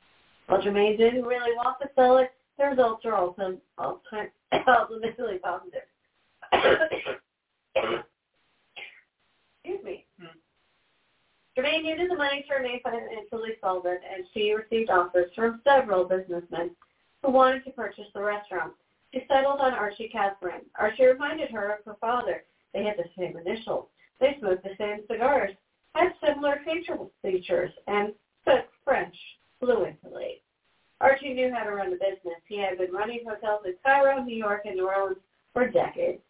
While 0.48 0.62
Germaine 0.62 0.98
didn't 0.98 1.26
really 1.26 1.54
want 1.58 1.78
to 1.82 1.90
sell 1.96 2.18
it, 2.18 2.32
the 2.58 2.68
results 2.68 3.06
are 3.06 3.16
also 3.16 3.58
ultimately 4.68 5.40
positive. 5.40 5.82
Excuse 9.64 9.84
me. 9.84 10.06
Hmm. 10.20 10.28
Germaine 11.56 11.84
needed 11.84 12.12
the 12.12 12.16
money 12.16 12.46
to 12.48 12.56
remain 12.56 12.80
financially 12.82 13.54
solvent, 13.62 14.00
and 14.14 14.26
she 14.34 14.54
received 14.54 14.90
offers 14.90 15.32
from 15.36 15.62
several 15.64 16.06
businessmen 16.06 16.72
who 17.24 17.32
wanted 17.32 17.64
to 17.66 17.72
purchase 17.72 18.06
the 18.14 18.22
restaurant. 18.22 18.74
She 19.14 19.26
settled 19.28 19.60
on 19.60 19.74
Archie 19.74 20.12
Casbarian. 20.14 20.66
Archie 20.78 21.06
reminded 21.06 21.50
her 21.52 21.74
of 21.74 21.86
her 21.86 21.98
father. 22.00 22.44
They 22.74 22.84
had 22.84 22.98
the 22.98 23.10
same 23.18 23.38
initials. 23.38 23.88
They 24.20 24.38
smoked 24.40 24.64
the 24.64 24.76
same 24.78 25.02
cigars, 25.10 25.56
had 25.96 26.14
similar 26.26 26.62
facial 26.66 27.12
features, 27.22 27.72
and 27.88 28.14
spoke 28.42 28.66
French 28.84 29.16
fluently. 29.60 30.42
Archie 31.00 31.34
knew 31.34 31.54
how 31.54 31.64
to 31.64 31.72
run 31.72 31.88
a 31.88 31.92
business. 31.92 32.42
He 32.48 32.58
had 32.58 32.78
been 32.78 32.92
running 32.92 33.22
hotels 33.28 33.62
in 33.66 33.76
Cairo, 33.84 34.24
New 34.24 34.36
York, 34.36 34.62
and 34.66 34.76
New 34.76 34.88
Orleans 34.88 35.18
for 35.54 35.68
decades. 35.68 36.22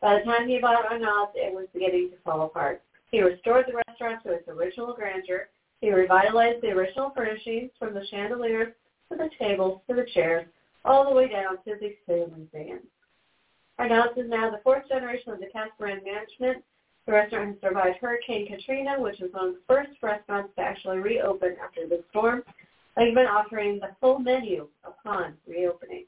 By 0.00 0.18
the 0.18 0.24
time 0.24 0.48
he 0.48 0.58
bought 0.58 0.90
Arnaud's, 0.90 1.32
it 1.34 1.54
was 1.54 1.66
beginning 1.72 2.10
to 2.10 2.16
fall 2.24 2.42
apart. 2.42 2.82
He 3.10 3.22
restored 3.22 3.66
the 3.68 3.80
restaurant 3.88 4.22
to 4.24 4.32
its 4.32 4.48
original 4.48 4.94
grandeur. 4.94 5.48
He 5.80 5.92
revitalized 5.92 6.62
the 6.62 6.70
original 6.70 7.10
furnishings 7.10 7.70
from 7.78 7.94
the 7.94 8.06
chandeliers 8.10 8.74
to 9.10 9.16
the 9.16 9.30
tables 9.38 9.80
to 9.88 9.94
the 9.94 10.06
chairs, 10.12 10.46
all 10.84 11.04
the 11.08 11.14
way 11.14 11.28
down 11.28 11.58
to 11.64 11.76
the 11.80 11.94
ceiling 12.06 12.48
fans. 12.52 12.82
Arnaud's 13.78 14.18
is 14.18 14.28
now 14.28 14.50
the 14.50 14.60
fourth 14.64 14.88
generation 14.88 15.32
of 15.32 15.38
the 15.38 15.46
Casbarian 15.46 16.02
management. 16.04 16.64
The 17.06 17.12
restaurant 17.12 17.50
has 17.50 17.60
survived 17.60 17.98
Hurricane 18.00 18.48
Katrina, 18.48 19.00
which 19.00 19.20
was 19.20 19.32
one 19.32 19.48
of 19.48 19.54
the 19.54 19.60
first 19.68 19.90
restaurants 20.02 20.52
to 20.56 20.62
actually 20.62 20.98
reopen 20.98 21.56
after 21.62 21.86
the 21.86 22.02
storm 22.10 22.42
I've 22.96 23.14
been 23.14 23.26
offering 23.26 23.78
the 23.78 23.90
full 24.00 24.18
menu 24.18 24.68
upon 24.84 25.34
reopening. 25.46 26.06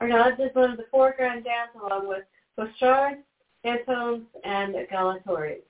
Arnaud's 0.00 0.40
is 0.40 0.54
one 0.54 0.72
of 0.72 0.76
the 0.76 0.86
four 0.90 1.14
Grand 1.16 1.44
Dans 1.44 1.70
along 1.80 2.08
with 2.08 2.24
Bouchard, 2.56 3.18
Antoine's, 3.64 4.24
and 4.44 4.74
Galatoire's. 4.90 5.62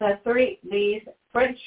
The 0.00 0.18
three, 0.24 0.58
these 0.68 1.02
French 1.32 1.58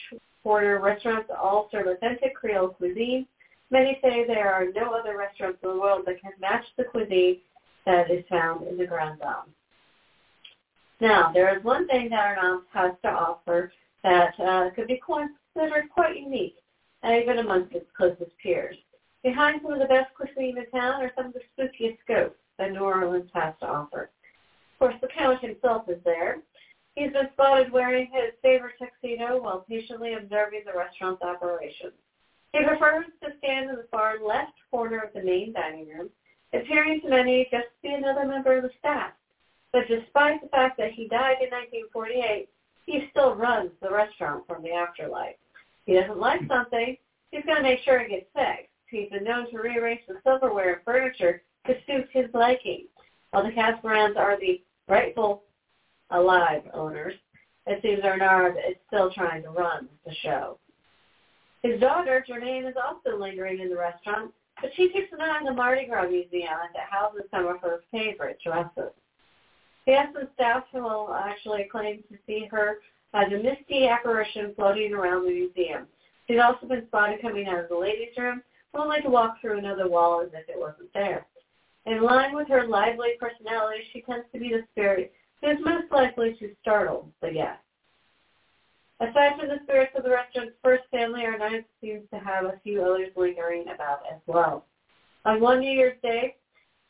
Quarter 0.43 0.79
restaurants 0.79 1.29
all 1.37 1.67
serve 1.71 1.87
authentic 1.87 2.33
Creole 2.35 2.69
cuisine. 2.69 3.25
Many 3.71 3.99
say 4.01 4.25
there 4.25 4.53
are 4.53 4.65
no 4.73 4.93
other 4.93 5.17
restaurants 5.17 5.59
in 5.63 5.69
the 5.69 5.79
world 5.79 6.03
that 6.05 6.21
can 6.21 6.31
match 6.39 6.63
the 6.77 6.85
cuisine 6.85 7.39
that 7.85 8.09
is 8.09 8.23
found 8.29 8.67
in 8.67 8.77
the 8.77 8.85
Grand 8.85 9.19
Dame. 9.19 9.53
Now, 11.01 11.31
there 11.33 11.55
is 11.57 11.63
one 11.63 11.87
thing 11.87 12.09
that 12.09 12.37
Arnaud's 12.37 12.65
has 12.73 12.93
to 13.03 13.09
offer 13.09 13.71
that 14.03 14.33
uh, 14.39 14.69
could 14.71 14.87
be 14.87 15.01
considered 15.05 15.89
quite 15.93 16.17
unique 16.17 16.55
and 17.03 17.21
even 17.21 17.39
amongst 17.39 17.75
its 17.75 17.89
closest 17.95 18.31
peers. 18.41 18.75
Behind 19.23 19.61
some 19.61 19.73
of 19.73 19.79
the 19.79 19.85
best 19.85 20.13
cuisine 20.13 20.57
in 20.57 20.65
town 20.71 21.01
are 21.01 21.11
some 21.15 21.27
of 21.27 21.33
the 21.33 21.41
spookiest 21.57 21.97
ghosts 22.07 22.37
that 22.57 22.71
New 22.71 22.79
Orleans 22.79 23.29
has 23.33 23.53
to 23.59 23.67
offer. 23.67 24.09
Of 24.73 24.79
course, 24.79 24.95
the 25.01 25.07
Count 25.07 25.41
himself 25.41 25.89
is 25.89 26.01
there. 26.05 26.37
He's 26.95 27.11
been 27.11 27.29
spotted 27.33 27.71
wearing 27.71 28.09
his 28.11 28.33
favorite 28.41 28.75
tuxedo 28.79 29.41
while 29.41 29.65
patiently 29.67 30.13
observing 30.13 30.63
the 30.65 30.77
restaurant's 30.77 31.21
operations. 31.21 31.93
He 32.53 32.63
prefers 32.63 33.05
to 33.23 33.37
stand 33.37 33.69
in 33.69 33.75
the 33.75 33.87
far 33.91 34.19
left 34.25 34.53
corner 34.71 34.99
of 34.99 35.13
the 35.13 35.21
main 35.21 35.53
dining 35.53 35.89
room, 35.89 36.09
appearing 36.53 37.01
to 37.01 37.09
many 37.09 37.47
just 37.51 37.67
to 37.67 37.81
be 37.81 37.93
another 37.93 38.25
member 38.25 38.57
of 38.57 38.63
the 38.63 38.71
staff. 38.79 39.11
But 39.71 39.87
despite 39.87 40.41
the 40.41 40.47
fact 40.47 40.77
that 40.77 40.93
he 40.93 41.07
died 41.07 41.37
in 41.41 41.51
1948, 41.51 42.49
he 42.85 43.07
still 43.11 43.35
runs 43.35 43.71
the 43.81 43.91
restaurant 43.91 44.47
from 44.47 44.63
the 44.63 44.71
afterlife 44.71 45.35
he 45.89 45.95
doesn't 45.95 46.19
like 46.19 46.41
something, 46.47 46.95
he's 47.31 47.43
going 47.45 47.57
to 47.57 47.63
make 47.63 47.79
sure 47.83 47.99
it 47.99 48.11
gets 48.11 48.27
fixed. 48.35 48.69
He's 48.91 49.09
been 49.09 49.23
known 49.23 49.49
to 49.49 49.57
rearrange 49.57 50.01
the 50.07 50.17
silverware 50.23 50.73
and 50.75 50.83
furniture 50.85 51.41
to 51.65 51.73
suit 51.87 52.07
his 52.11 52.27
liking. 52.35 52.85
While 53.31 53.43
the 53.43 53.49
Casbarians 53.49 54.15
are 54.15 54.39
the 54.39 54.61
rightful 54.87 55.45
alive 56.11 56.61
owners, 56.75 57.15
it 57.65 57.81
seems 57.81 58.03
Arnaud 58.03 58.55
is 58.69 58.75
still 58.85 59.11
trying 59.11 59.41
to 59.41 59.49
run 59.49 59.89
the 60.05 60.13
show. 60.21 60.59
His 61.63 61.79
daughter, 61.79 62.23
Germaine, 62.27 62.65
is 62.65 62.75
also 62.77 63.19
lingering 63.19 63.59
in 63.59 63.69
the 63.69 63.77
restaurant, 63.77 64.31
but 64.61 64.69
she 64.75 64.89
keeps 64.89 65.11
an 65.11 65.21
eye 65.21 65.37
on 65.39 65.43
the 65.43 65.53
Mardi 65.53 65.87
Gras 65.87 66.07
Museum 66.07 66.69
that 66.75 66.87
houses 66.91 67.23
some 67.31 67.47
of 67.47 67.61
her 67.61 67.79
favorite 67.91 68.37
dresses. 68.45 68.93
He 69.87 69.93
has 69.93 70.09
some 70.13 70.27
staff 70.35 70.65
who 70.71 70.83
will 70.83 71.15
actually 71.15 71.63
claim 71.63 72.03
to 72.11 72.17
see 72.27 72.47
her 72.51 72.77
has 73.13 73.31
a 73.31 73.37
misty 73.41 73.87
apparition 73.87 74.53
floating 74.55 74.93
around 74.93 75.25
the 75.25 75.31
museum. 75.31 75.87
She's 76.27 76.39
also 76.39 76.67
been 76.67 76.85
spotted 76.87 77.21
coming 77.21 77.47
out 77.47 77.63
of 77.63 77.69
the 77.69 77.77
ladies' 77.77 78.17
room, 78.17 78.43
only 78.73 79.01
to 79.01 79.09
walk 79.09 79.41
through 79.41 79.57
another 79.57 79.89
wall 79.89 80.21
as 80.21 80.29
if 80.33 80.47
it 80.47 80.59
wasn't 80.59 80.93
there. 80.93 81.25
In 81.85 82.03
line 82.03 82.35
with 82.35 82.47
her 82.49 82.67
lively 82.67 83.13
personality, 83.19 83.83
she 83.91 84.01
tends 84.01 84.25
to 84.31 84.39
be 84.39 84.49
the 84.49 84.63
spirit 84.71 85.11
who 85.41 85.49
is 85.49 85.57
most 85.63 85.91
likely 85.91 86.35
to 86.39 86.53
startle 86.61 87.09
the 87.21 87.31
guests. 87.31 87.63
Aside 88.99 89.39
from 89.39 89.47
the 89.47 89.59
spirits 89.63 89.93
of 89.95 90.03
the 90.03 90.09
restaurant's 90.09 90.57
first 90.61 90.83
family, 90.91 91.25
Arnaud 91.25 91.63
seems 91.81 92.03
to 92.11 92.19
have 92.19 92.45
a 92.45 92.59
few 92.63 92.83
others 92.83 93.11
lingering 93.15 93.69
about 93.69 94.01
as 94.11 94.19
well. 94.27 94.65
On 95.25 95.39
one 95.39 95.61
New 95.61 95.71
Year's 95.71 95.97
Day, 96.03 96.35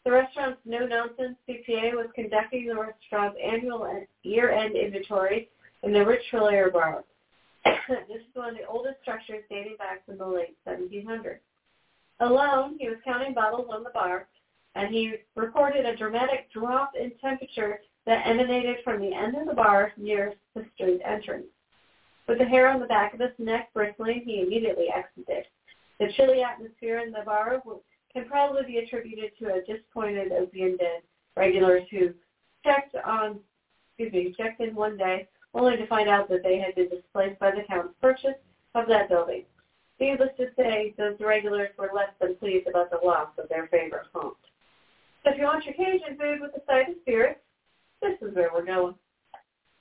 the 0.04 0.12
restaurant's 0.12 0.60
no-nonsense 0.66 1.38
CPA 1.48 1.94
was 1.94 2.08
conducting 2.16 2.68
the 2.68 2.76
restaurant's 2.76 3.38
annual 3.42 3.88
year-end 4.24 4.76
inventory 4.76 5.50
in 5.84 5.94
the 5.94 6.06
Rich 6.06 6.24
Hilaire 6.32 6.72
bar. 6.72 7.04
this 7.66 8.18
is 8.18 8.36
one 8.36 8.50
of 8.50 8.58
the 8.58 8.68
oldest 8.68 9.02
structures 9.02 9.44
dating 9.50 9.78
back 9.78 10.06
to 10.06 10.14
the 10.14 10.26
late 10.26 10.58
1700s. 10.68 11.40
Alone, 12.20 12.76
he 12.80 12.90
was 12.90 12.98
counting 13.06 13.34
bottles 13.34 13.68
on 13.72 13.84
the 13.84 13.92
bar, 13.92 14.28
and 14.76 14.94
he 14.94 15.16
reported 15.36 15.86
a 15.86 15.96
dramatic 15.96 16.52
drop 16.52 16.92
in 17.00 17.12
temperature 17.22 17.80
that 18.06 18.28
emanated 18.28 18.78
from 18.84 19.00
the 19.00 19.14
end 19.14 19.36
of 19.36 19.48
the 19.48 19.54
bar 19.54 19.94
near 19.98 20.34
the 20.56 20.66
street 20.76 21.02
entrance. 21.06 21.46
With 22.28 22.40
the 22.40 22.46
hair 22.46 22.68
on 22.68 22.80
the 22.80 22.86
back 22.86 23.14
of 23.14 23.22
his 23.22 23.32
neck 23.40 23.70
bristling, 23.74 24.24
he 24.26 24.42
immediately 24.42 24.88
exited. 24.94 25.46
The 26.00 26.12
chilly 26.16 26.44
atmosphere 26.44 27.00
in 27.00 27.12
the 27.12 27.24
bar 27.26 27.62
can 28.14 28.26
probably 28.26 28.64
be 28.66 28.78
attributed 28.78 29.32
to 29.40 29.54
a 29.54 29.62
disappointed 29.62 30.32
opium 30.32 30.78
den 30.78 31.02
regulars 31.36 31.84
who 31.90 32.14
checked 32.64 32.96
on, 33.06 33.40
excuse 33.98 34.14
me, 34.14 34.36
checked 34.38 34.62
in 34.62 34.76
one 34.76 34.98
day 34.98 35.28
only 35.54 35.78
to 35.78 35.88
find 35.88 36.10
out 36.10 36.30
that 36.30 36.44
they 36.44 36.60
had 36.60 36.76
been 36.76 36.90
displaced 36.90 37.40
by 37.40 37.52
the 37.52 37.64
count's 37.68 37.94
purchase 38.02 38.38
of 38.76 38.88
that 38.88 39.10
building. 39.10 39.44
Needless 40.00 40.30
to 40.38 40.48
say, 40.56 40.94
those 40.98 41.16
regulars 41.20 41.70
were 41.78 41.92
less 41.94 42.12
than 42.22 42.36
pleased 42.36 42.68
about 42.68 42.90
the 42.90 43.06
loss 43.06 43.30
of 43.38 43.50
their 43.50 43.68
favorite 43.68 44.08
haunt. 44.14 44.38
So 45.24 45.32
if 45.32 45.38
you 45.38 45.44
want 45.44 45.66
your 45.66 45.74
Cajun 45.74 46.18
food 46.18 46.40
with 46.40 46.52
a 46.56 46.66
side 46.66 46.90
of 46.90 46.96
spirits, 47.02 47.42
this 48.02 48.16
is 48.22 48.34
where 48.36 48.50
we're 48.54 48.66
going. 48.66 48.96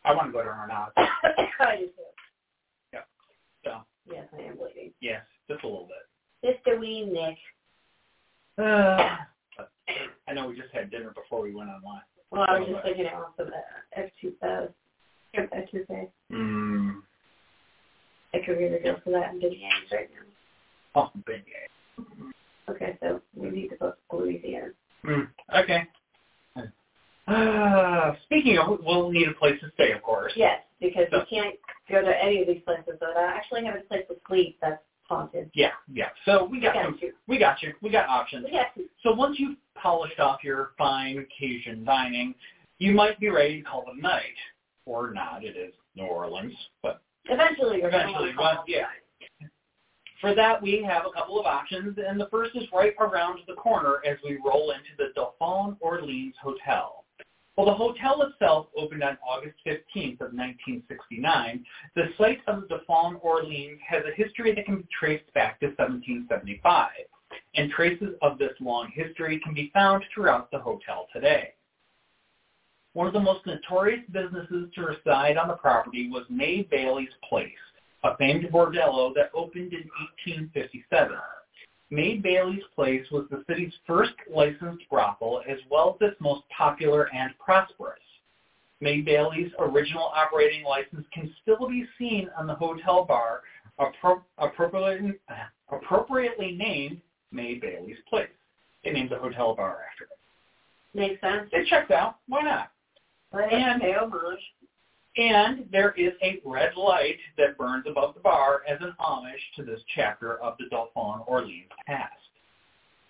I 0.05 0.15
want 0.15 0.29
to 0.29 0.33
go 0.33 0.43
to 0.43 0.49
Arnott. 0.49 0.93
I 0.97 1.77
do 1.77 1.87
too. 1.87 1.93
Yeah. 2.93 3.01
So. 3.65 3.79
Yes, 4.11 4.27
I 4.37 4.43
am 4.43 4.57
bleeding. 4.57 4.93
Yes, 5.01 5.23
just 5.49 5.63
a 5.63 5.67
little 5.67 5.89
bit. 5.89 6.53
Just 6.53 6.67
a 6.67 6.79
wee 6.79 7.05
nick. 7.05 7.37
Uh, 8.59 9.17
I 10.29 10.33
know 10.35 10.49
we 10.49 10.57
just 10.57 10.73
had 10.73 10.91
dinner 10.91 11.13
before 11.15 11.43
we 11.43 11.55
went 11.55 11.71
online. 11.71 12.03
Well, 12.31 12.45
I 12.49 12.59
was 12.59 12.69
just 12.69 12.85
thinking 12.85 13.07
it 13.07 13.15
off 13.15 13.39
of 13.39 13.49
F2, 15.37 15.49
uh, 15.53 15.57
F2 15.57 16.09
Mm. 16.33 17.03
I 18.35 18.39
could 18.45 18.59
really 18.59 18.79
go 18.81 18.97
for 19.03 19.11
that 19.11 19.33
Yankees 19.41 19.61
right 19.93 20.09
now. 20.15 20.23
Oh, 20.95 21.11
big 21.27 21.45
Okay, 22.69 22.99
so 23.01 23.21
we 23.35 23.51
need 23.51 23.69
to 23.69 23.77
go 23.77 23.93
to 24.11 24.17
Louisiana. 24.17 24.73
Mm. 25.05 25.29
Okay. 25.57 25.87
Uh, 27.27 28.15
speaking 28.25 28.59
of, 28.59 28.79
we'll 28.83 29.11
need 29.11 29.29
a 29.29 29.35
place 29.35 29.61
to 29.61 29.71
stay, 29.75 29.93
of 29.93 30.03
course. 30.03 30.33
Yes, 30.37 30.63
because 30.81 31.07
So- 31.11 31.21
we 31.21 31.27
can't 31.27 31.57
go 31.91 32.01
to 32.03 32.25
any 32.25 32.41
of 32.41 32.47
these 32.47 32.63
places 32.63 32.97
But 33.01 33.17
I 33.17 33.35
actually 33.37 33.65
have 33.65 33.77
a 33.77 33.81
place 33.81 34.07
to 34.09 34.17
sleep 34.27 34.59
that's 34.61 34.83
haunted. 35.05 35.51
Yeah, 35.55 35.73
yeah. 35.93 36.11
So 36.25 36.45
we 36.45 36.59
We 36.59 36.61
got 36.65 36.75
got 36.75 36.85
some, 36.85 36.99
you. 37.01 37.15
we 37.27 37.39
got 37.39 37.63
you. 37.63 37.75
We 37.83 37.91
got 37.91 38.09
options. 38.09 38.45
We 38.45 38.53
got 38.53 38.69
you. 38.77 38.89
So 39.03 39.13
once 39.13 39.39
you've 39.39 39.57
polished 39.75 40.21
off 40.21 40.43
your 40.45 40.73
fine 40.79 41.27
Cajun 41.39 41.85
dining, 41.85 42.35
you 42.79 42.93
might 42.93 43.19
be 43.21 43.29
ready 43.29 43.63
to 43.63 43.69
call 43.69 43.83
it 43.89 43.97
a 43.99 44.01
night, 44.01 44.37
or 44.89 45.13
not. 45.13 45.45
It 45.45 45.57
is 45.57 45.73
New 45.95 46.07
Orleans, 46.07 46.55
but 46.83 47.03
Eventually, 47.29 47.81
Eventually, 47.83 48.33
but 48.37 48.65
yeah. 48.67 48.87
For 50.21 50.35
that, 50.35 50.61
we 50.61 50.83
have 50.83 51.05
a 51.07 51.11
couple 51.11 51.39
of 51.39 51.47
options, 51.47 51.97
and 52.05 52.19
the 52.19 52.27
first 52.31 52.57
is 52.57 52.65
right 52.73 52.95
around 52.99 53.41
the 53.47 53.55
corner 53.55 54.01
as 54.05 54.17
we 54.25 54.39
roll 54.45 54.73
into 54.73 54.91
the 54.97 55.13
Dauphine 55.15 55.77
Orleans 55.81 56.35
Hotel. 56.43 57.05
While 57.55 57.67
the 57.67 57.75
hotel 57.75 58.23
itself 58.23 58.67
opened 58.77 59.03
on 59.03 59.19
August 59.29 59.57
15th 59.67 60.21
of 60.21 60.33
1969, 60.33 61.65
the 61.95 62.05
site 62.17 62.41
of 62.47 62.63
the 62.63 62.69
Dauphine 62.69 63.19
Orleans 63.21 63.79
has 63.87 64.03
a 64.07 64.15
history 64.15 64.55
that 64.55 64.65
can 64.65 64.79
be 64.79 64.89
traced 64.99 65.33
back 65.35 65.61
to 65.61 65.67
1775, 65.67 66.91
and 67.55 67.71
traces 67.71 68.15
of 68.23 68.39
this 68.39 68.53
long 68.61 68.91
history 68.93 69.41
can 69.45 69.55
be 69.55 69.71
found 69.75 70.05
throughout 70.13 70.51
the 70.51 70.59
hotel 70.59 71.07
today. 71.13 71.53
One 72.99 73.07
of 73.07 73.13
the 73.13 73.21
most 73.21 73.47
notorious 73.47 74.03
businesses 74.11 74.71
to 74.75 74.83
reside 74.83 75.37
on 75.37 75.47
the 75.47 75.55
property 75.55 76.11
was 76.11 76.25
May 76.29 76.63
Bailey's 76.63 77.15
Place, 77.29 77.47
a 78.03 78.17
famed 78.17 78.47
bordello 78.51 79.15
that 79.15 79.31
opened 79.33 79.73
in 79.73 79.89
1857. 80.27 81.17
May 81.91 82.17
Bailey's 82.17 82.65
Place 82.75 83.07
was 83.13 83.27
the 83.31 83.45
city's 83.49 83.73
first 83.87 84.15
licensed 84.29 84.83
brothel 84.91 85.43
as 85.49 85.59
well 85.71 85.97
as 86.01 86.11
its 86.11 86.21
most 86.21 86.43
popular 86.49 87.09
and 87.15 87.31
prosperous. 87.39 88.01
May 88.81 89.01
Bailey's 89.01 89.53
original 89.61 90.11
operating 90.13 90.65
license 90.65 91.07
can 91.15 91.33
still 91.41 91.69
be 91.69 91.87
seen 92.01 92.29
on 92.37 92.49
the 92.49 92.57
hotel 92.57 93.05
bar 93.05 93.43
appro- 93.79 94.25
appropriately, 94.39 95.13
appropriately 95.71 96.51
named 96.51 97.01
May 97.31 97.55
Bailey's 97.55 97.99
Place. 98.11 98.27
They 98.83 98.91
named 98.91 99.11
the 99.11 99.19
hotel 99.19 99.55
bar 99.55 99.83
after 99.89 100.07
it. 100.07 100.99
Makes 100.99 101.21
sense. 101.21 101.49
It 101.53 101.69
checks 101.69 101.93
out. 101.93 102.17
Why 102.27 102.43
not? 102.43 102.73
And. 103.33 103.83
And 105.17 105.67
there 105.73 105.93
is 105.97 106.13
a 106.23 106.41
red 106.45 106.77
light 106.77 107.19
that 107.37 107.59
burns 107.59 107.87
above 107.89 108.15
the 108.15 108.21
bar 108.21 108.63
as 108.69 108.79
an 108.81 108.95
homage 109.01 109.41
to 109.57 109.65
this 109.65 109.81
chapter 109.95 110.41
of 110.41 110.55
the 110.59 110.67
Dauphine 110.71 111.23
Orleans 111.27 111.71
past. 111.87 112.13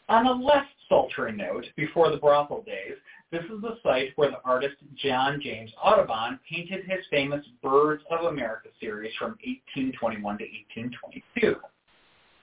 On 0.08 0.26
a 0.26 0.32
less 0.32 0.64
sultry 0.88 1.32
note, 1.32 1.66
before 1.76 2.10
the 2.10 2.16
brothel 2.16 2.62
days, 2.62 2.94
this 3.30 3.44
is 3.44 3.60
the 3.60 3.76
site 3.82 4.12
where 4.16 4.30
the 4.30 4.40
artist 4.42 4.76
John 4.94 5.38
James 5.42 5.70
Audubon 5.82 6.40
painted 6.50 6.86
his 6.86 7.04
famous 7.10 7.44
Birds 7.62 8.02
of 8.10 8.24
America 8.24 8.70
series 8.80 9.12
from 9.18 9.36
1821 9.44 10.38
to 10.38 10.44
1822. 10.44 11.56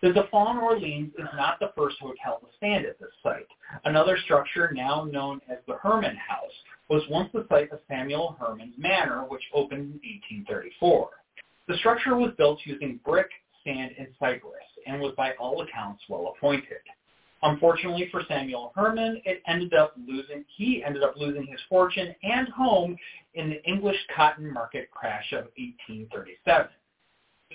The 0.06 0.14
Dauphine 0.14 0.58
Orleans 0.58 1.14
is 1.18 1.28
not 1.36 1.58
the 1.60 1.72
first 1.76 1.98
hotel 2.00 2.38
to 2.40 2.46
stand 2.58 2.86
at 2.86 3.00
this 3.00 3.10
site. 3.24 3.48
Another 3.86 4.20
structure 4.24 4.72
now 4.72 5.04
known 5.04 5.42
as 5.50 5.58
the 5.66 5.78
Herman 5.78 6.16
House 6.16 6.54
was 6.90 7.02
once 7.10 7.32
the 7.34 7.48
site 7.50 7.72
of 7.72 7.80
Samuel 7.88 8.38
Herman's 8.40 8.76
Manor, 8.78 9.22
which 9.28 9.42
opened 9.52 9.82
in 10.04 10.46
1834. 10.46 11.10
The 11.68 11.78
structure 11.78 12.16
was 12.16 12.34
built 12.38 12.60
using 12.66 13.00
brick, 13.04 13.32
sand, 13.64 13.96
and 13.98 14.10
cypress, 14.20 14.62
and 14.86 15.02
was 15.02 15.16
by 15.18 15.32
all 15.40 15.64
accounts 15.64 16.04
well 16.08 16.36
appointed. 16.38 16.86
Unfortunately 17.42 18.08
for 18.12 18.22
Samuel 18.28 18.74
Herman, 18.76 19.24
it 19.26 19.42
ended 19.48 19.74
up 19.74 19.96
losing 19.98 20.46
he 20.56 20.84
ended 20.84 21.02
up 21.02 21.16
losing 21.18 21.48
his 21.48 21.60
fortune 21.68 22.14
and 22.22 22.48
home 22.50 22.96
in 23.34 23.50
the 23.50 23.64
English 23.64 23.98
cotton 24.16 24.54
market 24.54 24.92
crash 24.92 25.32
of 25.32 25.46
1837. 25.58 26.68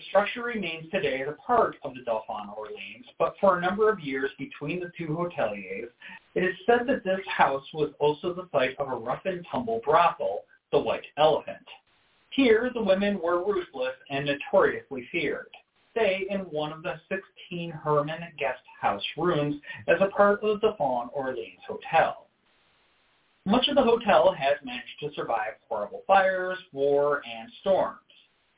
The 0.00 0.06
structure 0.06 0.44
remains 0.44 0.90
today 0.90 1.20
as 1.20 1.28
a 1.28 1.32
part 1.32 1.76
of 1.82 1.94
the 1.94 2.00
Dauphine 2.00 2.48
Orleans, 2.56 3.04
but 3.18 3.34
for 3.38 3.58
a 3.58 3.60
number 3.60 3.90
of 3.90 4.00
years 4.00 4.30
between 4.38 4.80
the 4.80 4.90
two 4.96 5.08
hoteliers, 5.08 5.90
it 6.34 6.42
is 6.42 6.56
said 6.64 6.86
that 6.86 7.04
this 7.04 7.20
house 7.28 7.66
was 7.74 7.92
also 7.98 8.32
the 8.32 8.48
site 8.50 8.74
of 8.78 8.88
a 8.90 8.96
rough 8.96 9.20
and 9.26 9.46
tumble 9.52 9.82
brothel, 9.84 10.44
the 10.72 10.78
White 10.78 11.04
Elephant. 11.18 11.66
Here, 12.30 12.70
the 12.72 12.82
women 12.82 13.20
were 13.22 13.44
ruthless 13.44 13.92
and 14.08 14.24
notoriously 14.24 15.06
feared. 15.12 15.50
Stay 15.90 16.26
in 16.30 16.40
one 16.50 16.72
of 16.72 16.82
the 16.82 16.98
16 17.10 17.70
Herman 17.70 18.22
guest 18.38 18.62
house 18.80 19.04
rooms 19.18 19.56
as 19.86 20.00
a 20.00 20.06
part 20.06 20.42
of 20.42 20.62
the 20.62 20.68
Dauphine 20.68 21.10
Orleans 21.12 21.60
Hotel. 21.68 22.26
Much 23.44 23.68
of 23.68 23.74
the 23.74 23.82
hotel 23.82 24.32
has 24.32 24.56
managed 24.64 24.98
to 25.00 25.12
survive 25.12 25.56
horrible 25.68 26.04
fires, 26.06 26.58
war, 26.72 27.20
and 27.30 27.52
storms. 27.60 27.98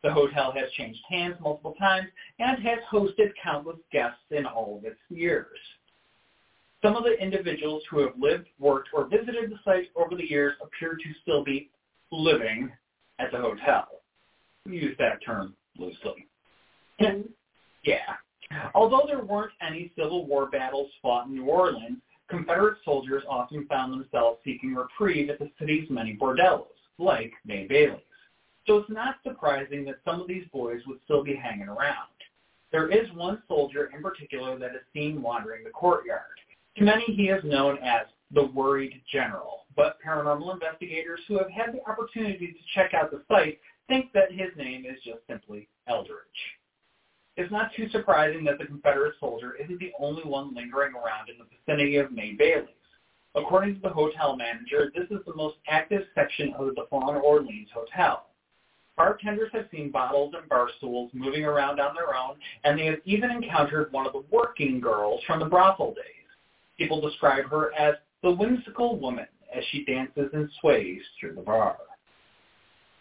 The 0.03 0.12
hotel 0.12 0.53
has 0.53 0.70
changed 0.72 1.00
hands 1.09 1.36
multiple 1.40 1.74
times 1.78 2.09
and 2.38 2.62
has 2.62 2.78
hosted 2.90 3.30
countless 3.42 3.78
guests 3.92 4.18
in 4.30 4.46
all 4.46 4.78
of 4.78 4.84
its 4.84 4.98
years. 5.09 5.59
Some 6.82 6.96
of 6.96 7.05
the 7.05 7.16
individuals 7.22 7.82
who 7.88 8.00
have 8.00 8.14
lived, 8.18 8.48
worked, 8.59 8.88
or 8.92 9.07
visited 9.07 9.50
the 9.50 9.59
site 9.64 9.90
over 9.94 10.16
the 10.16 10.28
years 10.28 10.55
appear 10.61 10.94
to 10.94 11.20
still 11.22 11.44
be 11.44 11.70
living 12.11 12.70
at 13.20 13.30
the 13.30 13.38
hotel. 13.38 13.86
We 14.66 14.78
use 14.78 14.96
that 14.98 15.24
term 15.24 15.55
loosely. 15.78 16.26
And 16.98 17.28
yeah. 17.84 18.16
Although 18.74 19.05
there 19.07 19.24
weren't 19.24 19.53
any 19.66 19.92
Civil 19.96 20.26
War 20.26 20.46
battles 20.46 20.90
fought 21.00 21.26
in 21.26 21.34
New 21.34 21.46
Orleans, 21.46 21.98
Confederate 22.28 22.78
soldiers 22.84 23.22
often 23.28 23.66
found 23.66 23.92
themselves 23.92 24.38
seeking 24.44 24.74
reprieve 24.74 25.30
at 25.30 25.38
the 25.38 25.50
city's 25.59 25.88
many 25.90 26.16
bordellos, 26.16 26.66
like 26.98 27.32
May 27.44 27.66
Bailey's. 27.66 28.00
So 28.66 28.78
it's 28.78 28.90
not 28.90 29.16
surprising 29.24 29.84
that 29.86 29.96
some 30.04 30.20
of 30.20 30.28
these 30.28 30.44
boys 30.52 30.80
would 30.86 30.98
still 31.04 31.24
be 31.24 31.34
hanging 31.34 31.68
around. 31.68 32.08
There 32.70 32.88
is 32.88 33.12
one 33.12 33.42
soldier 33.48 33.90
in 33.94 34.02
particular 34.02 34.58
that 34.58 34.74
is 34.74 34.82
seen 34.94 35.20
wandering 35.20 35.64
the 35.64 35.70
courtyard. 35.70 36.38
To 36.78 36.84
many, 36.84 37.04
he 37.04 37.24
is 37.24 37.44
known 37.44 37.78
as 37.78 38.06
the 38.30 38.46
Worried 38.46 39.02
General, 39.12 39.66
but 39.76 39.98
paranormal 40.04 40.54
investigators 40.54 41.20
who 41.28 41.38
have 41.38 41.50
had 41.50 41.74
the 41.74 41.90
opportunity 41.90 42.46
to 42.46 42.58
check 42.74 42.94
out 42.94 43.10
the 43.10 43.22
site 43.28 43.60
think 43.88 44.12
that 44.12 44.32
his 44.32 44.48
name 44.56 44.86
is 44.86 44.96
just 45.04 45.18
simply 45.28 45.68
Eldridge. 45.86 46.18
It's 47.36 47.52
not 47.52 47.72
too 47.76 47.88
surprising 47.90 48.44
that 48.44 48.58
the 48.58 48.66
Confederate 48.66 49.14
soldier 49.18 49.54
isn't 49.62 49.78
the 49.78 49.92
only 49.98 50.22
one 50.22 50.54
lingering 50.54 50.94
around 50.94 51.28
in 51.28 51.36
the 51.38 51.44
vicinity 51.44 51.96
of 51.96 52.12
May 52.12 52.32
Bailey's. 52.32 52.68
According 53.34 53.76
to 53.76 53.80
the 53.80 53.88
hotel 53.88 54.36
manager, 54.36 54.92
this 54.94 55.10
is 55.10 55.24
the 55.26 55.34
most 55.34 55.56
active 55.66 56.02
section 56.14 56.52
of 56.54 56.66
the 56.66 56.74
Dauphine 56.74 57.16
Orleans 57.16 57.68
Hotel. 57.72 58.26
Bartenders 58.97 59.51
have 59.53 59.68
seen 59.70 59.90
bottles 59.90 60.34
and 60.38 60.49
bar 60.49 60.68
stools 60.76 61.11
moving 61.14 61.45
around 61.45 61.80
on 61.80 61.95
their 61.95 62.14
own, 62.14 62.36
and 62.64 62.78
they 62.78 62.86
have 62.86 63.01
even 63.05 63.30
encountered 63.30 63.93
one 63.93 64.07
of 64.07 64.12
the 64.12 64.24
working 64.30 64.80
girls 64.80 65.22
from 65.26 65.40
the 65.40 65.47
brothel 65.47 65.95
days. 65.95 66.28
People 66.76 67.01
describe 67.01 67.47
her 67.47 67.72
as 67.74 67.95
the 68.22 68.30
whimsical 68.30 68.99
woman 68.99 69.26
as 69.55 69.64
she 69.70 69.84
dances 69.84 70.30
and 70.32 70.49
sways 70.61 71.01
through 71.18 71.34
the 71.34 71.40
bar. 71.43 71.76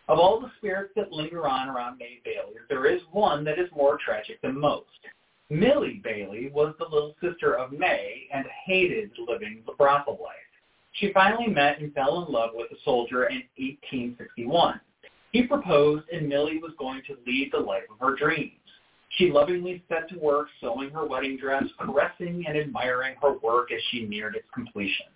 Of 0.08 0.20
all 0.20 0.40
the 0.42 0.52
spirits 0.58 0.94
that 0.96 1.12
linger 1.12 1.48
on 1.48 1.70
around 1.70 1.98
May 1.98 2.20
Bailey, 2.26 2.56
there 2.70 2.86
is 2.86 3.02
one 3.12 3.44
that 3.46 3.60
is 3.60 3.70
more 3.76 3.98
tragic 4.04 4.42
than 4.42 4.60
most. 4.60 4.88
Millie 5.50 6.02
Bailey 6.04 6.50
was 6.54 6.74
the 6.80 6.86
little 6.86 7.16
sister 7.22 7.58
of 7.58 7.72
May 7.72 8.28
and 8.34 8.46
hated 8.66 9.12
living 9.28 9.64
the 9.66 9.74
brothel 9.74 10.20
life. 10.22 10.36
She 10.94 11.14
finally 11.14 11.48
met 11.48 11.80
and 11.80 11.94
fell 11.94 12.26
in 12.26 12.34
love 12.34 12.52
with 12.54 12.72
a 12.72 12.82
soldier 12.84 13.26
in 13.26 13.44
1861. 13.58 14.80
He 15.32 15.44
proposed 15.44 16.10
and 16.10 16.28
Millie 16.28 16.58
was 16.58 16.74
going 16.78 17.02
to 17.08 17.18
lead 17.26 17.52
the 17.52 17.60
life 17.60 17.84
of 17.90 18.00
her 18.00 18.16
dreams. 18.16 18.60
She 19.18 19.32
lovingly 19.32 19.84
set 19.90 20.10
to 20.10 20.20
work 20.20 20.48
sewing 20.60 20.90
her 20.92 21.06
wedding 21.06 21.38
dress, 21.38 21.64
caressing 21.80 22.46
and 22.48 22.58
admiring 22.58 23.16
her 23.22 23.38
work 23.40 23.72
as 23.72 23.82
she 23.90 24.06
neared 24.06 24.36
its 24.36 24.48
completion. 24.54 25.08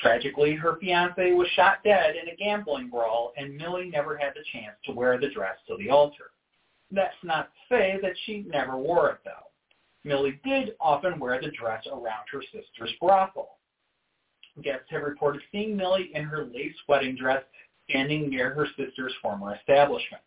Tragically, 0.00 0.54
her 0.54 0.76
fiance 0.80 1.32
was 1.32 1.48
shot 1.54 1.78
dead 1.84 2.14
in 2.16 2.28
a 2.28 2.36
gambling 2.36 2.90
brawl, 2.90 3.32
and 3.36 3.56
Millie 3.56 3.90
never 3.90 4.16
had 4.16 4.34
the 4.34 4.44
chance 4.52 4.76
to 4.84 4.92
wear 4.92 5.18
the 5.18 5.30
dress 5.30 5.56
to 5.68 5.76
the 5.76 5.90
altar. 5.90 6.30
That's 6.90 7.14
not 7.22 7.50
to 7.52 7.74
say 7.74 7.98
that 8.02 8.16
she 8.24 8.44
never 8.48 8.76
wore 8.76 9.10
it, 9.10 9.18
though. 9.24 9.50
Millie 10.04 10.40
did 10.44 10.74
often 10.80 11.18
wear 11.18 11.40
the 11.40 11.50
dress 11.50 11.84
around 11.86 12.26
her 12.30 12.42
sister's 12.42 12.92
brothel. 13.00 13.58
Guests 14.62 14.86
have 14.90 15.02
reported 15.02 15.42
seeing 15.50 15.76
Millie 15.76 16.10
in 16.14 16.24
her 16.24 16.44
lace 16.44 16.74
wedding 16.88 17.16
dress 17.16 17.42
standing 17.88 18.30
near 18.30 18.52
her 18.54 18.66
sister's 18.76 19.12
former 19.22 19.54
establishment. 19.56 20.22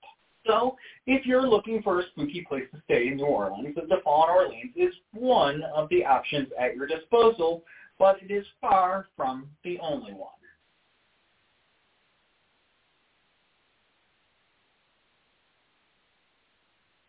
So 0.45 0.78
if 1.05 1.26
you're 1.26 1.47
looking 1.47 1.82
for 1.82 1.99
a 1.99 2.03
spooky 2.12 2.45
place 2.47 2.64
to 2.74 2.82
stay 2.86 3.08
in 3.08 3.18
New 3.18 3.26
Orleans, 3.26 3.76
the 3.76 3.97
Fawn 4.03 4.30
Orleans 4.30 4.72
is 4.76 4.93
one 5.14 5.62
of 5.76 5.89
the 5.89 6.05
options 6.05 6.47
at 6.60 6.76
your 6.76 6.88
disposal, 6.88 7.64
but 7.99 8.18
it 8.22 8.32
is 8.32 8.45
far 8.62 9.08
from 9.16 9.47
the 9.64 9.78
only 9.80 10.14
one. 10.14 10.30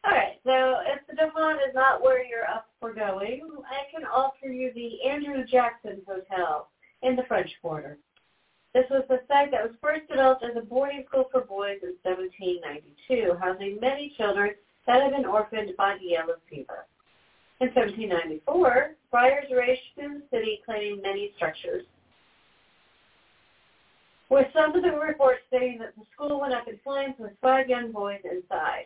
All 0.05 0.15
right, 0.15 0.41
so 0.43 0.77
if 0.87 1.07
the 1.07 1.15
Devon 1.15 1.57
is 1.69 1.75
not 1.75 2.03
where 2.03 2.25
you're 2.25 2.49
up 2.49 2.69
for 2.81 2.95
going, 2.95 3.43
I 3.69 3.91
can 3.95 4.07
offer 4.07 4.47
you 4.47 4.73
the 4.75 5.07
Andrew 5.07 5.45
Jackson 5.45 6.01
Hotel 6.09 6.69
in 7.03 7.15
the 7.15 7.25
French 7.29 7.51
Quarter. 7.61 7.99
This 8.75 8.85
was 8.91 9.05
the 9.09 9.21
site 9.29 9.51
that 9.53 9.63
was 9.63 9.73
first 9.81 10.09
developed 10.09 10.45
as 10.45 10.57
a 10.57 10.61
boarding 10.61 11.05
school 11.09 11.29
for 11.33 11.41
boys 11.41 11.79
in 11.83 11.97
1792, 12.03 13.39
housing 13.41 13.79
many 13.81 14.13
children 14.17 14.51
that 14.87 15.03
had 15.03 15.13
been 15.13 15.25
orphaned 15.25 15.77
by 15.77 15.97
the 15.99 16.11
yellow 16.13 16.37
fever. 16.49 16.87
In 17.61 17.69
1794, 17.69 18.95
fires 19.11 19.47
raged 19.51 19.81
through 19.95 20.21
the 20.21 20.37
city, 20.37 20.61
claiming 20.65 21.03
many 21.03 21.33
structures, 21.37 21.85
with 24.31 24.47
some 24.53 24.77
of 24.77 24.83
the 24.83 24.91
reports 24.93 25.41
stating 25.49 25.79
that 25.79 25.97
the 25.97 26.05
school 26.15 26.41
went 26.41 26.53
up 26.53 26.69
in 26.69 26.79
flames 26.85 27.15
with 27.19 27.33
five 27.41 27.69
young 27.69 27.91
boys 27.91 28.21
inside. 28.25 28.85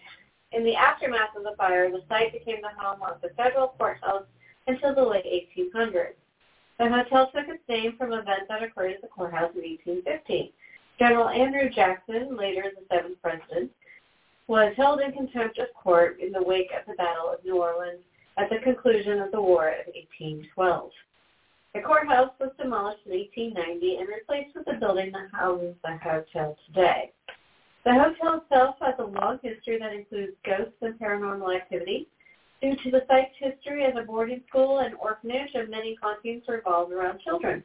In 0.52 0.64
the 0.64 0.76
aftermath 0.76 1.36
of 1.36 1.42
the 1.42 1.56
fire, 1.56 1.90
the 1.90 2.02
site 2.08 2.32
became 2.32 2.62
the 2.62 2.80
home 2.80 3.02
of 3.02 3.20
the 3.20 3.30
federal 3.36 3.74
courthouse 3.78 4.24
until 4.68 4.94
the 4.94 5.02
late 5.02 5.26
1800s. 5.58 6.14
The 6.78 6.88
hotel 6.88 7.30
took 7.34 7.48
its 7.48 7.62
name 7.68 7.96
from 7.96 8.12
events 8.12 8.46
that 8.48 8.62
occurred 8.62 8.92
at 8.92 9.02
the 9.02 9.08
courthouse 9.08 9.52
in 9.54 9.62
1815. 9.62 10.50
General 10.98 11.28
Andrew 11.28 11.68
Jackson, 11.70 12.36
later 12.36 12.64
the 12.74 12.84
seventh 12.94 13.20
president, 13.22 13.70
was 14.46 14.74
held 14.76 15.00
in 15.00 15.12
contempt 15.12 15.58
of 15.58 15.72
court 15.74 16.20
in 16.20 16.32
the 16.32 16.42
wake 16.42 16.70
of 16.78 16.86
the 16.86 16.94
Battle 16.94 17.30
of 17.30 17.44
New 17.44 17.62
Orleans 17.62 18.02
at 18.36 18.50
the 18.50 18.58
conclusion 18.58 19.20
of 19.20 19.30
the 19.30 19.40
War 19.40 19.68
of 19.68 19.86
1812. 19.86 20.90
The 21.74 21.80
courthouse 21.80 22.32
was 22.38 22.50
demolished 22.58 23.06
in 23.06 23.12
1890 23.12 23.96
and 23.96 24.08
replaced 24.08 24.54
with 24.54 24.66
the 24.66 24.74
building 24.74 25.12
that 25.12 25.30
houses 25.32 25.74
the 25.82 25.96
hotel 25.96 26.56
today. 26.66 27.12
The 27.84 27.94
hotel 27.94 28.42
itself 28.42 28.76
has 28.80 28.94
a 28.98 29.04
long 29.04 29.38
history 29.42 29.78
that 29.78 29.92
includes 29.92 30.32
ghosts 30.44 30.76
and 30.82 30.98
paranormal 30.98 31.56
activity. 31.56 32.08
Due 32.62 32.76
to 32.76 32.90
the 32.92 33.04
site's 33.08 33.34
history 33.38 33.84
as 33.84 33.94
a 33.96 34.06
boarding 34.06 34.40
school 34.48 34.78
and 34.78 34.94
orphanage, 34.94 35.50
and 35.54 35.68
many 35.68 35.96
hauntings 36.00 36.44
revolve 36.46 36.92
around 36.92 37.18
children. 37.20 37.64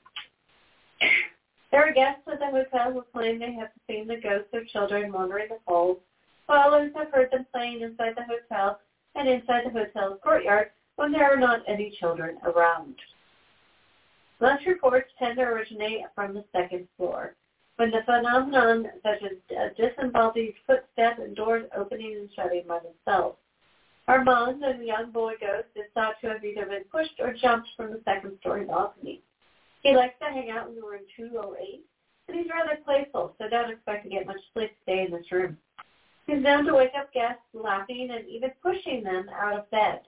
There 1.71 1.87
are 1.87 1.93
guests 1.93 2.23
at 2.31 2.39
the 2.39 2.47
hotel 2.47 2.91
who 2.91 3.03
claim 3.13 3.37
they 3.37 3.53
have 3.53 3.69
seen 3.87 4.07
the 4.07 4.19
ghosts 4.19 4.49
of 4.53 4.67
children 4.69 5.13
wandering 5.13 5.49
the 5.49 5.59
halls, 5.67 5.99
while 6.47 6.73
others 6.73 6.93
have 6.95 7.11
heard 7.11 7.29
them 7.29 7.45
playing 7.53 7.81
inside 7.81 8.15
the 8.15 8.23
hotel 8.23 8.79
and 9.13 9.29
inside 9.29 9.65
the 9.65 9.69
hotel's 9.69 10.19
courtyard 10.23 10.71
when 10.95 11.11
there 11.11 11.31
are 11.31 11.37
not 11.37 11.61
any 11.67 11.95
children 11.99 12.39
around. 12.43 12.95
Most 14.41 14.65
reports 14.65 15.11
tend 15.19 15.37
to 15.37 15.43
originate 15.43 16.05
from 16.15 16.33
the 16.33 16.45
second 16.51 16.87
floor 16.97 17.35
when 17.75 17.91
the 17.91 18.01
phenomenon 18.05 18.87
such 19.03 19.21
as 19.21 19.73
disembodied 19.77 20.55
footsteps 20.65 21.19
and 21.19 21.35
doors 21.35 21.69
opening 21.77 22.15
and 22.15 22.29
shutting 22.35 22.63
by 22.67 22.79
themselves. 22.79 23.37
Armand, 24.07 24.63
a 24.63 24.83
young 24.83 25.11
boy 25.11 25.33
ghost, 25.39 25.67
is 25.75 25.91
thought 25.93 26.15
to 26.21 26.29
have 26.29 26.43
either 26.43 26.65
been 26.65 26.85
pushed 26.85 27.19
or 27.19 27.33
jumped 27.33 27.67
from 27.75 27.91
the 27.91 28.01
second 28.05 28.37
story 28.39 28.63
balcony. 28.63 29.21
He 29.83 29.93
likes 29.95 30.15
to 30.19 30.31
hang 30.31 30.49
out 30.49 30.69
in 30.69 30.75
room 30.75 31.01
208, 31.17 31.81
and 32.27 32.37
he's 32.37 32.49
rather 32.49 32.79
playful, 32.85 33.35
so 33.37 33.49
don't 33.49 33.71
expect 33.71 34.03
to 34.03 34.09
get 34.09 34.25
much 34.25 34.39
sleep 34.53 34.71
stay 34.83 35.05
in 35.05 35.11
this 35.11 35.29
room. 35.31 35.57
He's 36.25 36.41
known 36.41 36.65
to 36.65 36.73
wake 36.73 36.91
up 36.97 37.11
guests 37.13 37.43
laughing 37.53 38.09
and 38.11 38.27
even 38.27 38.51
pushing 38.63 39.03
them 39.03 39.27
out 39.29 39.57
of 39.57 39.69
bed. 39.71 40.01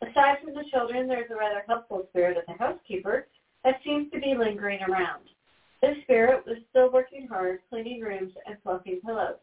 Aside 0.00 0.38
from 0.42 0.54
the 0.54 0.64
children, 0.70 1.06
there's 1.06 1.30
a 1.30 1.36
rather 1.36 1.64
helpful 1.66 2.06
spirit 2.10 2.36
of 2.36 2.44
the 2.46 2.62
housekeeper 2.62 3.26
that 3.64 3.80
seems 3.84 4.10
to 4.12 4.20
be 4.20 4.34
lingering 4.34 4.80
around. 4.82 5.24
This 5.82 5.96
spirit 6.02 6.46
was 6.46 6.58
still 6.70 6.90
working 6.90 7.26
hard, 7.26 7.60
cleaning 7.68 8.00
rooms 8.00 8.32
and 8.46 8.56
fluffing 8.62 9.00
pillows. 9.04 9.36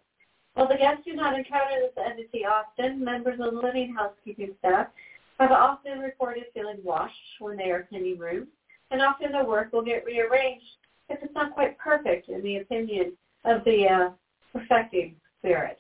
While 0.56 0.70
the 0.70 0.78
guests 0.78 1.04
do 1.06 1.14
not 1.14 1.38
encounter 1.38 1.76
this 1.82 2.04
entity 2.04 2.46
often, 2.46 3.04
members 3.04 3.40
of 3.42 3.54
the 3.54 3.60
living 3.60 3.94
housekeeping 3.94 4.56
staff 4.60 4.88
have 5.38 5.52
often 5.52 6.00
reported 6.00 6.46
feeling 6.54 6.80
washed 6.82 7.14
when 7.40 7.58
they 7.58 7.72
are 7.72 7.84
cleaning 7.84 8.18
rooms, 8.18 8.48
and 8.90 9.02
often 9.02 9.34
the 9.34 9.44
work 9.44 9.74
will 9.74 9.84
get 9.84 10.06
rearranged 10.06 10.66
if 11.10 11.22
it's 11.22 11.34
not 11.36 11.54
quite 11.54 11.78
perfect 11.78 12.30
in 12.30 12.42
the 12.42 12.58
opinion 12.58 13.14
of 13.44 13.66
the 13.66 13.86
uh, 13.86 14.10
perfecting 14.54 15.16
spirit. 15.40 15.78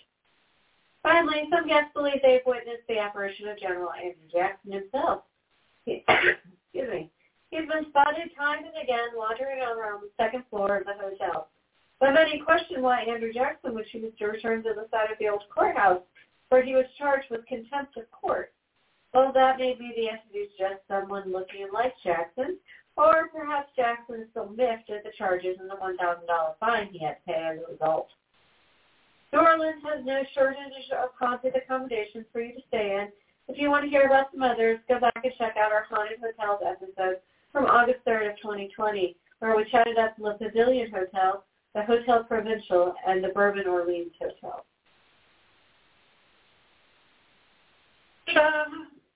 Finally, 1.01 1.47
some 1.49 1.67
guests 1.67 1.91
believe 1.93 2.19
they've 2.21 2.41
witnessed 2.45 2.83
the 2.89 2.99
apparition 2.99 3.47
of 3.47 3.57
General 3.57 3.91
Andrew 3.93 4.27
Jackson 4.29 4.73
himself. 4.73 5.21
Excuse 5.87 6.89
me. 6.91 7.09
He's 7.51 7.69
been 7.69 7.85
spotted 7.89 8.31
time 8.37 8.65
and 8.65 8.83
again 8.83 9.15
wandering 9.15 9.61
around 9.61 10.01
the 10.01 10.09
second 10.17 10.43
floor 10.49 10.77
of 10.77 10.85
the 10.85 10.93
hotel. 10.99 11.47
But 11.99 12.13
many 12.13 12.39
question 12.39 12.81
why 12.81 13.01
Andrew 13.01 13.31
Jackson 13.31 13.73
would 13.73 13.87
choose 13.87 14.13
to 14.19 14.25
return 14.25 14.63
to 14.63 14.73
the 14.73 14.87
side 14.91 15.11
of 15.11 15.17
the 15.19 15.29
old 15.29 15.43
courthouse 15.53 16.01
where 16.49 16.63
he 16.63 16.75
was 16.75 16.85
charged 16.97 17.29
with 17.31 17.45
contempt 17.47 17.97
of 17.97 18.09
court. 18.11 18.51
Well, 19.13 19.31
that 19.33 19.57
may 19.57 19.73
be 19.73 19.93
the 19.95 20.09
answer 20.09 20.35
is 20.35 20.49
just 20.59 20.81
someone 20.87 21.31
looking 21.31 21.67
like 21.73 21.93
Jackson, 22.03 22.57
or 22.97 23.29
perhaps 23.33 23.69
Jackson 23.75 24.21
is 24.21 24.27
so 24.33 24.47
miffed 24.55 24.89
at 24.89 25.03
the 25.03 25.11
charges 25.17 25.57
and 25.59 25.69
the 25.69 25.75
$1,000 25.75 26.55
fine 26.59 26.87
he 26.91 26.99
had 26.99 27.15
to 27.15 27.25
pay 27.25 27.33
as 27.33 27.59
a 27.59 27.71
result. 27.71 28.09
New 29.33 29.39
Orleans 29.39 29.83
has 29.83 30.05
no 30.05 30.23
shortage 30.33 30.91
of 30.91 31.09
haunted 31.17 31.55
accommodations 31.55 32.25
for 32.31 32.41
you 32.41 32.53
to 32.53 32.61
stay 32.67 32.95
in. 32.95 33.07
If 33.47 33.59
you 33.59 33.69
want 33.69 33.83
to 33.83 33.89
hear 33.89 34.03
about 34.03 34.31
some 34.31 34.43
others, 34.43 34.79
go 34.87 34.99
back 34.99 35.19
and 35.23 35.33
check 35.37 35.55
out 35.57 35.71
our 35.71 35.85
Haunted 35.89 36.19
Hotels 36.19 36.61
episode 36.65 37.19
from 37.51 37.65
August 37.65 37.99
3rd 38.07 38.31
of 38.31 38.37
2020, 38.37 39.15
where 39.39 39.55
we 39.55 39.65
chatted 39.69 39.97
up 39.97 40.15
the 40.17 40.37
Pavilion 40.39 40.89
Hotel, 40.91 41.43
the 41.75 41.83
Hotel 41.83 42.23
Provincial, 42.23 42.95
and 43.05 43.23
the 43.23 43.27
Bourbon 43.29 43.67
Orleans 43.67 44.13
Hotel. 44.19 44.65
yeah, 48.27 48.63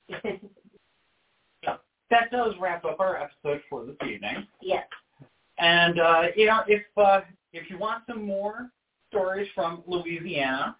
that 2.11 2.31
does 2.31 2.53
wrap 2.59 2.85
up 2.85 2.99
our 2.99 3.17
episode 3.17 3.61
for 3.69 3.85
this 3.85 3.95
evening. 4.07 4.45
Yes. 4.61 4.85
And 5.57 5.99
uh, 5.99 6.23
you 6.35 6.45
know, 6.45 6.61
if 6.67 6.83
uh, 6.97 7.21
if 7.53 7.69
you 7.69 7.77
want 7.77 8.03
some 8.07 8.25
more 8.25 8.69
stories 9.09 9.47
from 9.55 9.81
Louisiana, 9.87 10.75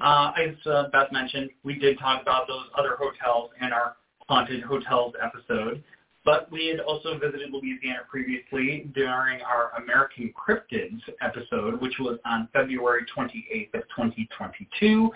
uh, 0.00 0.32
as 0.42 0.54
uh, 0.66 0.84
Beth 0.92 1.12
mentioned, 1.12 1.50
we 1.62 1.78
did 1.78 1.98
talk 1.98 2.22
about 2.22 2.48
those 2.48 2.66
other 2.76 2.96
hotels 2.98 3.50
in 3.60 3.72
our 3.72 3.96
haunted 4.28 4.62
hotels 4.62 5.14
episode. 5.22 5.82
But 6.28 6.52
we 6.52 6.66
had 6.66 6.80
also 6.80 7.18
visited 7.18 7.54
Louisiana 7.54 8.00
previously 8.06 8.90
during 8.94 9.40
our 9.40 9.72
American 9.82 10.30
Cryptids 10.36 11.00
episode, 11.22 11.80
which 11.80 11.94
was 11.98 12.18
on 12.26 12.50
February 12.52 13.06
28th 13.16 13.72
of 13.72 13.80
2022. 13.96 15.10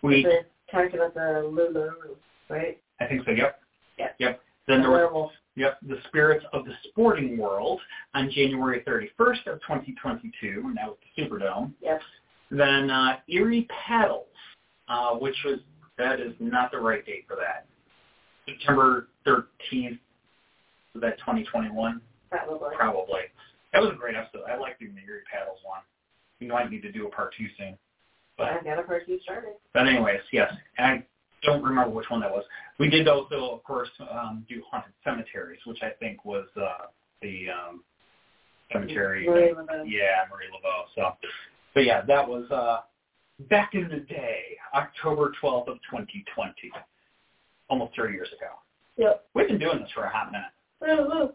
We 0.00 0.26
talked 0.70 0.94
about 0.94 1.12
the 1.12 1.46
Lulu, 1.52 1.90
right? 2.48 2.80
I 3.00 3.06
think 3.06 3.26
so. 3.26 3.32
Yep. 3.32 3.60
Yep. 3.98 4.16
Yep. 4.18 4.40
Then 4.66 4.80
there 4.80 4.90
was 4.92 4.96
werewolf. 4.96 5.32
Yep, 5.56 5.78
the 5.88 5.98
Spirits 6.08 6.46
of 6.54 6.64
the 6.64 6.72
Sporting 6.88 7.36
World 7.36 7.78
on 8.14 8.30
January 8.30 8.82
31st 8.88 9.46
of 9.48 9.60
2022, 9.60 10.62
and 10.64 10.76
that 10.78 10.86
was 10.86 10.96
the 11.14 11.22
Superdome. 11.22 11.72
Yep. 11.82 12.00
Then 12.50 12.90
uh, 12.90 13.18
Eerie 13.28 13.68
Paddles, 13.86 14.24
uh, 14.88 15.16
which 15.16 15.36
was 15.44 15.58
that 15.98 16.18
is 16.18 16.32
not 16.40 16.70
the 16.72 16.78
right 16.78 17.04
date 17.04 17.26
for 17.28 17.36
that. 17.36 17.66
September 18.48 19.08
13th, 19.26 19.98
was 20.96 21.02
that 21.02 21.18
2021? 21.18 22.00
Probably. 22.30 22.76
Probably. 22.76 23.20
That 23.72 23.82
was 23.82 23.92
a 23.92 23.96
great 23.96 24.16
episode. 24.16 24.48
I 24.48 24.56
like 24.56 24.78
doing 24.78 24.94
the 24.94 25.02
Eerie 25.02 25.20
Paddles 25.30 25.58
one. 25.62 25.80
We 26.40 26.48
might 26.48 26.70
need 26.70 26.82
to 26.82 26.92
do 26.92 27.06
a 27.06 27.10
part 27.10 27.34
two 27.36 27.46
soon. 27.58 27.76
But 28.38 28.48
I've 28.48 28.64
got 28.64 28.78
a 28.78 28.82
person 28.82 29.06
who 29.08 29.20
started. 29.20 29.52
but 29.72 29.86
anyways, 29.86 30.20
yes, 30.32 30.52
I 30.78 31.04
don't 31.42 31.62
remember 31.62 31.90
which 31.90 32.08
one 32.08 32.20
that 32.20 32.30
was. 32.30 32.44
We 32.78 32.88
did 32.88 33.08
also, 33.08 33.50
of 33.50 33.62
course, 33.64 33.88
um, 34.10 34.44
do 34.48 34.62
haunted 34.70 34.92
cemeteries, 35.04 35.60
which 35.66 35.78
I 35.82 35.90
think 36.00 36.24
was 36.24 36.46
uh, 36.56 36.86
the 37.22 37.46
um, 37.50 37.82
cemetery. 38.72 39.26
Marie 39.26 39.52
Laveau. 39.52 39.84
Yeah, 39.86 40.24
Marie 40.30 40.48
Laveau. 40.52 40.84
So, 40.94 41.16
but 41.74 41.84
yeah, 41.84 42.02
that 42.02 42.26
was 42.26 42.50
uh, 42.50 42.80
back 43.48 43.74
in 43.74 43.88
the 43.88 44.00
day, 44.00 44.40
October 44.74 45.32
12th 45.42 45.68
of 45.68 45.76
2020, 45.90 46.54
almost 47.68 47.94
three 47.94 48.12
years 48.12 48.28
ago. 48.28 48.52
Yep. 48.96 49.24
We've 49.34 49.48
been 49.48 49.58
doing 49.58 49.80
this 49.80 49.90
for 49.94 50.04
a 50.04 50.10
hot 50.10 50.32
minute, 50.32 50.48
Woo. 50.80 51.30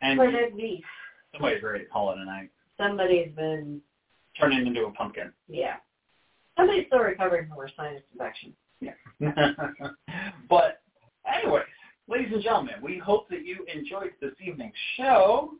and 0.00 0.18
did 0.18 0.54
we? 0.54 0.82
somebody's 1.32 1.62
ready 1.62 1.84
to 1.84 1.90
call 1.90 2.12
it 2.12 2.18
a 2.18 2.24
night. 2.24 2.50
Somebody's 2.76 3.30
been, 3.34 3.80
Turn 4.38 4.52
it 4.52 4.66
into 4.66 4.86
a 4.86 4.90
pumpkin. 4.92 5.32
yeah. 5.48 5.76
Somebody's 6.56 6.86
still 6.86 6.98
recovering 7.00 7.48
from 7.48 7.56
her 7.58 7.70
sinus 7.76 8.02
infection. 8.12 8.52
Yeah. 8.80 8.92
but 10.50 10.82
anyways, 11.26 11.64
ladies 12.08 12.28
and 12.32 12.42
gentlemen, 12.42 12.74
we 12.82 12.98
hope 12.98 13.28
that 13.30 13.46
you 13.46 13.64
enjoyed 13.72 14.12
this 14.20 14.32
evening's 14.44 14.74
show. 14.96 15.52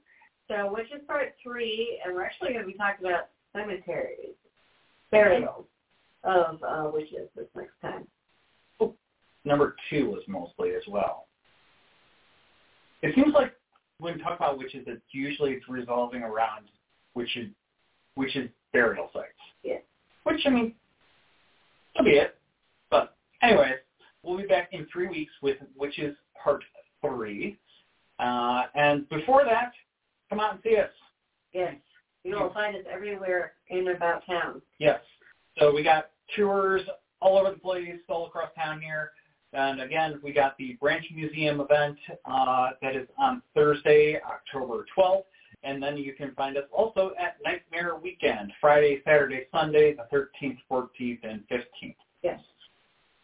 So, 0.49 0.71
which 0.73 0.87
is 0.87 1.01
part 1.07 1.35
three, 1.43 1.99
and 2.05 2.15
we're 2.15 2.25
actually 2.25 2.53
going 2.53 2.61
to 2.61 2.67
be 2.67 2.75
talking 2.75 3.07
about 3.07 3.29
cemeteries, 3.55 4.35
burials 5.11 5.65
of 6.25 6.63
uh, 6.63 6.91
witches 6.93 7.29
this 7.35 7.47
next 7.57 7.81
time. 7.81 8.07
Number 9.45 9.75
two 9.91 10.11
was 10.11 10.23
mostly 10.29 10.71
as 10.71 10.83
well. 10.87 11.27
It 13.03 13.15
seems 13.15 13.35
like 13.35 13.53
when 13.99 14.15
we 14.15 14.23
talk 14.23 14.37
about 14.37 14.59
witches, 14.59 14.85
it's 14.87 15.03
usually 15.13 15.53
it's 15.53 15.69
revolving 15.69 16.23
around 16.23 16.67
witches, 17.15 17.49
witches 18.17 18.49
burial 18.73 19.11
sites. 19.13 19.29
Yeah. 19.63 19.79
Which 20.25 20.41
I 20.47 20.51
mean, 20.51 20.75
so 21.97 22.05
be 22.05 22.11
it. 22.11 22.37
But 22.91 23.17
anyways, 23.43 23.75
we'll 24.23 24.39
be 24.39 24.47
back 24.47 24.69
in 24.73 24.87
three 24.93 25.09
weeks 25.09 25.33
with 25.43 25.57
Witches 25.77 26.17
Part 26.43 26.63
Three. 27.01 27.59
Uh, 28.19 28.63
and 28.75 29.09
before 29.09 29.45
that, 29.45 29.73
come 30.31 30.41
out 30.41 30.55
and 30.55 30.61
see 30.63 30.77
us. 30.77 30.91
Yes. 31.53 31.75
You 32.25 32.37
will 32.37 32.53
find 32.53 32.77
us 32.77 32.83
everywhere 32.91 33.55
in 33.69 33.89
and 33.89 33.97
about 33.97 34.25
town. 34.27 34.63
Yes. 34.79 35.01
So 35.59 35.75
we 35.75 35.83
got 35.83 36.11
tours 36.37 36.83
all 37.21 37.37
over 37.37 37.51
the 37.51 37.59
place, 37.59 37.99
all 38.09 38.27
across 38.27 38.51
town 38.57 38.81
here. 38.81 39.11
And 39.53 39.81
again, 39.81 40.19
we 40.23 40.33
got 40.33 40.57
the 40.57 40.75
Branch 40.81 41.05
Museum 41.15 41.61
event 41.61 41.99
uh, 42.25 42.71
that 42.81 42.97
is 42.97 43.07
on 43.19 43.43
Thursday, 43.55 44.19
October 44.25 44.87
12th. 44.97 45.25
And 45.65 45.81
then 45.83 45.97
you 45.97 46.15
can 46.15 46.35
find 46.35 46.57
us 46.57 46.65
also 46.73 47.13
at 47.21 47.37
Nightmare 47.45 47.97
Weekend, 47.97 48.53
Friday, 48.61 49.01
Saturday, 49.05 49.47
Sunday, 49.53 49.95
the 49.95 50.07
13th, 50.17 50.59
14th, 50.71 51.21
and 51.23 51.43
15th. 51.49 51.95
Yes. 52.23 52.41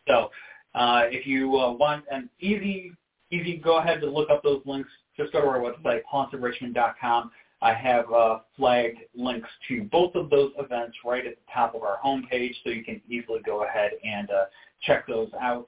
So 0.06 0.30
uh, 0.74 1.02
if 1.06 1.26
you 1.26 1.56
uh, 1.56 1.72
want 1.72 2.04
an 2.10 2.28
easy, 2.40 2.92
easy 3.30 3.56
go 3.56 3.78
ahead 3.78 4.00
to 4.02 4.10
look 4.10 4.30
up 4.30 4.42
those 4.42 4.62
links, 4.66 4.90
just 5.16 5.32
go 5.32 5.40
to 5.40 5.46
our 5.48 5.58
website, 5.58 6.02
hauntedrichmond.com. 6.12 7.30
I 7.60 7.74
have 7.74 8.12
uh, 8.12 8.38
flagged 8.56 9.00
links 9.16 9.48
to 9.66 9.82
both 9.84 10.14
of 10.14 10.30
those 10.30 10.52
events 10.58 10.96
right 11.04 11.26
at 11.26 11.34
the 11.34 11.52
top 11.52 11.74
of 11.74 11.82
our 11.82 11.98
homepage, 12.04 12.54
so 12.62 12.70
you 12.70 12.84
can 12.84 13.00
easily 13.08 13.40
go 13.44 13.64
ahead 13.64 13.92
and 14.04 14.30
uh, 14.30 14.44
check 14.82 15.08
those 15.08 15.30
out. 15.40 15.66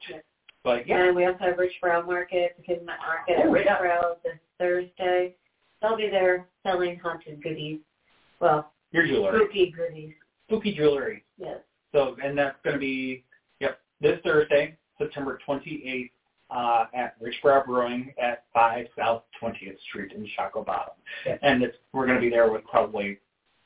But 0.63 0.87
yeah, 0.87 1.07
And 1.07 1.17
we 1.17 1.25
also 1.25 1.39
have 1.41 1.59
Rich 1.59 1.73
Brown 1.81 2.07
Market, 2.07 2.55
the 2.57 2.63
Kid 2.63 2.85
Market 2.85 3.39
at 3.39 3.47
Oh, 3.47 3.51
Rich. 3.51 3.67
Brown 3.81 4.03
this 4.25 4.35
Thursday. 4.59 5.35
They'll 5.81 5.97
be 5.97 6.09
there 6.11 6.47
selling 6.63 6.99
haunted 6.99 7.43
goodies. 7.43 7.79
Well, 8.41 8.71
your 8.93 9.07
jewelry, 9.07 9.39
spooky 9.39 9.71
goodies. 9.71 10.13
spooky 10.49 10.75
jewelry. 10.75 11.25
Yes. 11.39 11.59
So, 11.93 12.17
and 12.23 12.37
that's 12.37 12.57
going 12.63 12.75
to 12.75 12.81
be 12.81 13.25
yep 13.61 13.81
this 14.01 14.19
Thursday, 14.23 14.77
September 14.99 15.39
28th, 15.49 16.11
uh, 16.51 16.87
at 16.95 17.15
RichBrau 17.23 17.65
Brewing 17.65 18.13
at 18.21 18.45
5 18.53 18.87
South 18.99 19.23
20th 19.43 19.81
Street 19.89 20.13
in 20.13 20.27
Shockoe 20.39 20.65
Bottom. 20.67 20.95
Yes. 21.25 21.39
And 21.43 21.63
it's, 21.63 21.77
we're 21.93 22.07
going 22.07 22.19
to 22.19 22.23
be 22.23 22.31
there 22.31 22.51
with 22.51 22.65
probably 22.65 23.19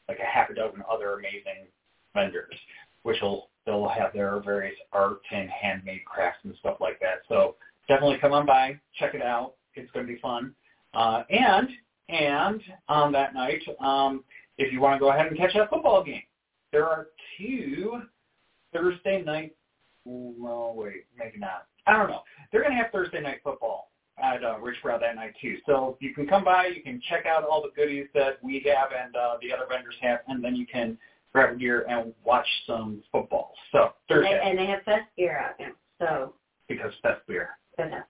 like 0.09 0.19
a 0.21 0.25
half 0.27 0.51
a 0.51 0.55
dozen 0.55 0.83
other 0.91 1.15
amazing 1.15 1.67
vendors, 2.15 2.55
which 3.03 3.17
will 3.23 3.49
they'll 3.67 3.89
have 3.89 4.13
their 4.13 4.41
various 4.41 4.77
art 4.93 5.21
and 5.33 5.49
handmade 5.51 6.05
crafts 6.05 6.41
and 6.45 6.55
stuff 6.61 6.77
like 6.81 7.01
that. 7.01 7.23
So 7.29 7.57
definitely 7.89 8.19
come 8.21 8.33
on 8.33 8.47
by, 8.47 8.79
check 8.99 9.15
it 9.15 9.23
out. 9.23 9.55
It's 9.75 9.91
going 9.93 10.07
to 10.07 10.13
be 10.13 10.19
fun. 10.21 10.55
Uh, 10.93 11.23
and 11.31 11.69
and 12.09 12.61
on 12.89 13.13
that 13.13 13.35
night, 13.35 13.63
um, 13.81 14.23
if 14.59 14.73
you 14.73 14.81
want 14.81 14.95
to 14.95 15.01
go 15.01 15.11
ahead 15.11 15.27
and 15.27 15.37
catch 15.37 15.55
that 15.55 15.71
football 15.71 16.05
game, 16.05 16.23
there 16.71 16.87
are 16.87 17.09
two 17.39 18.03
Thursday 18.73 19.23
night. 19.23 19.55
Well, 20.05 20.75
wait, 20.77 21.07
maybe 21.19 21.39
not. 21.39 21.67
I 21.87 21.95
don't 21.95 22.11
know. 22.11 22.23
They're 22.53 22.61
going 22.61 22.73
to 22.73 22.83
have 22.83 22.93
Thursday 22.93 23.21
night 23.21 23.41
football 23.43 23.91
at 24.23 24.45
uh, 24.45 24.57
RichBrau 24.59 25.01
that 25.01 25.17
night 25.17 25.35
too. 25.41 25.57
So 25.67 25.97
you 26.01 26.15
can 26.15 26.27
come 26.27 26.45
by, 26.45 26.67
you 26.67 26.83
can 26.83 27.01
check 27.09 27.27
out 27.27 27.45
all 27.45 27.63
the 27.63 27.71
goodies 27.75 28.07
that 28.15 28.43
we 28.43 28.65
have 28.67 28.91
and 28.93 29.17
uh, 29.17 29.37
the 29.43 29.53
other 29.53 29.65
vendors 29.69 29.95
have, 30.01 30.21
and 30.29 30.45
then 30.45 30.55
you 30.55 30.67
can 30.67 30.97
grab 31.35 31.55
a 31.57 31.59
gear 31.59 31.85
and 31.89 32.13
watch 32.25 32.47
some 32.67 33.03
football. 33.11 33.53
So 33.73 33.93
Thursday, 34.09 34.41
and 34.43 34.59
they 34.59 34.67
have 34.67 34.83
fest 34.85 35.05
gear 35.17 35.39
out 35.39 35.55
now. 35.59 35.73
So, 35.99 36.35
because 36.69 36.93
fest 37.03 37.21
beer. 37.27 37.51
enough. 37.79 38.05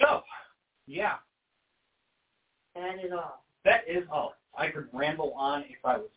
So, 0.00 0.22
yeah, 0.86 1.14
That 2.74 3.04
is 3.04 3.12
all. 3.12 3.42
that 3.64 3.82
is 3.88 4.04
all. 4.10 4.34
I 4.56 4.68
could 4.68 4.88
ramble 4.92 5.32
on 5.34 5.62
if 5.62 5.84
I 5.84 5.98
was. 5.98 6.08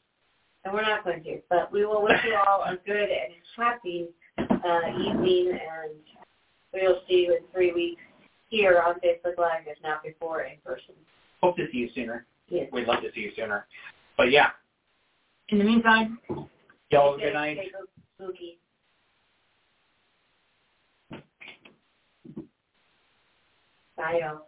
And 0.63 0.73
we're 0.73 0.83
not 0.83 1.03
going 1.03 1.21
to, 1.23 1.39
but 1.49 1.71
we 1.73 1.85
will 1.85 2.01
wish 2.03 2.17
you 2.25 2.37
all 2.47 2.61
a 2.63 2.77
good 2.85 3.09
and 3.09 3.33
happy 3.57 4.07
uh, 4.39 4.79
evening, 4.97 5.49
and 5.51 5.91
we'll 6.73 7.01
see 7.09 7.25
you 7.27 7.33
in 7.35 7.41
three 7.51 7.73
weeks 7.73 8.01
here 8.47 8.81
on 8.85 8.95
Facebook 8.95 9.37
Live, 9.37 9.63
if 9.67 9.77
not 9.83 10.03
before 10.03 10.43
in 10.43 10.55
person. 10.65 10.95
Hope 11.41 11.57
to 11.57 11.65
see 11.71 11.79
you 11.79 11.89
sooner. 11.93 12.25
Yes. 12.47 12.69
We'd 12.71 12.87
love 12.87 13.01
to 13.01 13.11
see 13.13 13.21
you 13.21 13.31
sooner. 13.35 13.65
But 14.15 14.31
yeah, 14.31 14.51
in 15.49 15.59
the 15.59 15.63
meantime, 15.65 16.19
y'all 16.91 17.13
have 17.13 17.21
a 17.21 17.23
good 17.23 17.33
night. 17.33 17.57
stay. 17.57 17.71
Bye, 23.97 24.19
y'all. 24.21 24.47